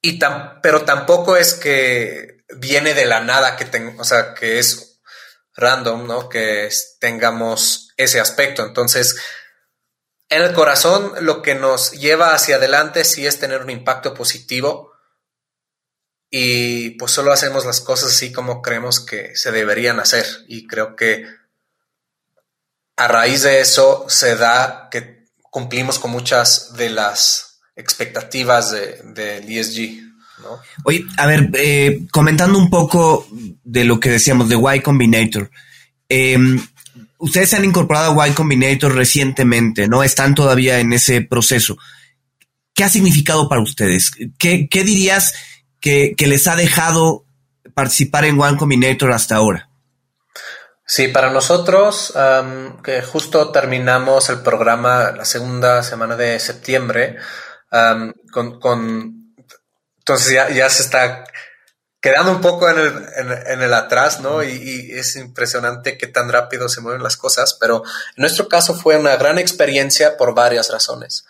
y 0.02 0.20
pero 0.62 0.84
tampoco 0.84 1.38
es 1.38 1.54
que 1.54 2.44
viene 2.58 2.94
de 2.94 3.06
la 3.06 3.22
nada 3.22 3.56
que 3.56 3.66
tengo, 3.66 4.02
o 4.02 4.04
sea, 4.04 4.34
que 4.34 4.60
es 4.60 5.00
random, 5.56 6.08
¿no? 6.08 6.30
Que 6.30 6.70
tengamos 7.00 7.83
ese 7.98 8.20
aspecto. 8.20 8.66
Entonces, 8.66 9.18
en 10.30 10.42
el 10.42 10.54
corazón, 10.54 11.14
lo 11.22 11.42
que 11.42 11.56
nos 11.56 11.92
lleva 11.92 12.34
hacia 12.34 12.56
adelante 12.56 13.04
sí 13.04 13.26
es 13.26 13.40
tener 13.40 13.62
un 13.62 13.70
impacto 13.70 14.14
positivo 14.14 14.94
y 16.30 16.92
pues 16.92 17.12
solo 17.12 17.32
hacemos 17.32 17.66
las 17.66 17.80
cosas 17.80 18.10
así 18.10 18.32
como 18.32 18.64
creemos 18.64 19.00
que 19.00 19.36
se 19.36 19.52
deberían 19.52 20.00
hacer 20.00 20.26
y 20.48 20.66
creo 20.66 20.96
que 20.96 21.26
a 22.96 23.08
raíz 23.08 23.44
de 23.44 23.62
eso 23.62 24.06
se 24.08 24.36
da 24.36 24.88
que 24.90 25.28
cumplimos 25.52 26.00
con 26.00 26.10
muchas 26.10 26.74
de 26.76 26.90
las 26.90 27.62
expectativas 27.76 28.72
del 28.72 29.14
de, 29.14 29.60
ESG. 29.60 30.02
¿no? 30.42 30.60
Oye, 30.84 31.06
a 31.18 31.28
ver, 31.28 31.52
eh, 31.54 32.08
comentando 32.12 32.58
un 32.58 32.72
poco 32.72 33.28
de 33.64 33.84
lo 33.84 34.00
que 34.00 34.10
decíamos 34.10 34.50
de 34.50 34.56
Y 34.56 34.80
Combinator. 34.82 35.52
Em, 36.10 36.60
ustedes 37.24 37.50
se 37.50 37.56
han 37.56 37.66
incorporado 37.66 38.22
a 38.22 38.28
Y 38.28 38.32
Combinator 38.32 38.94
recientemente, 38.94 39.88
¿no? 39.88 40.04
Están 40.04 40.36
todavía 40.36 40.80
en 40.80 40.92
ese 40.92 41.22
proceso. 41.22 41.78
¿Qué 42.76 42.84
ha 42.84 42.90
significado 42.90 43.48
para 43.48 43.62
ustedes? 43.62 44.12
¿Qué, 44.38 44.68
qué 44.70 44.84
dirías 44.84 45.34
que, 45.80 46.16
les 46.18 46.48
ha 46.48 46.56
dejado 46.56 47.26
participar 47.74 48.26
en 48.26 48.40
One 48.40 48.58
Combinator 48.58 49.12
hasta 49.14 49.38
ahora? 49.38 49.70
Sí, 50.86 51.08
para 51.08 51.32
nosotros, 51.32 52.14
que 52.84 53.02
justo 53.02 53.52
terminamos 53.52 54.30
el 54.30 54.42
programa 54.42 55.12
la 55.12 55.24
segunda 55.24 55.82
semana 55.82 56.18
de 56.18 56.40
septiembre, 56.40 57.18
con, 57.70 59.34
entonces 59.98 60.34
ya, 60.34 60.70
se 60.70 60.84
está 60.84 61.24
quedando 62.04 62.34
un 62.34 62.42
poco 62.42 62.70
en 62.70 63.62
el, 63.62 63.74
atrás, 63.74 64.20
¿no? 64.20 64.44
Y, 64.44 64.92
es 64.92 65.16
impresionante 65.16 65.98
qué 65.98 66.08
tan 66.08 66.28
rápido 66.28 66.68
se 66.68 66.82
mueven 66.82 67.02
las 67.02 67.16
cosas, 67.16 67.54
pero 67.58 67.82
en 67.86 68.22
nuestro 68.22 68.50
caso 68.50 68.76
fue 68.76 68.98
una 68.98 69.16
gran 69.16 69.40
experiencia 69.40 70.18
por 70.18 70.36
varias 70.36 70.70
razones. 70.70 71.24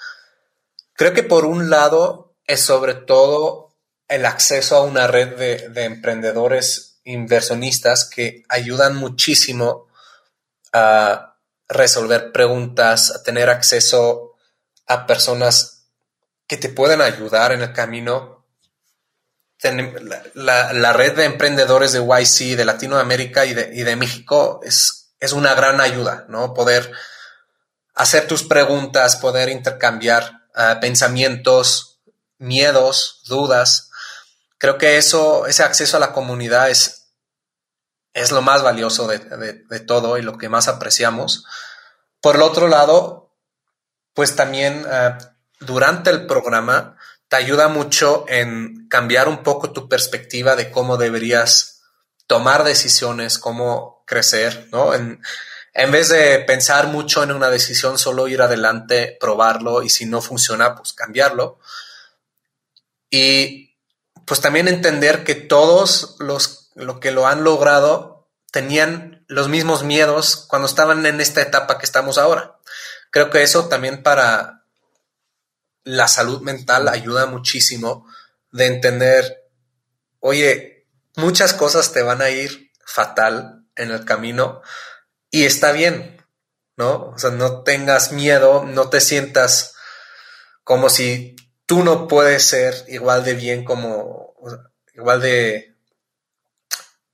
Creo 0.95 1.13
que 1.13 1.21
por 1.21 1.45
un 1.45 1.69
lado 1.69 2.33
es 2.47 2.61
sobre 2.61 2.95
todo 2.95 3.75
el 4.07 4.25
acceso 4.25 4.75
a 4.75 4.81
una 4.81 5.05
red 5.05 5.37
de, 5.37 5.83
emprendedores 5.83 6.99
inversionistas 7.03 8.09
que 8.09 8.43
ayudan 8.49 8.95
muchísimo 8.95 9.85
a 10.71 11.37
resolver 11.67 12.31
preguntas, 12.31 13.11
a 13.11 13.21
tener 13.21 13.51
acceso 13.51 14.33
a 14.87 15.05
personas 15.05 15.85
que 16.47 16.57
te 16.57 16.69
pueden 16.69 17.01
ayudar 17.01 17.51
en 17.51 17.61
el 17.61 17.73
camino. 17.73 18.32
La, 20.33 20.93
red 20.93 21.15
de 21.15 21.25
emprendedores 21.25 21.93
de 21.93 21.99
YC 21.99 22.57
de 22.57 22.65
Latinoamérica 22.65 23.45
y 23.45 23.53
de, 23.53 23.95
México 23.95 24.59
es, 24.63 25.13
es, 25.19 25.33
una 25.33 25.53
gran 25.53 25.79
ayuda, 25.79 26.25
¿no? 26.27 26.53
Poder 26.53 26.91
hacer 27.95 28.27
tus 28.27 28.43
preguntas, 28.43 29.15
poder 29.15 29.49
intercambiar 29.49 30.47
ah, 30.55 30.79
pensamientos, 30.81 31.99
miedos, 32.37 33.21
dudas 33.25 33.91
creo 34.63 34.77
que 34.77 34.95
eso, 34.95 35.45
ese 35.45 35.61
acceso 35.61 35.97
a 35.97 35.99
la 35.99 36.13
comunidad 36.13 36.69
es, 36.69 37.09
es 38.13 38.31
lo 38.31 38.41
más 38.41 38.63
valioso 38.63 39.09
de, 39.09 39.19
todo 39.81 40.17
y 40.17 40.21
lo 40.21 40.37
que 40.37 40.47
más 40.47 40.69
apreciamos. 40.69 41.43
Por 42.21 42.37
el 42.37 42.43
otro 42.43 42.69
lado, 42.69 43.35
pues 44.13 44.37
también 44.37 44.85
eh, 44.89 45.17
durante 45.59 46.11
el 46.11 46.27
programa 46.27 46.95
te 47.33 47.37
ayuda 47.37 47.67
mucho 47.67 48.25
en 48.27 48.87
cambiar 48.89 49.27
un 49.27 49.41
poco 49.41 49.71
tu 49.71 49.89
perspectiva 49.89 50.55
de 50.55 50.69
cómo 50.69 50.97
deberías 50.97 51.81
tomar 52.27 52.63
decisiones, 52.63 53.39
cómo 53.39 54.03
crecer, 54.05 54.67
¿no? 54.71 54.93
En, 54.93 55.19
en 55.73 55.91
vez 55.91 56.09
de 56.09 56.37
pensar 56.41 56.89
mucho 56.89 57.23
en 57.23 57.31
una 57.31 57.49
decisión, 57.49 57.97
solo 57.97 58.27
ir 58.27 58.43
adelante, 58.43 59.17
probarlo 59.19 59.81
y 59.81 59.89
si 59.89 60.05
no 60.05 60.21
funciona, 60.21 60.75
pues 60.75 60.93
cambiarlo. 60.93 61.57
Y 63.09 63.79
pues 64.25 64.39
también 64.39 64.67
entender 64.67 65.23
que 65.23 65.33
todos 65.33 66.17
los 66.19 66.69
lo 66.75 66.99
que 66.99 67.09
lo 67.09 67.25
han 67.25 67.43
logrado 67.43 68.29
tenían 68.51 69.25
los 69.27 69.49
mismos 69.49 69.81
miedos 69.81 70.45
cuando 70.47 70.67
estaban 70.67 71.03
en 71.07 71.19
esta 71.19 71.41
etapa 71.41 71.79
que 71.79 71.87
estamos 71.87 72.19
ahora. 72.19 72.59
Creo 73.09 73.31
que 73.31 73.41
eso 73.41 73.69
también 73.69 74.03
para 74.03 74.62
la 75.83 76.07
salud 76.07 76.41
mental 76.41 76.87
ayuda 76.87 77.25
muchísimo 77.25 78.07
de 78.51 78.67
entender, 78.67 79.49
oye, 80.19 80.87
muchas 81.15 81.53
cosas 81.53 81.91
te 81.91 82.01
van 82.01 82.21
a 82.21 82.29
ir 82.29 82.71
fatal 82.85 83.65
en 83.75 83.91
el 83.91 84.05
camino 84.05 84.61
y 85.29 85.45
está 85.45 85.71
bien, 85.71 86.23
¿no? 86.77 87.09
O 87.09 87.17
sea, 87.17 87.31
no 87.31 87.63
tengas 87.63 88.11
miedo, 88.11 88.63
no 88.63 88.89
te 88.89 89.01
sientas 89.01 89.75
como 90.63 90.89
si 90.89 91.35
tú 91.65 91.83
no 91.83 92.07
puedes 92.07 92.43
ser 92.43 92.85
igual 92.87 93.23
de 93.23 93.33
bien 93.33 93.65
como, 93.65 94.35
igual 94.93 95.21
de, 95.21 95.75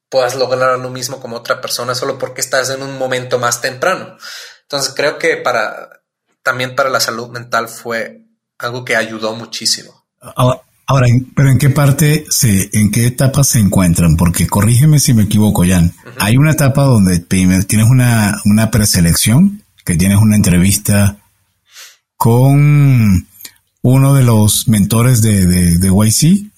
puedas 0.09 0.35
lograr 0.35 0.77
lo 0.79 0.89
mismo 0.89 1.19
como 1.19 1.37
otra 1.37 1.61
persona 1.61 1.95
solo 1.95 2.17
porque 2.17 2.41
estás 2.41 2.69
en 2.69 2.83
un 2.83 2.97
momento 2.97 3.39
más 3.39 3.61
temprano. 3.61 4.17
Entonces 4.63 4.93
creo 4.95 5.17
que 5.17 5.37
para, 5.37 6.01
también 6.43 6.75
para 6.75 6.89
la 6.89 6.99
salud 6.99 7.29
mental 7.29 7.69
fue 7.69 8.28
algo 8.59 8.85
que 8.85 8.95
ayudó 8.95 9.35
muchísimo. 9.35 10.05
Ahora, 10.21 11.07
pero 11.35 11.51
¿en 11.51 11.57
qué 11.57 11.69
parte, 11.69 12.25
se, 12.29 12.69
en 12.73 12.91
qué 12.91 13.07
etapa 13.07 13.43
se 13.43 13.59
encuentran? 13.59 14.17
Porque 14.17 14.47
corrígeme 14.47 14.99
si 14.99 15.13
me 15.13 15.23
equivoco, 15.23 15.63
Jan. 15.65 15.93
Hay 16.19 16.35
una 16.35 16.51
etapa 16.51 16.83
donde 16.83 17.19
tienes 17.19 17.65
una, 17.89 18.41
una 18.45 18.69
preselección, 18.69 19.63
que 19.85 19.95
tienes 19.95 20.17
una 20.17 20.35
entrevista 20.35 21.17
con 22.17 23.27
uno 23.81 24.13
de 24.13 24.23
los 24.23 24.67
mentores 24.67 25.21
de, 25.21 25.45
de, 25.45 25.87
YC, 25.87 26.49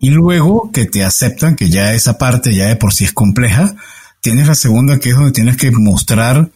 y 0.00 0.10
luego 0.10 0.70
que 0.72 0.86
te 0.86 1.04
aceptan 1.04 1.56
que 1.56 1.68
ya 1.68 1.92
esa 1.92 2.18
parte 2.18 2.54
ya 2.54 2.66
de 2.66 2.76
por 2.76 2.94
sí 2.94 3.04
es 3.04 3.12
compleja, 3.12 3.74
tienes 4.20 4.46
la 4.46 4.54
segunda 4.54 5.00
que 5.00 5.10
es 5.10 5.16
donde 5.16 5.32
tienes 5.32 5.56
que 5.56 5.72
mostrar 5.72 6.50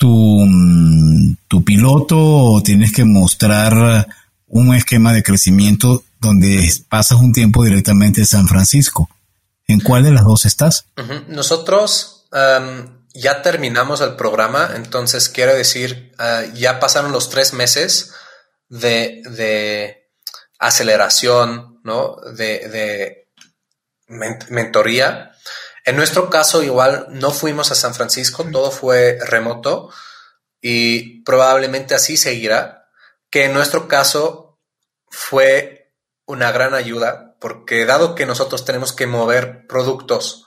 tu, 0.00 0.08
mm, 0.08 1.36
tu 1.46 1.62
piloto 1.62 2.16
o 2.18 2.62
tienes 2.62 2.90
que 2.90 3.04
mostrar 3.04 4.06
un 4.46 4.74
esquema 4.74 5.12
de 5.12 5.22
crecimiento 5.22 6.02
donde 6.18 6.66
pasas 6.88 7.18
un 7.18 7.34
tiempo 7.34 7.62
directamente 7.62 8.20
en 8.20 8.26
San 8.26 8.48
Francisco. 8.48 9.10
¿En 9.68 9.80
cuál 9.80 10.04
de 10.04 10.10
las 10.10 10.24
dos 10.24 10.46
estás? 10.46 10.86
Nosotros 11.28 12.24
ya 13.12 13.42
terminamos 13.42 14.00
el 14.00 14.16
programa, 14.16 14.70
entonces 14.74 15.28
quiero 15.28 15.54
decir, 15.54 16.12
ah, 16.18 16.44
ya 16.54 16.80
pasaron 16.80 17.12
los 17.12 17.28
tres 17.28 17.52
meses 17.52 18.12
de, 18.68 20.08
aceleración, 20.58 21.80
¿no? 21.84 22.16
De, 22.36 23.26
mentoría. 24.48 25.32
En 25.84 25.96
nuestro 25.96 26.30
caso, 26.30 26.62
igual 26.62 27.06
no 27.10 27.30
fuimos 27.30 27.70
a 27.70 27.74
San 27.74 27.94
Francisco, 27.94 28.46
todo 28.50 28.70
fue 28.70 29.18
remoto 29.24 29.90
y 30.60 31.22
probablemente 31.22 31.94
así 31.94 32.16
seguirá, 32.16 32.88
que 33.30 33.44
en 33.44 33.54
nuestro 33.54 33.88
caso 33.88 34.58
fue 35.08 35.92
una 36.26 36.52
gran 36.52 36.74
ayuda 36.74 37.36
porque 37.40 37.86
dado 37.86 38.14
que 38.14 38.26
nosotros 38.26 38.64
tenemos 38.64 38.92
que 38.92 39.06
mover 39.06 39.66
productos 39.66 40.46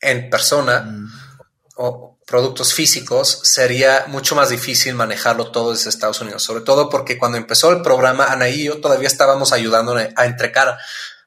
en 0.00 0.30
persona 0.30 0.80
mm. 0.80 1.12
o 1.76 2.18
productos 2.26 2.72
físicos, 2.72 3.40
sería 3.42 4.06
mucho 4.08 4.34
más 4.34 4.48
difícil 4.48 4.94
manejarlo 4.94 5.50
todo 5.50 5.72
desde 5.72 5.90
Estados 5.90 6.20
Unidos, 6.20 6.42
sobre 6.42 6.62
todo 6.62 6.88
porque 6.88 7.18
cuando 7.18 7.36
empezó 7.36 7.70
el 7.70 7.82
programa, 7.82 8.26
Anaí 8.26 8.62
y 8.62 8.64
yo 8.64 8.80
todavía 8.80 9.08
estábamos 9.08 9.52
ayudando 9.52 9.94
a 9.96 10.24
entregar, 10.24 10.78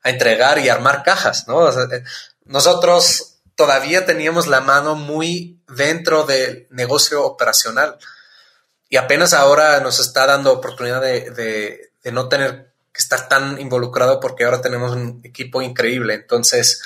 a 0.02 0.10
entregar 0.10 0.58
y 0.58 0.70
armar 0.70 1.04
cajas, 1.04 1.48
¿no? 1.48 1.70
Eh, 1.70 2.04
nosotros 2.46 3.35
todavía 3.56 4.06
teníamos 4.06 4.48
la 4.48 4.62
mano 4.62 4.96
muy 4.96 5.60
dentro 5.68 6.24
del 6.24 6.68
negocio 6.70 7.24
operacional 7.26 7.98
y 8.90 8.98
apenas 8.98 9.34
ahora 9.34 9.80
nos 9.80 10.00
está 10.00 10.26
dando 10.26 10.54
oportunidad 10.54 11.02
de, 11.02 11.90
de 12.04 12.12
no 12.12 12.30
tener 12.30 12.72
que 12.92 13.02
estar 13.02 13.28
tan 13.28 13.60
involucrado 13.60 14.20
porque 14.20 14.46
ahora 14.46 14.62
tenemos 14.62 14.92
un 14.92 15.22
equipo 15.24 15.62
increíble. 15.62 16.14
Entonces, 16.14 16.82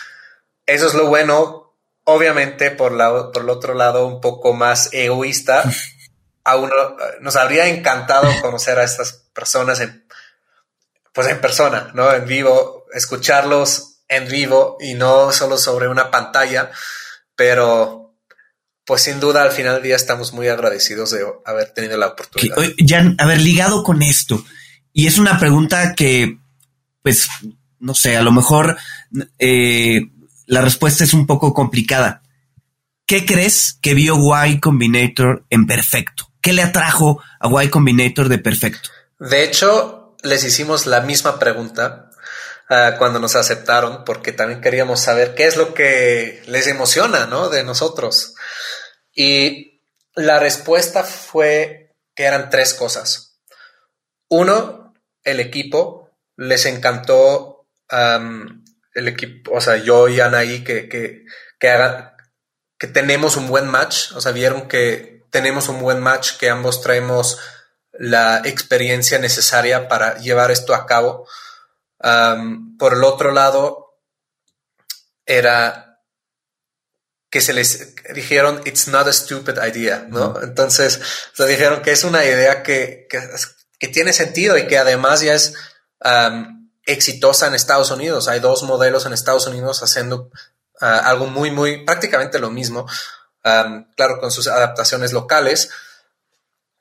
eso 0.65 0.87
es 0.87 0.93
lo 0.93 1.07
bueno 1.07 1.69
obviamente 2.09 2.71
por, 2.71 2.91
la, 2.91 3.31
por 3.31 3.43
el 3.43 3.49
otro 3.49 3.73
lado 3.73 4.07
un 4.07 4.21
poco 4.21 4.53
más 4.53 4.89
egoísta, 4.93 5.63
a 6.43 6.55
uno 6.55 6.73
nos 7.21 7.35
habría 7.35 7.67
encantado 7.67 8.27
conocer 8.41 8.79
a 8.79 8.83
estas 8.83 9.13
personas 9.33 9.79
en, 9.79 10.05
pues 11.13 11.27
en 11.27 11.39
persona, 11.39 11.91
¿no? 11.93 12.11
En 12.11 12.25
vivo, 12.25 12.85
escucharlos 12.93 13.98
en 14.09 14.27
vivo 14.27 14.77
y 14.81 14.95
no 14.95 15.31
solo 15.31 15.57
sobre 15.57 15.87
una 15.87 16.11
pantalla, 16.11 16.71
pero 17.35 18.15
pues 18.85 19.03
sin 19.03 19.19
duda 19.19 19.43
al 19.43 19.51
final 19.51 19.75
del 19.75 19.83
día 19.83 19.95
estamos 19.95 20.33
muy 20.33 20.47
agradecidos 20.47 21.11
de 21.11 21.23
haber 21.45 21.71
tenido 21.73 21.95
la 21.95 22.07
oportunidad. 22.07 22.57
Ya, 22.79 23.13
a 23.17 23.25
ver, 23.27 23.39
ligado 23.39 23.83
con 23.83 24.01
esto, 24.01 24.43
y 24.93 25.07
es 25.07 25.17
una 25.17 25.39
pregunta 25.39 25.93
que, 25.95 26.39
pues, 27.03 27.29
no 27.79 27.93
sé, 27.93 28.17
a 28.17 28.21
lo 28.21 28.31
mejor 28.31 28.77
eh, 29.37 30.01
la 30.47 30.61
respuesta 30.61 31.03
es 31.03 31.13
un 31.13 31.27
poco 31.27 31.53
complicada. 31.53 32.23
¿Qué 33.05 33.25
crees 33.25 33.77
que 33.81 33.93
vio 33.93 34.17
Y 34.45 34.59
Combinator 34.59 35.45
en 35.49 35.67
perfecto? 35.67 36.31
¿Qué 36.41 36.53
le 36.53 36.63
atrajo 36.63 37.21
a 37.39 37.63
Y 37.63 37.69
Combinator 37.69 38.29
de 38.29 38.39
perfecto? 38.39 38.89
De 39.19 39.43
hecho, 39.43 40.15
les 40.23 40.43
hicimos 40.43 40.85
la 40.85 41.01
misma 41.01 41.39
pregunta 41.39 42.08
uh, 42.69 42.97
cuando 42.97 43.19
nos 43.19 43.35
aceptaron, 43.35 44.03
porque 44.05 44.31
también 44.31 44.61
queríamos 44.61 44.99
saber 44.99 45.35
qué 45.35 45.45
es 45.45 45.57
lo 45.57 45.73
que 45.73 46.43
les 46.47 46.67
emociona, 46.67 47.25
¿no? 47.25 47.49
De 47.49 47.63
nosotros. 47.63 48.35
Y 49.13 49.81
la 50.15 50.39
respuesta 50.39 51.03
fue 51.03 51.95
que 52.15 52.23
eran 52.23 52.49
tres 52.49 52.73
cosas. 52.73 53.39
Uno, 54.29 54.93
el 55.23 55.39
equipo. 55.39 56.11
Les 56.35 56.65
encantó 56.65 57.67
el 57.89 59.07
equipo, 59.07 59.51
o 59.51 59.59
sea, 59.59 59.75
yo 59.75 60.07
y 60.07 60.21
Anaí, 60.21 60.63
que, 60.63 60.87
que, 60.87 61.25
que, 61.59 61.69
haga, 61.69 62.15
que 62.77 62.87
tenemos 62.87 63.35
un 63.35 63.47
buen 63.47 63.67
match. 63.67 64.13
O 64.13 64.21
sea, 64.21 64.31
vieron 64.31 64.67
que 64.67 65.25
tenemos 65.31 65.67
un 65.67 65.81
buen 65.81 65.99
match, 65.99 66.37
que 66.37 66.49
ambos 66.49 66.81
traemos 66.81 67.39
la 67.91 68.41
experiencia 68.45 69.19
necesaria 69.19 69.89
para 69.89 70.17
llevar 70.19 70.51
esto 70.51 70.73
a 70.73 70.85
cabo. 70.85 71.27
Um, 72.01 72.77
por 72.77 72.93
el 72.93 73.03
otro 73.03 73.31
lado, 73.31 73.89
era 75.25 75.89
que 77.29 77.41
se 77.41 77.53
les 77.53 77.95
dijeron, 78.15 78.61
it's 78.65 78.87
not 78.87 79.07
a 79.07 79.13
stupid 79.13 79.57
idea, 79.63 80.07
¿no? 80.09 80.41
Entonces, 80.41 80.99
se 81.33 81.45
dijeron 81.45 81.81
que 81.81 81.91
es 81.91 82.03
una 82.03 82.25
idea 82.25 82.63
que, 82.63 83.07
que, 83.07 83.87
tiene 83.89 84.13
sentido 84.13 84.57
y 84.57 84.65
que 84.65 84.77
además 84.77 85.21
ya 85.21 85.35
es 85.35 85.53
um, 86.03 86.69
exitosa 86.85 87.47
en 87.47 87.53
Estados 87.53 87.91
Unidos. 87.91 88.27
Hay 88.27 88.39
dos 88.39 88.63
modelos 88.63 89.05
en 89.05 89.13
Estados 89.13 89.45
Unidos 89.45 89.83
haciendo 89.83 90.31
uh, 90.81 90.85
algo 90.85 91.27
muy, 91.27 91.51
muy, 91.51 91.85
prácticamente 91.85 92.39
lo 92.39 92.49
mismo, 92.49 92.87
um, 93.45 93.85
claro, 93.95 94.19
con 94.19 94.31
sus 94.31 94.47
adaptaciones 94.47 95.13
locales, 95.13 95.69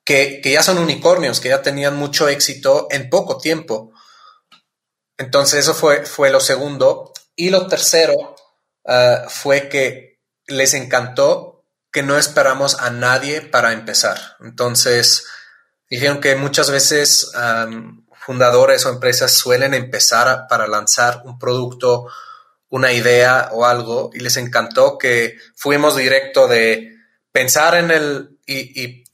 que, 0.03 0.41
que 0.41 0.53
ya 0.53 0.63
son 0.63 0.79
unicornios, 0.79 1.41
que 1.41 1.51
ya 1.51 1.61
tenían 1.61 1.95
mucho 1.97 2.29
éxito 2.29 2.89
en 2.91 3.11
poco 3.11 3.37
tiempo. 3.37 3.93
Entonces, 5.19 5.61
eso 5.61 5.75
fue, 5.75 6.07
fue 6.07 6.31
lo 6.31 6.41
segundo. 6.41 7.13
Y 7.37 7.51
lo 7.51 7.67
tercero 7.67 8.37
uh, 8.85 9.29
fue 9.29 9.69
que 9.69 10.21
les 10.47 10.75
encantó 10.75 11.65
que 11.93 12.03
no 12.03 12.17
esperamos 12.17 12.79
a 12.81 12.91
nadie 12.91 13.41
para 13.41 13.73
empezar. 13.73 14.37
Entonces, 14.41 15.27
dijeron 15.89 16.21
que 16.21 16.37
muchas 16.37 16.71
veces 16.71 17.33
fundadores 18.29 18.85
o 18.85 18.91
empresas 18.91 19.33
suelen 19.33 19.75
empezar 19.75 20.47
para 20.49 20.67
lanzar 20.67 21.23
un 21.25 21.39
producto, 21.39 22.07
una 22.69 22.93
idea 22.93 23.49
o 23.53 23.65
algo, 23.65 24.11
y 24.13 24.21
les 24.21 24.37
encantó 24.37 24.99
que 24.99 25.39
fuimos 25.57 25.97
directo 25.97 26.47
de 26.47 26.95
pensar 27.33 27.75
en 27.75 27.91
el 27.91 28.39
y, 28.47 29.05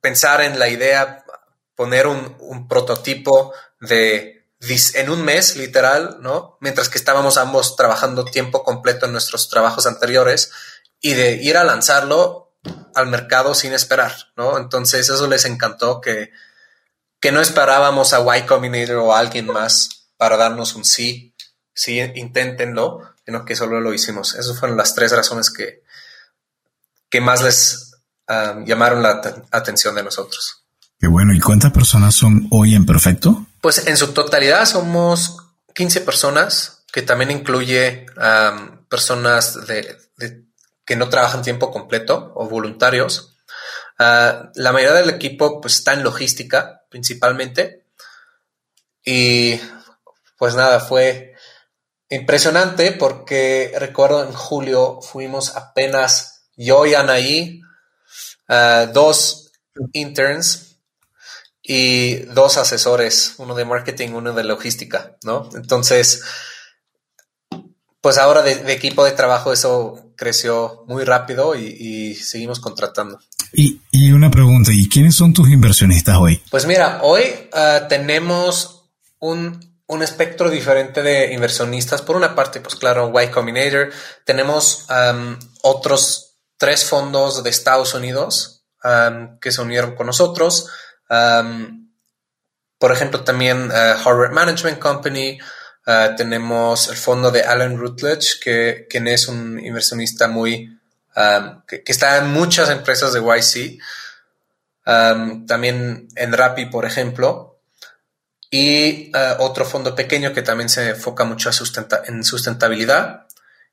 pensar 0.00 0.40
en 0.40 0.58
la 0.58 0.68
idea, 0.68 1.24
poner 1.74 2.06
un, 2.06 2.36
un 2.38 2.68
prototipo 2.68 3.52
de 3.80 4.35
en 4.60 5.10
un 5.10 5.24
mes, 5.24 5.56
literal, 5.56 6.18
¿no? 6.20 6.56
Mientras 6.60 6.88
que 6.88 6.98
estábamos 6.98 7.36
ambos 7.36 7.76
trabajando 7.76 8.24
tiempo 8.24 8.62
completo 8.62 9.06
en 9.06 9.12
nuestros 9.12 9.48
trabajos 9.48 9.86
anteriores 9.86 10.50
y 11.00 11.14
de 11.14 11.34
ir 11.34 11.56
a 11.56 11.64
lanzarlo 11.64 12.54
al 12.94 13.06
mercado 13.06 13.54
sin 13.54 13.74
esperar, 13.74 14.14
¿no? 14.36 14.58
Entonces 14.58 15.08
eso 15.08 15.26
les 15.28 15.44
encantó 15.44 16.00
que, 16.00 16.32
que 17.20 17.32
no 17.32 17.40
esperábamos 17.40 18.12
a 18.12 18.38
Y 18.38 18.42
Combinator 18.42 18.96
o 18.96 19.14
a 19.14 19.18
alguien 19.18 19.46
más 19.46 20.06
para 20.16 20.36
darnos 20.36 20.74
un 20.74 20.84
sí, 20.84 21.34
sí, 21.74 22.00
inténtenlo, 22.14 23.14
sino 23.24 23.44
que 23.44 23.56
solo 23.56 23.80
lo 23.80 23.92
hicimos. 23.92 24.34
Esas 24.34 24.58
fueron 24.58 24.76
las 24.76 24.94
tres 24.94 25.12
razones 25.12 25.50
que, 25.50 25.82
que 27.10 27.20
más 27.20 27.42
les 27.42 27.92
ah, 28.26 28.62
llamaron 28.64 29.02
la 29.02 29.20
atención 29.50 29.94
de 29.94 30.02
nosotros. 30.02 30.65
Qué 30.98 31.06
bueno. 31.08 31.34
¿Y 31.34 31.40
cuántas 31.40 31.72
personas 31.72 32.14
son 32.14 32.48
hoy 32.50 32.74
en 32.74 32.86
Perfecto? 32.86 33.46
Pues 33.60 33.86
en 33.86 33.96
su 33.96 34.12
totalidad 34.12 34.64
somos 34.64 35.38
15 35.74 36.00
personas, 36.02 36.84
que 36.92 37.02
también 37.02 37.30
incluye 37.30 38.06
personas 38.88 39.58
que 40.84 40.96
no 40.96 41.08
trabajan 41.08 41.42
tiempo 41.42 41.70
completo 41.70 42.32
o 42.34 42.48
voluntarios. 42.48 43.36
Ah, 43.98 44.50
la 44.54 44.72
mayoría 44.72 44.96
del 44.96 45.10
equipo 45.10 45.60
pues, 45.60 45.74
está 45.74 45.94
en 45.94 46.02
logística 46.04 46.84
principalmente. 46.88 47.86
Y 49.04 49.60
pues 50.38 50.54
nada, 50.54 50.80
fue 50.80 51.34
impresionante 52.08 52.92
porque 52.92 53.72
recuerdo 53.78 54.24
en 54.24 54.32
julio 54.32 55.00
fuimos 55.00 55.56
apenas 55.56 56.48
yo 56.56 56.86
y 56.86 56.94
Anaí, 56.94 57.60
uh, 58.48 58.92
dos 58.92 59.52
interns 59.92 60.75
y 61.68 62.16
dos 62.26 62.58
asesores, 62.58 63.34
uno 63.38 63.54
de 63.54 63.64
marketing, 63.64 64.10
uno 64.10 64.32
de 64.32 64.44
logística, 64.44 65.16
¿no? 65.24 65.48
Entonces, 65.54 66.22
pues 68.00 68.18
ahora 68.18 68.42
de, 68.42 68.72
equipo 68.72 69.04
de 69.04 69.10
trabajo 69.10 69.52
eso 69.52 70.12
creció 70.16 70.84
muy 70.86 71.02
rápido 71.02 71.56
y, 71.56 72.14
seguimos 72.14 72.60
contratando. 72.60 73.18
Y, 73.52 73.80
una 74.12 74.30
pregunta, 74.30 74.70
¿y 74.72 74.88
quiénes 74.88 75.16
son 75.16 75.32
tus 75.32 75.50
inversionistas 75.50 76.16
hoy? 76.16 76.40
Pues 76.50 76.66
mira, 76.66 77.00
hoy 77.02 77.22
ah, 77.52 77.86
tenemos 77.88 78.88
un, 79.18 79.80
un, 79.88 80.02
espectro 80.04 80.48
diferente 80.50 81.02
de 81.02 81.32
inversionistas. 81.34 82.00
Por 82.00 82.14
una 82.14 82.36
parte, 82.36 82.60
pues 82.60 82.76
claro, 82.76 83.12
Y 83.20 83.28
Combinator. 83.28 83.90
Tenemos 84.24 84.86
otros 85.62 86.36
tres 86.58 86.84
fondos 86.84 87.42
de 87.42 87.50
Estados 87.50 87.92
Unidos 87.94 88.64
que 89.40 89.50
se 89.50 89.60
unieron 89.60 89.96
con 89.96 90.06
nosotros 90.06 90.68
por 91.08 92.92
ejemplo, 92.92 93.24
también 93.24 93.70
uh, 93.70 94.08
Harvard 94.08 94.32
Management 94.32 94.78
Company. 94.78 95.38
Uh, 95.86 96.16
tenemos 96.16 96.88
el 96.88 96.96
fondo 96.96 97.30
de 97.30 97.42
Alan 97.42 97.78
Rutledge, 97.78 98.40
que, 98.40 98.86
quien 98.90 99.06
es 99.08 99.28
un 99.28 99.58
inversionista 99.64 100.28
muy 100.28 100.72
que, 101.66 101.82
está 101.86 102.18
en 102.18 102.30
muchas 102.32 102.68
empresas 102.68 103.14
de 103.14 103.20
YC. 103.20 103.80
también 105.46 106.08
en 106.14 106.32
Rappi, 106.32 106.66
por 106.66 106.84
ejemplo. 106.84 107.58
Y 108.50 109.10
uh, 109.14 109.42
otro 109.42 109.64
fondo 109.64 109.94
pequeño 109.94 110.32
que 110.32 110.42
también 110.42 110.68
se 110.68 110.90
enfoca 110.90 111.24
mucho 111.24 111.50
en 112.06 112.24
sustentabilidad. 112.24 113.26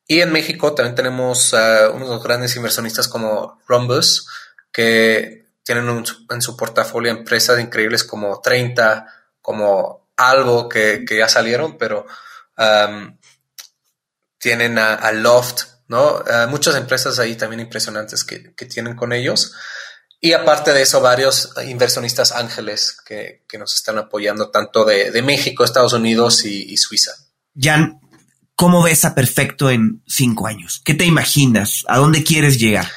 Y 0.08 0.22
en 0.22 0.32
México 0.32 0.74
también 0.74 0.96
tenemos 0.96 1.54
unos 1.94 2.24
grandes 2.24 2.56
inversionistas 2.56 3.08
como 3.08 3.62
Rhombus, 3.68 4.28
que 4.74 5.43
tienen 5.64 6.04
en 6.30 6.42
su 6.42 6.58
portafolio 6.58 7.12
empresas 7.12 7.60
increíbles 7.60 8.04
como 8.04 8.40
30, 8.42 9.08
como 9.42 10.08
Algo, 10.18 10.70
que, 10.70 11.06
ya 11.10 11.28
salieron, 11.28 11.78
pero 11.78 12.06
um, 12.58 13.18
tienen 14.38 14.78
a, 14.78 15.12
Loft, 15.14 15.64
¿no? 15.88 16.24
muchas 16.50 16.76
empresas 16.76 17.18
ahí 17.18 17.36
también 17.36 17.62
impresionantes 17.62 18.24
que, 18.24 18.54
tienen 18.66 18.96
con 18.96 19.14
ellos. 19.14 19.54
Y 20.20 20.34
aparte 20.34 20.72
de 20.72 20.82
eso, 20.82 21.02
varios 21.02 21.52
inversionistas 21.66 22.32
ángeles 22.32 22.98
que, 23.06 23.44
nos 23.58 23.76
están 23.76 23.98
apoyando 23.98 24.50
tanto 24.50 24.86
de, 24.86 25.22
México, 25.22 25.64
Estados 25.64 25.94
Unidos 25.94 26.46
y, 26.46 26.76
Suiza. 26.78 27.12
Jan, 27.58 28.02
¿cómo 28.56 28.84
ves 28.84 29.06
a 29.06 29.16
Perfecto 29.16 29.70
en 29.70 30.04
cinco 30.08 30.48
años? 30.48 30.82
¿Qué 30.84 30.94
te 30.94 31.06
imaginas? 31.06 31.84
¿A 31.88 31.98
dónde 31.98 32.24
quieres 32.24 32.60
llegar? 32.60 32.92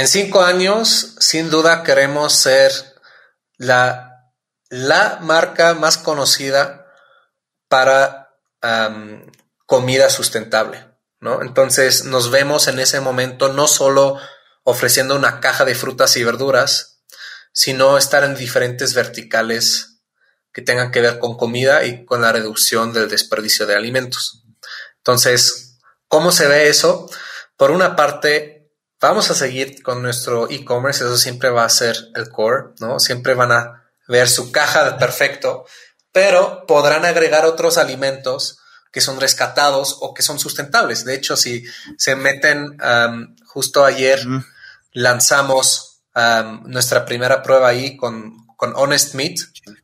En 0.00 0.08
cinco 0.08 0.42
años, 0.42 1.14
sin 1.18 1.50
duda, 1.50 1.82
queremos 1.82 2.32
ser 2.32 2.72
la, 3.58 4.32
la 4.70 5.18
marca 5.20 5.74
más 5.74 5.98
conocida 5.98 6.86
para 7.68 8.34
comida 9.66 10.08
sustentable, 10.08 10.86
¿no? 11.20 11.42
Entonces 11.42 12.06
nos 12.06 12.30
vemos 12.30 12.66
en 12.68 12.78
ese 12.78 13.00
momento 13.00 13.52
no 13.52 13.68
solo 13.68 14.18
ofreciendo 14.62 15.16
una 15.16 15.38
caja 15.38 15.66
de 15.66 15.74
frutas 15.74 16.16
y 16.16 16.24
verduras, 16.24 17.02
sino 17.52 17.98
estar 17.98 18.24
en 18.24 18.34
diferentes 18.34 18.94
verticales 18.94 20.00
que 20.50 20.62
tengan 20.62 20.92
que 20.92 21.02
ver 21.02 21.18
con 21.18 21.36
comida 21.36 21.84
y 21.84 22.06
con 22.06 22.22
la 22.22 22.32
reducción 22.32 22.94
del 22.94 23.10
desperdicio 23.10 23.66
de 23.66 23.76
alimentos. 23.76 24.44
Entonces, 24.96 25.78
¿cómo 26.08 26.32
se 26.32 26.48
ve 26.48 26.70
eso? 26.70 27.10
Por 27.58 27.70
una 27.70 27.96
parte, 27.96 28.59
Vamos 29.00 29.30
a 29.30 29.34
seguir 29.34 29.82
con 29.82 30.02
nuestro 30.02 30.50
e-commerce, 30.50 31.04
eso 31.04 31.16
siempre 31.16 31.48
va 31.48 31.64
a 31.64 31.70
ser 31.70 31.96
el 32.14 32.28
core, 32.28 32.74
¿no? 32.80 33.00
Siempre 33.00 33.32
van 33.32 33.50
a 33.50 33.90
ver 34.08 34.28
su 34.28 34.52
caja 34.52 34.84
de 34.84 34.98
perfecto, 34.98 35.64
pero 36.12 36.66
podrán 36.66 37.06
agregar 37.06 37.46
otros 37.46 37.78
alimentos 37.78 38.58
que 38.92 39.00
son 39.00 39.18
rescatados 39.18 39.96
o 40.00 40.12
que 40.12 40.22
son 40.22 40.38
sustentables. 40.38 41.06
De 41.06 41.14
hecho, 41.14 41.36
si 41.36 41.64
se 41.96 42.14
meten, 42.14 42.76
justo 43.46 43.86
ayer 43.86 44.20
lanzamos 44.92 46.02
nuestra 46.64 47.06
primera 47.06 47.42
prueba 47.42 47.68
ahí 47.68 47.96
con, 47.96 48.46
con 48.56 48.74
Honest 48.76 49.14
Meat 49.14 49.38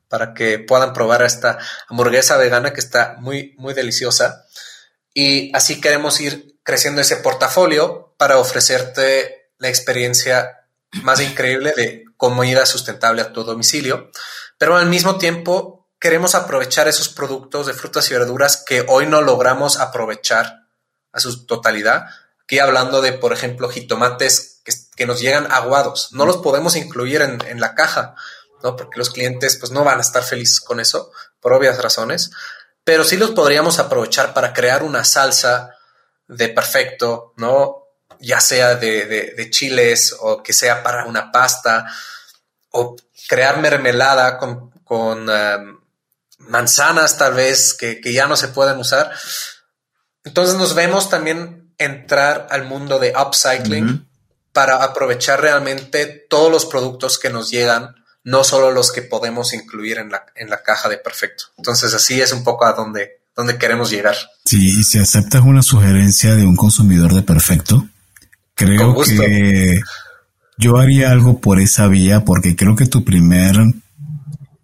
para 0.08 0.34
que 0.34 0.58
puedan 0.58 0.92
probar 0.92 1.22
esta 1.22 1.58
hamburguesa 1.88 2.36
vegana 2.36 2.74
que 2.74 2.80
está 2.80 3.16
muy, 3.18 3.54
muy 3.56 3.72
deliciosa. 3.72 4.44
Y 5.14 5.56
así 5.56 5.80
queremos 5.80 6.20
ir 6.20 6.58
creciendo 6.62 7.00
ese 7.00 7.16
portafolio 7.16 8.05
para 8.16 8.38
ofrecerte 8.38 9.50
la 9.58 9.68
experiencia 9.68 10.66
más 11.02 11.20
increíble 11.20 11.72
de 11.76 12.04
comida 12.16 12.66
sustentable 12.66 13.22
a 13.22 13.32
tu 13.32 13.44
domicilio. 13.44 14.10
Pero 14.58 14.76
al 14.76 14.86
mismo 14.86 15.18
tiempo 15.18 15.88
queremos 15.98 16.34
aprovechar 16.34 16.88
esos 16.88 17.08
productos 17.08 17.66
de 17.66 17.74
frutas 17.74 18.10
y 18.10 18.14
verduras 18.14 18.62
que 18.64 18.84
hoy 18.88 19.06
no 19.06 19.22
logramos 19.22 19.78
aprovechar 19.78 20.66
a 21.12 21.20
su 21.20 21.46
totalidad. 21.46 22.06
Aquí 22.42 22.58
hablando 22.58 23.02
de, 23.02 23.12
por 23.12 23.32
ejemplo, 23.32 23.68
jitomates 23.68 24.62
que, 24.96 25.06
nos 25.06 25.20
llegan 25.20 25.50
aguados. 25.50 26.12
No 26.12 26.24
los 26.24 26.38
podemos 26.38 26.74
incluir 26.74 27.20
en, 27.20 27.38
en 27.46 27.60
la 27.60 27.74
caja 27.74 28.14
¿no? 28.62 28.76
Porque 28.76 28.98
los 28.98 29.10
clientes 29.10 29.56
pues 29.56 29.72
no 29.72 29.84
van 29.84 29.98
a 29.98 30.02
estar 30.02 30.22
felices 30.22 30.60
con 30.60 30.80
eso, 30.80 31.10
por 31.40 31.52
obvias 31.52 31.80
razones, 31.82 32.30
pero 32.84 33.04
sí 33.04 33.16
los 33.16 33.30
podríamos 33.32 33.78
aprovechar 33.78 34.34
para 34.34 34.52
crear 34.52 34.82
una 34.82 35.04
salsa 35.04 35.70
de 36.28 36.48
perfecto, 36.48 37.32
¿no? 37.36 37.85
Ya 38.20 38.40
sea 38.40 38.74
de, 38.76 39.48
chiles 39.50 40.14
o 40.20 40.42
que 40.42 40.52
sea 40.52 40.82
para 40.82 41.04
una 41.04 41.30
pasta 41.30 41.86
o 42.70 42.96
crear 43.28 43.58
mermelada 43.58 44.38
con, 44.38 44.72
um, 44.88 45.80
manzanas 46.38 47.18
tal 47.18 47.34
vez 47.34 47.74
que, 47.74 48.00
ya 48.12 48.26
no 48.26 48.36
se 48.36 48.48
pueden 48.48 48.78
usar. 48.78 49.10
Entonces 50.24 50.56
nos 50.56 50.74
vemos 50.74 51.08
también 51.08 51.72
entrar 51.78 52.48
al 52.50 52.64
mundo 52.64 52.98
de 52.98 53.12
upcycling 53.16 54.08
para 54.52 54.82
aprovechar 54.82 55.40
realmente 55.40 56.06
todos 56.06 56.50
los 56.50 56.66
productos 56.66 57.18
que 57.18 57.30
nos 57.30 57.50
llegan 57.50 57.94
no 58.26 58.42
solo 58.42 58.72
los 58.72 58.90
que 58.90 59.02
podemos 59.02 59.52
incluir 59.52 59.98
en 59.98 60.10
la, 60.10 60.26
en 60.34 60.50
la 60.50 60.62
caja 60.62 60.88
de 60.88 60.98
perfecto. 60.98 61.44
Entonces 61.56 61.94
así 61.94 62.20
es 62.20 62.32
un 62.32 62.42
poco 62.42 62.66
a 62.66 62.72
donde, 62.72 63.20
donde 63.36 63.56
queremos 63.56 63.88
llegar. 63.88 64.16
Sí, 64.44 64.80
y 64.80 64.82
si 64.82 64.98
aceptas 64.98 65.42
una 65.42 65.62
sugerencia 65.62 66.34
de 66.34 66.44
un 66.44 66.56
consumidor 66.56 67.14
de 67.14 67.22
perfecto, 67.22 67.88
creo 68.56 68.96
que 68.96 69.80
yo 70.58 70.78
haría 70.78 71.12
algo 71.12 71.40
por 71.40 71.60
esa 71.60 71.86
vía 71.86 72.24
porque 72.24 72.56
creo 72.56 72.74
que 72.74 72.86
tu 72.86 73.04
primer 73.04 73.56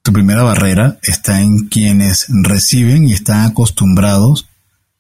tu 0.03 0.13
primera 0.13 0.43
barrera 0.43 0.99
está 1.03 1.41
en 1.41 1.69
quienes 1.69 2.27
reciben 2.29 3.07
y 3.07 3.13
están 3.13 3.45
acostumbrados 3.45 4.49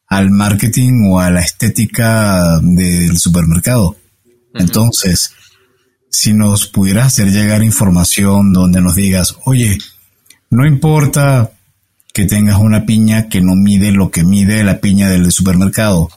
al 0.07 0.30
marketing 0.30 1.11
o 1.11 1.18
a 1.18 1.30
la 1.30 1.40
estética 1.40 2.61
del 2.61 3.18
supermercado. 3.18 3.97
Entonces, 4.55 5.32
si 6.09 6.34
nos 6.34 6.68
pudieras 6.68 7.07
hacer 7.07 7.32
llegar 7.32 7.64
información 7.64 8.53
donde 8.53 8.80
nos 8.80 8.95
digas, 8.95 9.36
oye, 9.45 9.78
no 10.51 10.66
importa 10.66 11.51
que 12.12 12.26
tengas 12.26 12.59
una 12.59 12.84
piña 12.84 13.28
que 13.28 13.40
no 13.40 13.57
mide 13.57 13.90
lo 13.90 14.11
que 14.11 14.22
mide 14.22 14.62
la 14.62 14.80
piña 14.80 15.09
del 15.09 15.32
supermercado. 15.32 16.11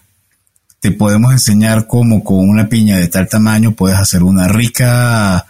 Te 0.79 0.91
podemos 0.91 1.31
enseñar 1.31 1.87
cómo 1.87 2.23
con 2.23 2.47
una 2.47 2.69
piña 2.69 2.97
de 2.97 3.07
tal 3.07 3.27
tamaño 3.27 3.71
puedes 3.71 3.97
hacer 3.97 4.23
una 4.23 4.47
rica, 4.47 5.47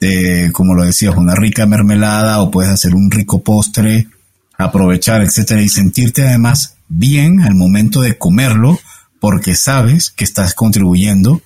eh, 0.00 0.50
como 0.52 0.74
lo 0.74 0.84
decías, 0.84 1.14
una 1.16 1.34
rica 1.34 1.66
mermelada 1.66 2.40
o 2.40 2.50
puedes 2.50 2.72
hacer 2.72 2.94
un 2.94 3.10
rico 3.10 3.42
postre, 3.42 4.08
aprovechar, 4.58 5.22
etcétera, 5.22 5.62
y 5.62 5.68
sentirte 5.68 6.26
además 6.26 6.76
bien 6.88 7.40
al 7.40 7.54
momento 7.54 8.00
de 8.00 8.18
comerlo 8.18 8.78
porque 9.20 9.54
sabes 9.54 10.10
que 10.10 10.24
estás 10.24 10.54
contribuyendo 10.54 11.40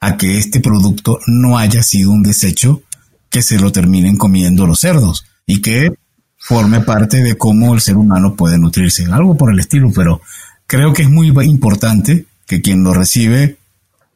a 0.00 0.16
que 0.16 0.38
este 0.38 0.60
producto 0.60 1.18
no 1.26 1.58
haya 1.58 1.82
sido 1.82 2.10
un 2.10 2.22
desecho 2.22 2.82
que 3.30 3.42
se 3.42 3.58
lo 3.58 3.72
terminen 3.72 4.16
comiendo 4.16 4.66
los 4.66 4.80
cerdos 4.80 5.26
y 5.46 5.60
que 5.60 5.90
forme 6.36 6.80
parte 6.80 7.22
de 7.22 7.36
cómo 7.36 7.74
el 7.74 7.80
ser 7.80 7.96
humano 7.96 8.34
puede 8.36 8.58
nutrirse, 8.58 9.06
algo 9.06 9.36
por 9.36 9.52
el 9.52 9.58
estilo, 9.58 9.90
pero 9.94 10.20
creo 10.66 10.92
que 10.92 11.02
es 11.02 11.10
muy 11.10 11.28
importante 11.46 12.26
que 12.48 12.62
quien 12.62 12.82
lo 12.82 12.92
recibe 12.94 13.58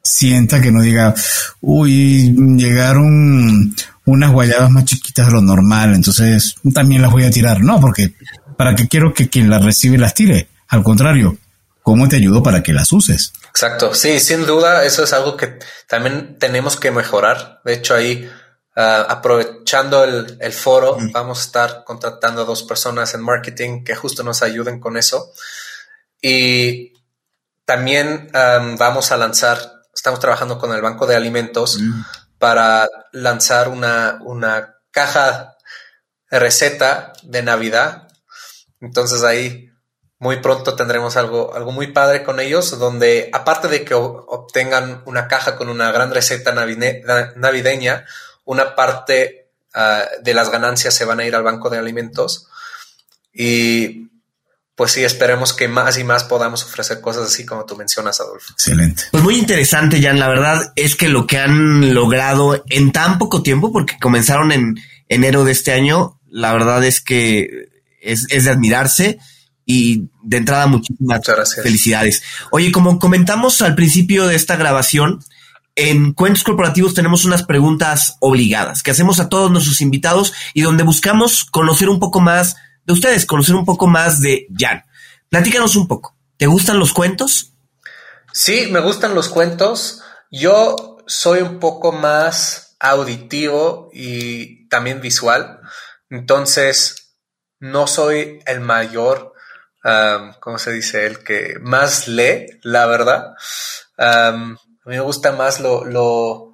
sienta 0.03 0.61
que 0.61 0.73
no 0.73 0.83
diga, 0.83 1.15
uy, 1.61 2.35
llegaron 2.57 3.75
unas 4.05 4.33
guayabas 4.33 4.71
más 4.71 4.85
chiquitas 4.85 5.27
de 5.27 5.33
lo 5.35 5.43
normal, 5.43 5.95
entonces 5.95 6.57
también 6.75 7.03
las 7.03 7.13
voy 7.13 7.25
a 7.25 7.31
tirar. 7.31 7.61
No, 7.61 7.81
porque 7.81 8.15
para 8.57 8.75
qué 8.75 8.89
quiero 8.89 9.15
que 9.15 9.29
quien 9.29 9.49
las 9.49 9.65
recibe 9.65 9.99
las 9.99 10.15
tire. 10.15 10.49
Al 10.69 10.83
contrario, 10.83 11.37
¿cómo 11.83 12.09
te 12.09 12.17
ayudo 12.17 12.43
para 12.43 12.63
que 12.63 12.73
las 12.73 12.93
uses? 12.93 13.33
Exacto, 13.49 13.95
sí, 13.95 14.19
sin 14.19 14.47
duda, 14.47 14.85
eso 14.85 15.05
es 15.05 15.13
algo 15.13 15.37
que 15.37 15.59
también 15.87 16.39
tenemos 16.39 16.77
que 16.77 16.91
mejorar. 16.91 17.61
De 17.65 17.75
hecho, 17.75 17.95
ahí, 17.95 18.29
ah, 18.75 19.07
aprovechando 19.09 20.05
el, 20.05 20.53
foro, 20.53 20.97
vamos 21.13 21.41
a 21.41 21.43
estar 21.43 21.85
contratando 21.85 22.43
a 22.43 22.47
dos 22.47 22.63
personas 22.63 23.15
en 23.15 23.23
marketing 23.23 23.85
que 23.85 23.95
justo 23.95 24.23
nos 24.23 24.43
ayuden 24.43 24.81
con 24.81 24.97
eso. 24.97 25.33
Y 26.21 26.92
también 27.65 28.29
vamos 28.33 29.13
a 29.13 29.17
lanzar, 29.17 29.59
estamos 29.95 30.21
trabajando 30.21 30.59
con 30.59 30.73
el 30.73 30.83
Banco 30.83 31.07
de 31.07 31.17
Alimentos 31.17 31.79
para 32.39 32.89
lanzar 33.13 33.69
una, 33.69 34.19
una 34.23 34.77
caja 34.91 35.57
de 36.31 36.39
receta 36.39 37.13
de 37.23 37.43
Navidad. 37.43 38.09
Entonces 38.81 39.23
ahí 39.23 39.73
muy 40.23 40.37
pronto 40.37 40.77
tendremos 40.77 41.17
algo, 41.17 41.53
algo 41.53 41.73
muy 41.73 41.89
padre 41.89 42.23
con 42.23 42.39
ellos, 42.39 42.79
donde 42.79 43.29
aparte 43.33 43.67
de 43.67 43.85
que 43.85 43.95
obtengan 43.95 45.03
una 45.05 45.27
caja 45.27 45.57
con 45.57 45.69
una 45.69 45.91
gran 45.91 46.15
receta 46.15 46.53
navideña, 46.53 48.07
una 48.45 48.77
parte 48.77 49.51
ah, 49.75 50.05
de 50.21 50.35
las 50.35 50.51
ganancias 50.51 50.95
se 50.95 51.05
van 51.05 51.19
a 51.19 51.25
ir 51.25 51.35
al 51.35 51.43
banco 51.43 51.71
de 51.71 51.79
alimentos. 51.79 52.49
Y 53.33 54.12
pues 54.75 54.93
sí, 54.93 55.05
esperemos 55.05 55.53
que 55.53 55.69
más 55.69 55.99
y 55.99 56.05
más 56.05 56.25
podamos 56.25 56.65
ofrecer 56.65 57.01
cosas 57.01 57.29
así 57.29 57.45
como 57.45 57.67
tú 57.67 57.77
mencionas, 57.77 58.21
Adolfo. 58.21 58.53
Excelente. 58.55 59.05
Pues 59.11 59.23
muy 59.23 59.37
interesante, 59.37 60.01
Jan. 60.01 60.19
La 60.19 60.29
verdad 60.29 60.73
es 60.77 60.97
que 60.97 61.09
lo 61.09 61.27
que 61.27 61.39
han 61.39 61.95
logrado 61.95 62.65
en 62.71 62.91
tan 62.91 63.19
poco 63.19 63.43
tiempo, 63.43 63.71
porque 63.71 63.99
comenzaron 64.01 64.51
en 64.51 64.77
enero 65.09 65.45
de 65.45 65.53
este 65.53 65.73
año, 65.73 66.19
la 66.31 66.53
verdad 66.53 66.83
es 66.85 67.01
que 67.01 67.69
es, 68.01 68.27
es 68.31 68.45
de 68.45 68.51
admirarse 68.51 69.19
y 69.67 70.09
de 70.23 70.39
entrada 70.39 70.67
muchísimas 70.67 71.21
felicidades. 71.63 72.23
Oye, 72.51 72.73
como 72.73 72.99
comentamos 72.99 73.61
al 73.63 73.75
principio 73.75 74.27
de 74.27 74.37
esta 74.37 74.57
grabación, 74.57 75.23
en 75.75 76.13
Cuentos 76.13 76.45
Corporativos 76.45 76.95
tenemos 76.95 77.25
unas 77.25 77.45
preguntas 77.45 78.17
obligadas 78.21 78.83
que 78.83 78.91
hacemos 78.91 79.21
a 79.21 79.29
todos 79.29 79.51
nuestros 79.51 79.81
invitados 79.81 80.33
y 80.55 80.63
donde 80.63 80.83
buscamos 80.83 81.45
conocer 81.45 81.89
un 81.89 82.01
poco 82.01 82.21
más 82.21 82.57
de 82.85 82.93
ustedes, 82.93 83.27
conocer 83.27 83.55
un 83.55 83.65
poco 83.65 83.87
más 83.87 84.21
de 84.21 84.47
Jan. 84.57 84.85
Platícanos 85.29 85.77
un 85.77 85.89
poco. 85.89 86.17
¿Te 86.37 86.47
gustan 86.47 86.79
los 86.79 86.93
cuentos? 86.93 87.53
Sí, 88.33 88.69
me 88.71 88.81
gustan 88.81 89.15
los 89.15 89.29
cuentos. 89.29 90.03
Yo 90.31 90.99
soy 91.07 91.41
un 91.41 91.59
poco 91.59 91.93
más 91.93 92.77
auditivo 92.81 93.91
y 93.93 94.69
también 94.69 95.01
visual. 95.01 95.61
Entonces, 96.11 97.15
no 97.61 97.87
soy 97.87 98.41
el 98.47 98.61
mayor 98.61 99.33
¿cómo 100.41 100.59
se 100.59 100.73
dice? 100.73 101.07
El 101.07 101.25
que 101.25 101.57
más 101.61 102.09
lee, 102.09 102.47
la 102.63 102.87
verdad. 102.87 103.35
a 103.97 104.33
mí 104.33 104.57
me 104.85 105.01
gusta 105.01 105.33
más 105.33 105.61
lo, 105.61 106.52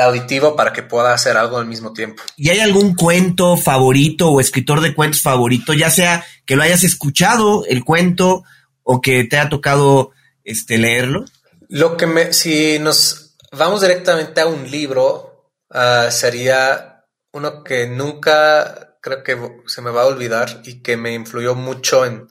auditivo 0.00 0.56
para 0.56 0.72
que 0.72 0.82
pueda 0.82 1.12
hacer 1.12 1.36
algo 1.36 1.58
al 1.58 1.66
mismo 1.66 1.92
tiempo. 1.92 2.22
¿Y 2.36 2.50
hay 2.50 2.60
algún 2.60 2.94
cuento 2.94 3.56
favorito 3.56 4.30
o 4.30 4.40
escritor 4.40 4.80
de 4.80 4.94
cuentos 4.94 5.22
favorito, 5.22 5.72
ya 5.72 5.90
sea 5.90 6.24
que 6.46 6.56
lo 6.56 6.62
hayas 6.62 6.84
escuchado 6.84 7.64
el 7.66 7.84
cuento 7.84 8.44
o 8.82 9.00
que 9.00 9.24
te 9.24 9.38
haya 9.38 9.48
tocado 9.48 10.12
este, 10.44 10.78
leerlo? 10.78 11.24
Lo 11.68 11.96
que 11.96 12.06
me, 12.06 12.32
si 12.32 12.78
nos 12.78 13.36
vamos 13.52 13.80
directamente 13.80 14.40
a 14.40 14.46
un 14.46 14.70
libro, 14.70 15.50
ah, 15.70 16.08
sería 16.10 17.04
uno 17.32 17.62
que 17.62 17.86
nunca 17.86 18.96
creo 19.00 19.22
que 19.22 19.38
se 19.66 19.82
me 19.82 19.90
va 19.90 20.02
a 20.02 20.06
olvidar 20.06 20.62
y 20.64 20.82
que 20.82 20.96
me 20.96 21.14
influyó 21.14 21.54
mucho 21.54 22.04
en, 22.04 22.28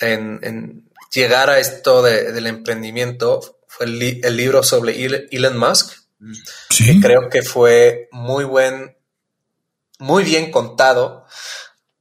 en, 0.00 0.90
llegar 1.12 1.50
a 1.50 1.58
esto 1.58 2.02
del 2.02 2.46
emprendimiento 2.46 3.60
fue 3.66 3.86
el, 3.86 4.36
libro 4.36 4.62
sobre 4.62 5.04
Elon 5.30 5.56
Musk, 5.56 5.92
que 6.68 7.00
creo 7.00 7.28
que 7.28 7.42
fue 7.42 8.08
muy 8.12 8.44
buen, 8.44 8.96
muy 9.98 10.24
bien 10.24 10.50
contado, 10.50 11.26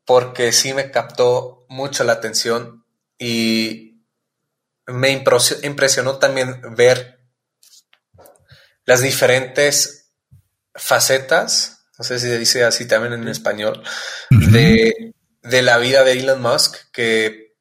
porque 0.05 0.51
sí 0.51 0.73
me 0.73 0.91
captó 0.91 1.65
mucho 1.69 2.03
la 2.03 2.13
atención 2.13 2.85
y 3.17 4.03
me 4.87 5.11
impresionó 5.11 6.17
también 6.17 6.61
ver 6.75 7.19
las 8.85 9.01
diferentes 9.01 10.11
facetas 10.73 11.79
no 11.99 12.05
sé 12.05 12.17
si 12.17 12.27
se 12.27 12.37
dice 12.37 12.63
así 12.63 12.87
también 12.87 13.11
en 13.11 13.27
español, 13.27 13.83
de, 14.29 15.13
la 15.41 15.77
vida 15.79 16.05
de 16.05 16.13
Elon 16.13 16.41
Musk, 16.41 16.77
que 16.93 17.57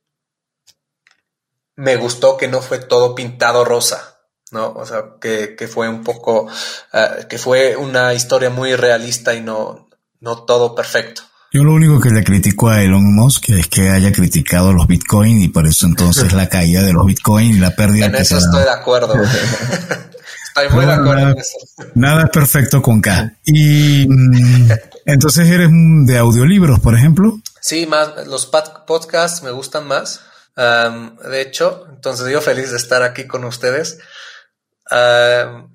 me 1.74 1.96
gustó 1.96 2.36
que 2.36 2.46
no 2.46 2.62
fue 2.62 2.78
todo 2.78 3.16
pintado 3.16 3.64
rosa, 3.64 4.17
¿no? 4.52 4.72
O 4.72 4.86
sea, 4.86 5.04
que, 5.20 5.56
que 5.56 5.68
fue 5.68 5.88
un 5.88 6.04
poco, 6.04 6.44
uh, 6.44 7.28
que 7.28 7.38
fue 7.38 7.76
una 7.76 8.14
historia 8.14 8.50
muy 8.50 8.74
realista 8.76 9.34
y 9.34 9.40
no, 9.40 9.88
no 10.20 10.44
todo 10.44 10.74
perfecto. 10.74 11.22
Yo 11.50 11.64
lo 11.64 11.72
único 11.72 11.98
que 11.98 12.10
le 12.10 12.22
critico 12.22 12.68
a 12.68 12.82
Elon 12.82 13.14
Musk 13.14 13.48
es 13.50 13.68
que 13.68 13.88
haya 13.88 14.12
criticado 14.12 14.74
los 14.74 14.86
Bitcoin 14.86 15.40
y 15.40 15.48
por 15.48 15.66
eso 15.66 15.86
entonces 15.86 16.34
la 16.34 16.46
caída 16.48 16.82
de 16.82 16.92
los 16.92 17.06
Bitcoin 17.06 17.54
y 17.54 17.58
la 17.58 17.74
pérdida. 17.74 18.06
En 18.06 18.14
eso 18.16 18.36
estoy 18.36 18.64
de 18.64 18.70
acuerdo. 18.70 19.14
estoy 19.22 20.68
muy 20.74 20.84
de 20.84 20.92
acuerdo 20.92 21.14
nada, 21.14 21.30
en 21.30 21.38
eso. 21.38 21.56
Nada 21.94 22.24
es 22.24 22.30
perfecto 22.30 22.82
con 22.82 23.00
K. 23.00 23.32
Y 23.46 24.06
mm, 24.06 24.70
entonces 25.06 25.48
eres 25.48 25.70
de 25.72 26.18
audiolibros, 26.18 26.80
por 26.80 26.94
ejemplo. 26.94 27.40
Sí, 27.62 27.86
más 27.86 28.26
los 28.26 28.44
podcasts 28.44 29.42
me 29.42 29.50
gustan 29.50 29.86
más. 29.86 30.20
Um, 30.54 31.16
de 31.30 31.40
hecho, 31.40 31.86
entonces 31.88 32.30
yo 32.30 32.42
feliz 32.42 32.72
de 32.72 32.76
estar 32.76 33.02
aquí 33.02 33.26
con 33.26 33.44
ustedes. 33.44 34.00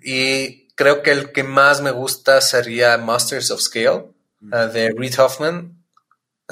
Y 0.03 0.67
creo 0.75 1.03
que 1.03 1.11
el 1.11 1.31
que 1.31 1.43
más 1.43 1.81
me 1.81 1.91
gusta 1.91 2.41
sería 2.41 2.97
Masters 2.97 3.51
of 3.51 3.61
Scale 3.61 4.05
uh, 4.41 4.71
de 4.73 4.93
Reid 4.97 5.19
Hoffman. 5.19 5.77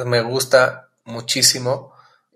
Me 0.06 0.22
gusta 0.22 0.90
muchísimo. 1.06 1.94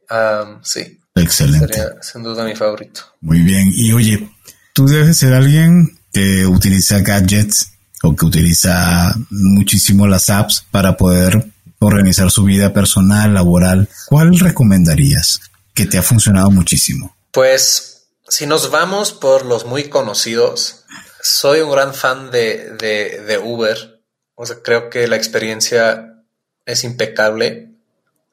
Um, 0.09 0.63
sí. 0.63 0.99
Excelente. 1.15 1.73
Sería 1.73 2.01
sin 2.01 2.23
duda 2.23 2.43
mi 2.43 2.55
favorito. 2.55 3.01
Muy 3.21 3.39
bien. 3.39 3.71
Y 3.73 3.93
oye, 3.93 4.29
tú 4.73 4.85
debes 4.85 5.17
ser 5.17 5.33
alguien 5.33 5.97
que 6.11 6.45
utiliza 6.45 6.99
gadgets 6.99 7.71
o 8.03 8.15
que 8.15 8.25
utiliza 8.25 9.15
muchísimo 9.29 10.07
las 10.07 10.29
apps 10.29 10.65
para 10.71 10.97
poder 10.97 11.51
organizar 11.79 12.29
su 12.31 12.43
vida 12.43 12.73
personal, 12.73 13.33
laboral. 13.33 13.89
¿Cuál 14.07 14.37
recomendarías 14.37 15.41
que 15.73 15.85
te 15.85 15.97
ha 15.97 16.03
funcionado 16.03 16.51
muchísimo? 16.51 17.15
Pues 17.31 17.94
si 18.27 18.45
nos 18.45 18.71
vamos 18.71 19.11
por 19.11 19.45
los 19.45 19.65
muy 19.65 19.89
conocidos, 19.89 20.85
soy 21.21 21.61
un 21.61 21.71
gran 21.71 21.93
fan 21.93 22.31
de, 22.31 22.71
de, 22.71 23.21
de 23.21 23.37
Uber. 23.37 24.01
O 24.35 24.45
sea, 24.45 24.57
creo 24.61 24.89
que 24.89 25.07
la 25.07 25.15
experiencia 25.15 26.23
es 26.65 26.83
impecable. 26.83 27.71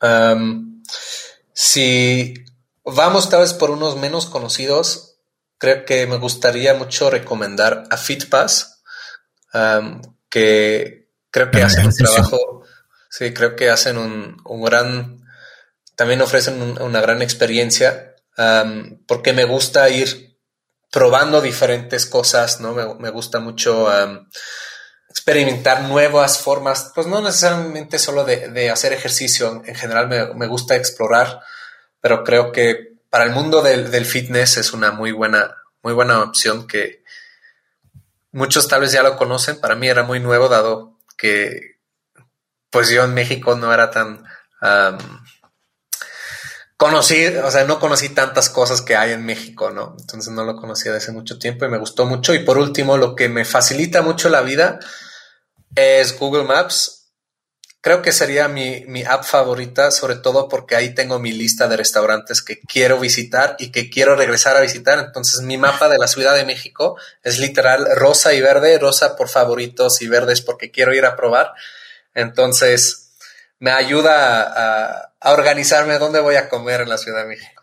Um, 0.01 0.83
si 1.53 2.35
vamos 2.85 3.29
tal 3.29 3.43
vez 3.43 3.53
por 3.53 3.71
unos 3.71 3.97
menos 3.97 4.27
conocidos, 4.27 5.17
creo 5.59 5.85
que 5.85 6.07
me 6.07 6.17
gustaría 6.17 6.75
mucho 6.75 7.09
recomendar 7.09 7.85
a 7.91 7.97
FitPass, 7.97 8.83
um, 9.55 10.03
que 10.29 11.09
creo 11.31 11.51
que 11.51 11.63
hacen 11.63 11.87
un 11.87 11.95
trabajo, 11.95 12.63
sí, 13.09 13.33
creo 13.33 13.55
que 13.55 13.71
hacen 13.71 13.97
un, 13.97 14.41
un 14.45 14.63
gran, 14.63 15.25
también 15.95 16.21
ofrecen 16.21 16.61
un, 16.61 16.83
una 16.83 17.01
gran 17.01 17.23
experiencia, 17.23 18.12
porque 19.07 19.33
me 19.33 19.45
gusta 19.45 19.89
ir 19.91 20.39
probando 20.91 21.41
diferentes 21.41 22.07
cosas, 22.07 22.61
¿no? 22.61 22.75
Me, 22.75 22.95
me 22.95 23.11
gusta 23.11 23.41
mucho 23.41 23.89
experimentar 25.13 25.83
nuevas 25.83 26.39
formas, 26.39 26.91
pues 26.95 27.07
no 27.07 27.21
necesariamente 27.21 27.99
solo 27.99 28.25
de, 28.25 28.49
de 28.49 28.71
hacer 28.71 28.95
ejercicio, 28.95 29.63
en 29.65 29.75
general 29.75 30.09
me, 30.09 30.33
me, 30.33 30.47
gusta 30.47 30.75
explorar, 30.75 31.43
pero 32.01 32.25
creo 32.25 32.51
que 32.51 32.95
para 33.11 33.25
el 33.25 33.31
mundo 33.31 33.61
del, 33.61 33.91
del, 33.91 34.07
fitness 34.07 34.57
es 34.57 34.73
una 34.73 34.91
muy 34.91 35.13
buena, 35.13 35.55
muy 35.83 35.93
buena 35.93 36.23
opción 36.23 36.67
que 36.67 37.05
muchos 38.31 38.69
tal 38.69 38.81
vez 38.81 38.93
ya 38.93 39.03
lo 39.03 39.19
conocen, 39.19 39.61
para 39.61 39.75
mí 39.75 39.87
era 39.87 40.03
muy 40.03 40.19
nuevo 40.19 40.49
dado 40.49 40.99
que 41.19 41.77
pues 42.71 42.89
yo 42.89 43.05
en 43.05 43.13
México 43.13 43.55
no 43.55 43.73
era 43.73 43.91
tan... 43.91 44.25
conocí, 46.83 47.25
o 47.27 47.51
sea, 47.53 47.63
no 47.63 47.79
conocí 47.79 48.09
tantas 48.09 48.49
cosas 48.49 48.83
que 48.83 48.97
hay 48.97 49.13
en 49.13 49.25
México, 49.25 49.71
¿no? 49.71 49.95
Entonces 50.01 50.33
no 50.33 50.43
lo 50.43 50.57
conocía 50.57 50.91
desde 50.91 51.05
hace 51.05 51.13
mucho 51.13 51.39
tiempo 51.39 51.65
y 51.65 51.69
me 51.69 51.79
gustó 51.79 52.07
mucho. 52.07 52.35
Y 52.35 52.41
por 52.41 52.59
último, 52.59 52.97
lo 52.97 53.15
que 53.15 53.29
me 53.29 53.45
facilita 53.45 54.03
mucho 54.03 54.29
la 54.29 54.41
vida 54.41 54.81
es 55.77 56.19
Google 56.19 56.43
Maps. 56.43 57.13
Creo 57.81 58.03
que 58.03 58.11
sería 58.11 58.49
mi, 58.49 58.85
mi 58.89 59.05
app 59.05 59.23
favorita, 59.23 59.93
sobre 59.93 60.17
todo 60.17 60.49
porque 60.49 60.75
ahí 60.75 60.93
tengo 60.93 61.21
mi 61.21 61.31
lista 61.31 61.69
de 61.69 61.77
restaurantes 61.77 62.43
que 62.43 62.59
quiero 62.59 62.99
visitar 62.99 63.55
y 63.61 63.71
que 63.71 63.89
quiero 63.89 64.17
regresar 64.17 64.57
a 64.57 64.61
visitar. 64.61 64.99
Entonces 64.99 65.41
mi 65.43 65.59
mapa 65.59 65.89
de 65.89 65.99
la 65.99 66.09
Ciudad 66.09 66.35
de 66.35 66.45
México 66.45 66.99
es 67.23 67.39
literal 67.39 67.87
rosa 67.95 68.35
y 68.35 68.41
verde, 68.41 68.77
rosa 68.81 69.15
por 69.15 69.29
favoritos 69.29 70.03
y 70.03 70.09
verdes 70.09 70.43
porque 70.43 70.73
quiero 70.73 70.93
ir 70.93 71.07
a 71.07 71.15
probar. 71.15 71.53
Entonces 72.13 73.13
me 73.61 73.71
ayuda 73.71 74.43
a, 74.43 75.12
a 75.23 75.33
organizarme 75.33 75.99
dónde 75.99 76.21
voy 76.21 76.37
a 76.37 76.49
comer 76.49 76.83
en 76.83 76.89
la 76.89 76.99
Ciudad 76.99 77.23
de 77.23 77.29
México. 77.29 77.63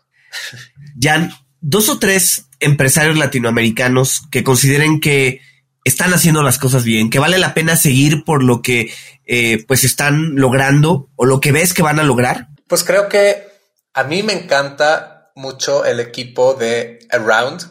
Jan, 0.98 1.32
dos 1.60 1.88
o 1.88 1.98
tres 1.98 2.46
empresarios 2.58 3.18
latinoamericanos 3.18 4.22
que 4.30 4.44
consideren 4.44 5.00
que 5.00 5.40
están 5.84 6.12
haciendo 6.12 6.42
las 6.42 6.58
cosas 6.58 6.84
bien, 6.84 7.10
que 7.10 7.18
vale 7.18 7.38
la 7.38 7.54
pena 7.54 7.76
seguir 7.76 8.24
por 8.24 8.42
lo 8.42 8.62
que 8.62 8.92
eh, 9.26 9.64
pues 9.66 9.84
están 9.84 10.36
logrando 10.36 11.08
o 11.16 11.24
lo 11.24 11.40
que 11.40 11.52
ves 11.52 11.72
que 11.72 11.82
van 11.82 11.98
a 11.98 12.04
lograr? 12.04 12.48
Pues 12.66 12.84
creo 12.84 13.08
que 13.08 13.48
a 13.94 14.04
mí 14.04 14.22
me 14.22 14.32
encanta 14.32 15.32
mucho 15.34 15.84
el 15.84 16.00
equipo 16.00 16.54
de 16.54 16.98
Around, 17.10 17.62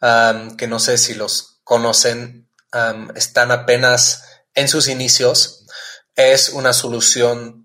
um, 0.00 0.56
que 0.56 0.66
no 0.66 0.78
sé 0.78 0.98
si 0.98 1.14
los 1.14 1.60
conocen, 1.64 2.48
um, 2.72 3.08
están 3.16 3.50
apenas 3.50 4.24
en 4.54 4.68
sus 4.68 4.88
inicios. 4.88 5.66
Es 6.14 6.50
una 6.50 6.72
solución 6.72 7.61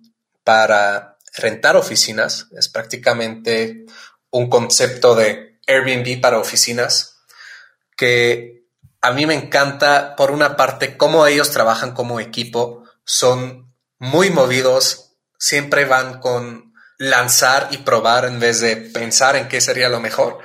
para 0.48 1.18
rentar 1.36 1.76
oficinas, 1.76 2.48
es 2.58 2.70
prácticamente 2.70 3.84
un 4.30 4.50
concepto 4.50 5.14
de 5.14 5.60
Airbnb 5.68 6.22
para 6.22 6.40
oficinas 6.40 7.18
que 7.98 8.64
a 9.02 9.12
mí 9.12 9.26
me 9.26 9.34
encanta, 9.34 10.16
por 10.16 10.32
una 10.32 10.56
parte, 10.56 10.96
cómo 10.96 11.28
ellos 11.28 11.52
trabajan 11.52 11.94
como 11.94 12.22
equipo. 12.22 12.86
Son 13.04 13.76
muy 14.00 14.30
movidos, 14.30 15.18
siempre 15.38 15.84
van 15.84 16.22
con 16.22 16.74
lanzar 16.98 17.68
y 17.72 17.80
probar 17.80 18.24
en 18.24 18.40
vez 18.40 18.62
de 18.62 18.78
pensar 18.78 19.36
en 19.36 19.50
qué 19.50 19.60
sería 19.60 19.90
lo 19.90 20.00
mejor. 20.00 20.40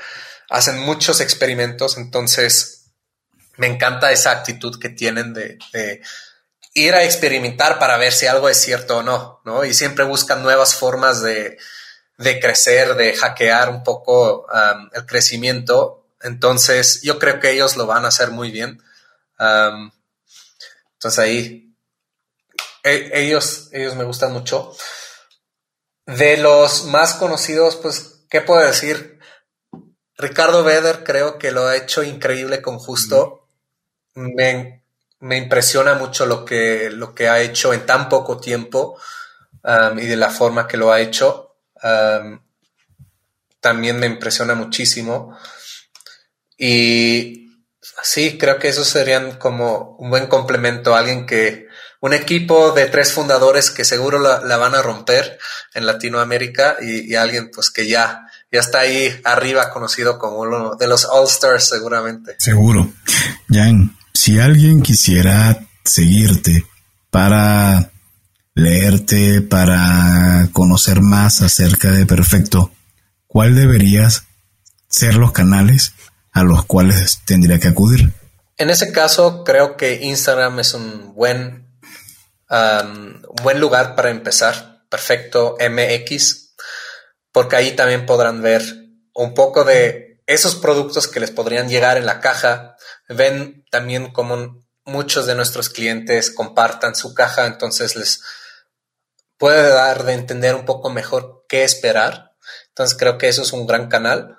Hacen 0.51 0.81
muchos 0.81 1.21
experimentos, 1.21 1.97
entonces 1.97 2.91
me 3.57 3.69
encanta 3.69 4.11
esa 4.11 4.33
actitud 4.33 4.81
que 4.81 4.89
tienen 4.89 5.33
de, 5.33 5.59
ir 6.75 6.95
a 6.95 7.05
experimentar 7.05 7.79
para 7.79 7.99
ver 7.99 8.13
si 8.13 8.27
algo 8.27 8.49
es 8.49 8.59
cierto 8.59 8.99
o 8.99 9.03
no, 9.03 9.41
¿no? 9.45 9.65
Y 9.65 9.75
siempre 9.75 10.05
buscan 10.05 10.43
nuevas 10.43 10.75
formas 10.75 11.23
de, 11.23 11.59
de 12.19 12.41
crecer, 12.41 12.95
de 12.95 13.15
hackear 13.15 13.69
un 13.71 13.83
poco 13.83 14.47
um, 14.47 14.91
el 14.93 15.07
crecimiento 15.07 16.03
entonces, 16.23 17.03
yo 17.03 17.19
creo 17.19 17.41
que 17.41 17.51
ellos 17.51 17.77
lo 17.77 17.87
van 17.87 18.05
a 18.05 18.09
hacer 18.09 18.31
muy 18.31 18.51
bien. 18.51 18.83
Um, 19.39 19.91
entonces 20.95 21.19
ahí, 21.19 21.75
e 22.85 23.11
ellos, 23.15 23.69
ellos 23.73 23.97
me 23.97 24.05
gustan 24.05 24.33
mucho. 24.33 24.75
De 26.07 26.37
los 26.37 26.85
más 26.85 27.15
conocidos, 27.15 27.77
pues, 27.77 28.25
¿qué 28.31 28.41
puedo 28.41 28.65
decir? 28.65 29.19
Ricardo 30.17 30.63
Beder 30.63 31.03
creo 31.03 31.39
que 31.39 31.51
lo 31.51 31.67
ha 31.67 31.77
hecho 31.77 32.05
increíble 32.05 32.63
con 32.63 32.79
Justo. 32.79 33.49
Me, 34.15 34.82
me, 35.23 35.37
impresiona 35.37 35.95
mucho 35.95 36.27
lo 36.27 36.45
que, 36.45 36.91
lo 36.91 37.15
que 37.15 37.29
ha 37.29 37.41
hecho 37.41 37.73
en 37.73 37.87
tan 37.87 38.09
poco 38.09 38.39
tiempo 38.39 38.99
um, 39.65 39.99
y 39.99 40.07
de 40.07 40.17
la 40.17 40.31
forma 40.31 40.69
que 40.69 40.77
lo 40.77 40.93
ha 40.93 41.01
hecho. 41.01 41.57
Um, 41.83 42.41
también 43.61 43.99
me 43.99 44.07
impresiona 44.07 44.55
muchísimo. 44.55 45.39
Y 46.59 47.51
sí, 48.03 48.37
creo 48.39 48.59
que 48.59 48.69
esos 48.69 48.89
serían 48.89 49.39
como 49.39 49.97
un 49.99 50.11
buen 50.11 50.27
complemento, 50.27 50.95
alguien 50.95 51.27
que, 51.27 51.69
un 52.03 52.13
equipo 52.13 52.73
de 52.73 52.87
tres 52.87 53.13
fundadores 53.13 53.71
que 53.71 53.85
seguro 53.85 54.19
la, 54.19 54.57
van 54.57 54.75
a 54.75 54.83
romper 54.83 55.39
en 55.73 55.87
Latinoamérica 55.87 56.77
y, 56.81 57.13
y, 57.13 57.15
alguien 57.15 57.51
pues 57.53 57.71
que 57.71 57.87
ya, 57.87 58.27
ya 58.51 58.59
está 58.59 58.81
ahí 58.81 59.21
arriba 59.23 59.71
conocido 59.71 60.19
como 60.19 60.41
uno 60.41 60.75
de 60.75 60.89
los 60.89 61.05
All 61.05 61.29
Stars 61.29 61.69
seguramente. 61.69 62.35
Seguro. 62.39 62.93
Jan, 63.49 63.97
si 64.15 64.39
alguien 64.39 64.83
quisiera 64.83 65.67
seguirte 65.85 66.67
para 67.11 67.93
leerte, 68.55 69.41
para 69.43 70.49
conocer 70.53 71.01
más 71.01 71.43
acerca 71.43 71.91
de 71.91 72.07
Perfecto, 72.07 72.71
¿cuál 73.27 73.55
deberías 73.55 74.25
ser 74.89 75.15
los 75.15 75.33
canales 75.33 75.95
a 76.33 76.43
los 76.43 76.65
cuales 76.65 77.21
tendría 77.27 77.59
que 77.59 77.69
acudir. 77.69 78.13
En 78.57 78.71
ese 78.71 78.93
caso, 78.93 79.45
creo 79.45 79.77
que 79.77 80.03
Instagram 80.03 80.61
es 80.61 80.75
un 80.75 81.15
buen, 81.15 81.67
um, 82.51 83.23
buen 83.43 83.61
lugar 83.61 83.95
para 83.95 84.11
empezar. 84.11 84.85
Perfecto 84.89 85.57
MX, 85.59 86.55
porque 87.33 87.57
ahí 87.57 87.73
también 87.73 88.05
podrán 88.05 88.43
ver 88.43 88.63
un 89.15 89.33
poco 89.35 89.65
de 89.65 90.23
esos 90.27 90.55
productos 90.55 91.09
que 91.09 91.21
les 91.21 91.31
podrían 91.31 91.69
llegar 91.69 91.97
en 91.97 92.07
la 92.07 92.21
caja. 92.21 92.72
Ven 93.13 93.65
también 93.71 94.13
como 94.13 94.63
muchos 94.85 95.27
de 95.27 95.35
nuestros 95.35 95.69
clientes 95.69 96.31
compartan 96.31 96.95
su 96.95 97.15
caja, 97.15 97.47
entonces 97.47 97.97
les 97.97 98.23
puede 99.37 99.69
dar 99.71 100.05
de 100.05 100.15
entender 100.15 100.55
un 100.55 100.65
poco 100.65 100.91
mejor 100.91 101.45
qué 101.49 101.65
esperar. 101.65 102.35
Entonces 102.69 102.97
creo 102.99 103.19
que 103.19 103.29
eso 103.29 103.43
es 103.43 103.53
un 103.53 103.67
gran 103.67 103.89
canal. 103.89 104.39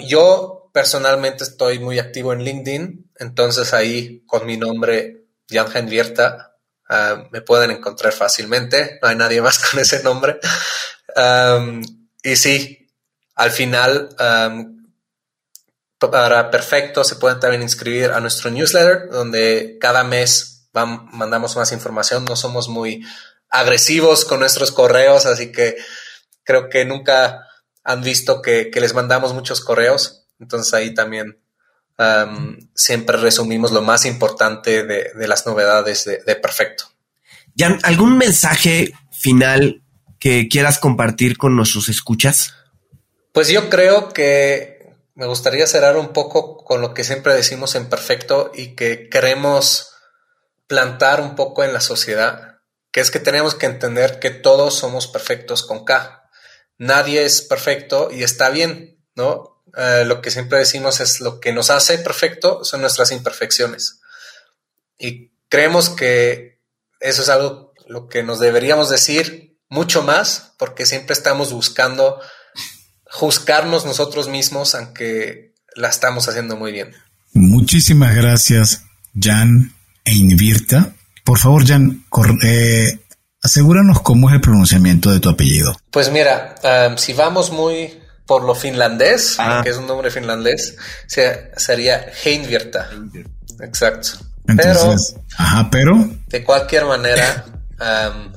yo 0.00 0.70
personalmente 0.72 1.44
estoy 1.44 1.78
muy 1.78 1.98
activo 1.98 2.32
en 2.32 2.44
LinkedIn, 2.44 3.10
entonces 3.16 3.74
ahí 3.74 4.24
con 4.26 4.46
mi 4.46 4.56
nombre, 4.56 5.26
Jan 5.50 5.70
Henvierta, 5.74 6.56
me 7.30 7.42
pueden 7.42 7.70
encontrar 7.70 8.12
fácilmente. 8.12 8.98
No 9.02 9.08
hay 9.08 9.16
nadie 9.16 9.40
más 9.40 9.58
con 9.70 9.80
ese 9.80 10.02
nombre. 10.02 10.38
y 12.22 12.36
sí, 12.36 12.90
al 13.34 13.50
final, 13.50 14.10
para 16.10 16.50
Perfecto 16.50 17.04
se 17.04 17.16
pueden 17.16 17.40
también 17.40 17.62
inscribir 17.62 18.10
a 18.10 18.20
nuestro 18.20 18.50
newsletter, 18.50 19.08
donde 19.10 19.78
cada 19.80 20.04
mes 20.04 20.68
mandamos 20.72 21.56
más 21.56 21.72
información. 21.72 22.24
No 22.24 22.36
somos 22.36 22.68
muy 22.68 23.04
agresivos 23.48 24.24
con 24.24 24.40
nuestros 24.40 24.72
correos, 24.72 25.26
así 25.26 25.52
que 25.52 25.76
creo 26.44 26.68
que 26.68 26.84
nunca 26.84 27.46
han 27.84 28.02
visto 28.02 28.42
que, 28.42 28.70
les 28.74 28.94
mandamos 28.94 29.34
muchos 29.34 29.60
correos. 29.60 30.26
Entonces 30.40 30.72
ahí 30.74 30.94
también 30.94 31.38
siempre 32.74 33.16
resumimos 33.16 33.70
lo 33.70 33.82
más 33.82 34.06
importante 34.06 34.84
de, 34.84 35.28
las 35.28 35.46
novedades 35.46 36.04
de, 36.04 36.22
de 36.24 36.34
Perfecto. 36.36 36.84
Jan, 37.56 37.78
¿algún 37.82 38.16
mensaje 38.16 38.92
final 39.10 39.82
que 40.18 40.48
quieras 40.48 40.78
compartir 40.78 41.36
con 41.36 41.54
nuestros 41.54 41.88
escuchas? 41.88 42.54
Pues 43.32 43.48
yo 43.48 43.70
creo 43.70 44.10
que 44.10 44.71
me 45.14 45.26
gustaría 45.26 45.66
cerrar 45.66 45.96
un 45.96 46.12
poco 46.12 46.64
con 46.64 46.80
lo 46.80 46.94
que 46.94 47.04
siempre 47.04 47.34
decimos 47.34 47.74
en 47.74 47.88
Perfecto 47.88 48.50
y 48.54 48.74
que 48.74 49.08
queremos 49.08 49.92
plantar 50.66 51.20
un 51.20 51.36
poco 51.36 51.64
en 51.64 51.72
la 51.72 51.80
sociedad, 51.80 52.60
que 52.90 53.00
es 53.00 53.10
que 53.10 53.20
tenemos 53.20 53.54
que 53.54 53.66
entender 53.66 54.18
que 54.20 54.30
todos 54.30 54.74
somos 54.74 55.06
perfectos 55.06 55.62
con 55.64 55.84
K. 55.84 56.30
Nadie 56.78 57.24
es 57.24 57.42
perfecto 57.42 58.10
y 58.10 58.22
está 58.22 58.48
bien, 58.48 59.04
¿no? 59.14 59.62
Eh, 59.76 60.04
lo 60.06 60.22
que 60.22 60.30
siempre 60.30 60.58
decimos 60.58 61.00
es 61.00 61.20
lo 61.20 61.40
que 61.40 61.52
nos 61.52 61.70
hace 61.70 61.98
perfecto 61.98 62.64
son 62.64 62.80
nuestras 62.80 63.12
imperfecciones. 63.12 64.00
Y 64.98 65.32
creemos 65.48 65.90
que 65.90 66.62
eso 67.00 67.22
es 67.22 67.28
algo 67.28 67.72
lo 67.86 68.08
que 68.08 68.22
nos 68.22 68.38
deberíamos 68.38 68.88
decir 68.88 69.58
mucho 69.68 70.02
más, 70.02 70.54
porque 70.58 70.86
siempre 70.86 71.12
estamos 71.12 71.52
buscando 71.52 72.20
juzgarnos 73.12 73.84
nosotros 73.84 74.28
mismos, 74.28 74.74
aunque 74.74 75.52
la 75.76 75.88
estamos 75.88 76.28
haciendo 76.28 76.56
muy 76.56 76.72
bien. 76.72 76.94
Muchísimas 77.34 78.14
gracias, 78.14 78.84
Jan 79.18 79.74
e 80.04 80.14
Invirta. 80.14 80.94
Por 81.22 81.38
favor, 81.38 81.66
Jan, 81.66 82.04
eh, 82.42 82.98
asegúranos 83.42 84.00
cómo 84.00 84.28
es 84.28 84.34
el 84.34 84.40
pronunciamiento 84.40 85.10
de 85.10 85.20
tu 85.20 85.28
apellido. 85.28 85.76
Pues 85.90 86.10
mira, 86.10 86.54
um, 86.88 86.96
si 86.96 87.12
vamos 87.12 87.52
muy 87.52 88.00
por 88.26 88.44
lo 88.44 88.54
finlandés, 88.54 89.36
ah. 89.38 89.60
que 89.62 89.70
es 89.70 89.76
un 89.76 89.86
nombre 89.86 90.10
finlandés, 90.10 90.76
sería 91.06 92.06
Heinvirta. 92.24 92.88
Exacto. 93.60 94.10
Entonces, 94.48 95.14
pero, 95.14 95.26
ajá, 95.36 95.68
pero. 95.70 96.10
De 96.28 96.42
cualquier 96.42 96.86
manera, 96.86 97.44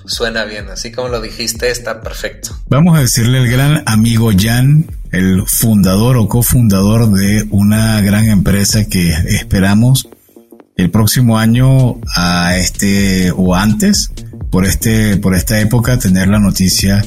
suena 0.06 0.46
bien. 0.46 0.70
Así 0.70 0.92
como 0.92 1.10
lo 1.10 1.22
dijiste, 1.22 1.70
está 1.70 2.02
perfecto. 2.02 2.58
Vamos 2.68 2.98
a 2.98 3.02
decirle 3.02 3.40
al 3.40 3.48
gran 3.48 3.84
amigo 3.86 4.32
Jan, 4.38 4.86
el 5.12 5.44
fundador 5.48 6.18
o 6.18 6.28
cofundador 6.28 7.12
de 7.12 7.48
una 7.52 8.02
gran 8.02 8.26
empresa 8.26 8.86
que 8.86 9.10
esperamos 9.10 10.10
el 10.76 10.92
próximo 10.92 11.38
año 11.38 12.02
a 12.16 12.58
este 12.58 13.32
o 13.32 13.56
antes 13.56 14.12
por 14.50 14.66
este 14.66 15.18
por 15.18 15.34
esta 15.36 15.60
época 15.60 15.98
tener 15.98 16.28
la 16.28 16.40
noticia 16.40 17.04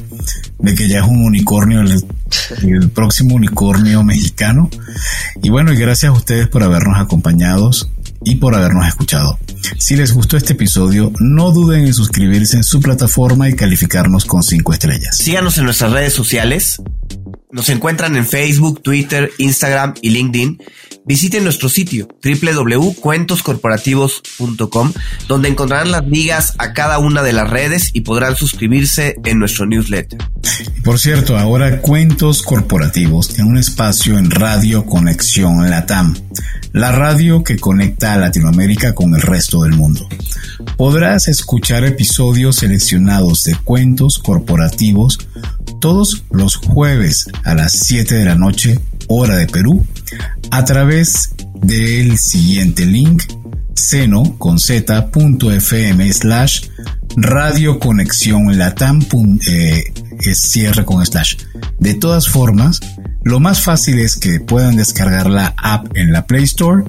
de 0.59 0.74
que 0.74 0.89
ya 0.89 1.01
es 1.01 1.07
un 1.07 1.22
unicornio 1.22 1.82
el, 1.82 2.03
el 2.62 2.91
próximo 2.91 3.34
unicornio 3.34 4.03
mexicano 4.03 4.70
y 5.43 5.51
bueno 5.51 5.72
y 5.72 5.76
gracias 5.76 6.11
a 6.11 6.16
ustedes 6.16 6.49
por 6.49 6.62
habernos 6.62 6.99
acompañado 6.99 7.70
y 8.24 8.36
por 8.36 8.54
habernos 8.54 8.86
escuchado. 8.86 9.38
Si 9.78 9.96
les 9.96 10.12
gustó 10.12 10.36
este 10.36 10.54
episodio, 10.54 11.12
no 11.20 11.50
duden 11.50 11.86
en 11.86 11.94
suscribirse 11.94 12.56
en 12.56 12.64
su 12.64 12.80
plataforma 12.80 13.48
y 13.48 13.54
calificarnos 13.54 14.24
con 14.24 14.42
5 14.42 14.72
estrellas. 14.72 15.16
Síganos 15.16 15.58
en 15.58 15.64
nuestras 15.64 15.92
redes 15.92 16.12
sociales. 16.12 16.80
Nos 17.51 17.70
encuentran 17.70 18.14
en 18.16 18.26
Facebook, 18.26 18.82
Twitter, 18.82 19.30
Instagram 19.38 19.94
y 20.03 20.11
LinkedIn. 20.11 20.62
Visiten 21.07 21.44
nuestro 21.44 21.70
sitio 21.70 22.07
www.cuentoscorporativos.com 22.22 24.92
donde 25.26 25.49
encontrarán 25.49 25.90
las 25.90 26.07
ligas 26.07 26.53
a 26.59 26.74
cada 26.74 26.99
una 26.99 27.22
de 27.22 27.32
las 27.32 27.49
redes 27.49 27.88
y 27.94 28.03
podrán 28.03 28.36
suscribirse 28.36 29.16
en 29.24 29.38
nuestro 29.38 29.64
newsletter. 29.64 30.18
Por 30.84 30.99
cierto, 30.99 31.38
ahora 31.38 31.80
Cuentos 31.80 32.42
Corporativos 32.42 33.28
tiene 33.28 33.49
un 33.49 33.57
espacio 33.57 34.18
en 34.18 34.30
Radio 34.30 34.84
Conexión 34.84 35.70
Latam 35.70 36.14
la 36.72 36.92
radio 36.92 37.42
que 37.42 37.59
conecta 37.59 38.12
a 38.12 38.18
Latinoamérica 38.18 38.94
con 38.94 39.14
el 39.14 39.22
resto 39.22 39.62
del 39.62 39.72
mundo. 39.72 40.07
Podrás 40.76 41.28
escuchar 41.28 41.84
episodios 41.84 42.57
seleccionados 42.57 43.44
de 43.44 43.57
cuentos 43.57 44.18
corporativos 44.18 45.18
todos 45.81 46.24
los 46.31 46.57
jueves 46.57 47.29
a 47.45 47.55
las 47.55 47.72
7 47.72 48.14
de 48.14 48.24
la 48.24 48.35
noche, 48.35 48.79
hora 49.09 49.37
de 49.37 49.47
Perú, 49.47 49.85
a 50.50 50.64
través 50.64 51.34
del 51.54 52.18
siguiente 52.18 52.86
link 52.86 53.22
seno 53.74 54.36
con 54.38 54.59
z.fm 54.59 56.12
slash 56.12 56.68
radio 57.16 57.78
conexión 57.78 58.59
latam 58.59 59.00
eh, 59.46 59.82
cierre 60.34 60.84
con 60.84 61.04
slash. 61.04 61.36
De 61.78 61.94
todas 61.94 62.28
formas, 62.28 62.80
lo 63.22 63.40
más 63.40 63.62
fácil 63.62 63.98
es 63.98 64.16
que 64.16 64.40
puedan 64.40 64.76
descargar 64.76 65.28
la 65.28 65.54
app 65.59 65.96
en 65.96 66.12
la 66.12 66.26
Play 66.26 66.44
Store 66.44 66.84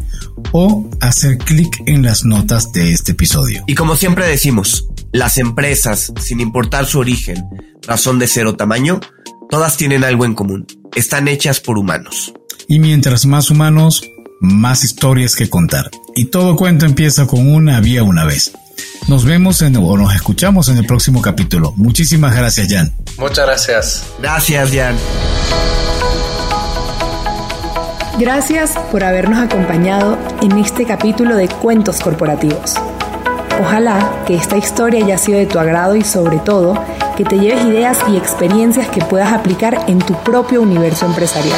o 0.51 0.89
hacer 1.01 1.37
clic 1.37 1.83
en 1.85 2.03
las 2.03 2.25
notas 2.25 2.71
de 2.71 2.93
este 2.93 3.11
episodio. 3.13 3.63
Y 3.67 3.75
como 3.75 3.95
siempre 3.95 4.27
decimos, 4.27 4.87
las 5.11 5.37
empresas, 5.37 6.13
sin 6.21 6.39
importar 6.39 6.85
su 6.85 6.99
origen, 6.99 7.43
razón 7.87 8.19
de 8.19 8.27
ser 8.27 8.45
o 8.47 8.55
tamaño, 8.55 8.99
todas 9.49 9.77
tienen 9.77 10.03
algo 10.03 10.25
en 10.25 10.35
común. 10.35 10.67
Están 10.95 11.27
hechas 11.27 11.59
por 11.59 11.77
humanos. 11.77 12.33
Y 12.71 12.77
mientras 12.77 13.25
más 13.25 13.49
humanos, 13.49 14.11
más 14.39 14.83
historias 14.83 15.35
que 15.35 15.49
contar. 15.49 15.89
Y 16.15 16.25
todo 16.25 16.55
cuento 16.55 16.85
empieza 16.85 17.25
con 17.25 17.51
una 17.51 17.77
había 17.77 18.03
una 18.03 18.25
vez. 18.25 18.51
Nos 19.07 19.25
vemos 19.25 19.63
en, 19.63 19.75
o 19.77 19.97
nos 19.97 20.13
escuchamos 20.13 20.69
en 20.69 20.77
el 20.77 20.85
próximo 20.85 21.19
capítulo. 21.19 21.73
Muchísimas 21.77 22.35
gracias, 22.35 22.67
Jan. 22.69 22.93
Muchas 23.17 23.47
gracias. 23.47 24.03
Gracias, 24.19 24.69
Jan. 24.71 24.95
Gracias 28.19 28.73
por 28.91 29.03
habernos 29.03 29.39
acompañado 29.39 30.19
en 30.43 30.59
este 30.59 30.85
capítulo 30.85 31.35
de 31.37 31.47
Cuentos 31.47 31.99
Corporativos. 31.99 32.75
Ojalá 33.59 34.23
que 34.27 34.35
esta 34.35 34.57
historia 34.57 35.03
haya 35.03 35.17
sido 35.17 35.39
de 35.39 35.47
tu 35.47 35.57
agrado 35.57 35.95
y 35.95 36.03
sobre 36.03 36.37
todo 36.37 36.79
que 37.17 37.23
te 37.23 37.39
lleves 37.39 37.65
ideas 37.65 37.97
y 38.13 38.15
experiencias 38.15 38.87
que 38.89 39.01
puedas 39.01 39.33
aplicar 39.33 39.85
en 39.87 39.97
tu 39.97 40.13
propio 40.23 40.61
universo 40.61 41.07
empresarial. 41.07 41.57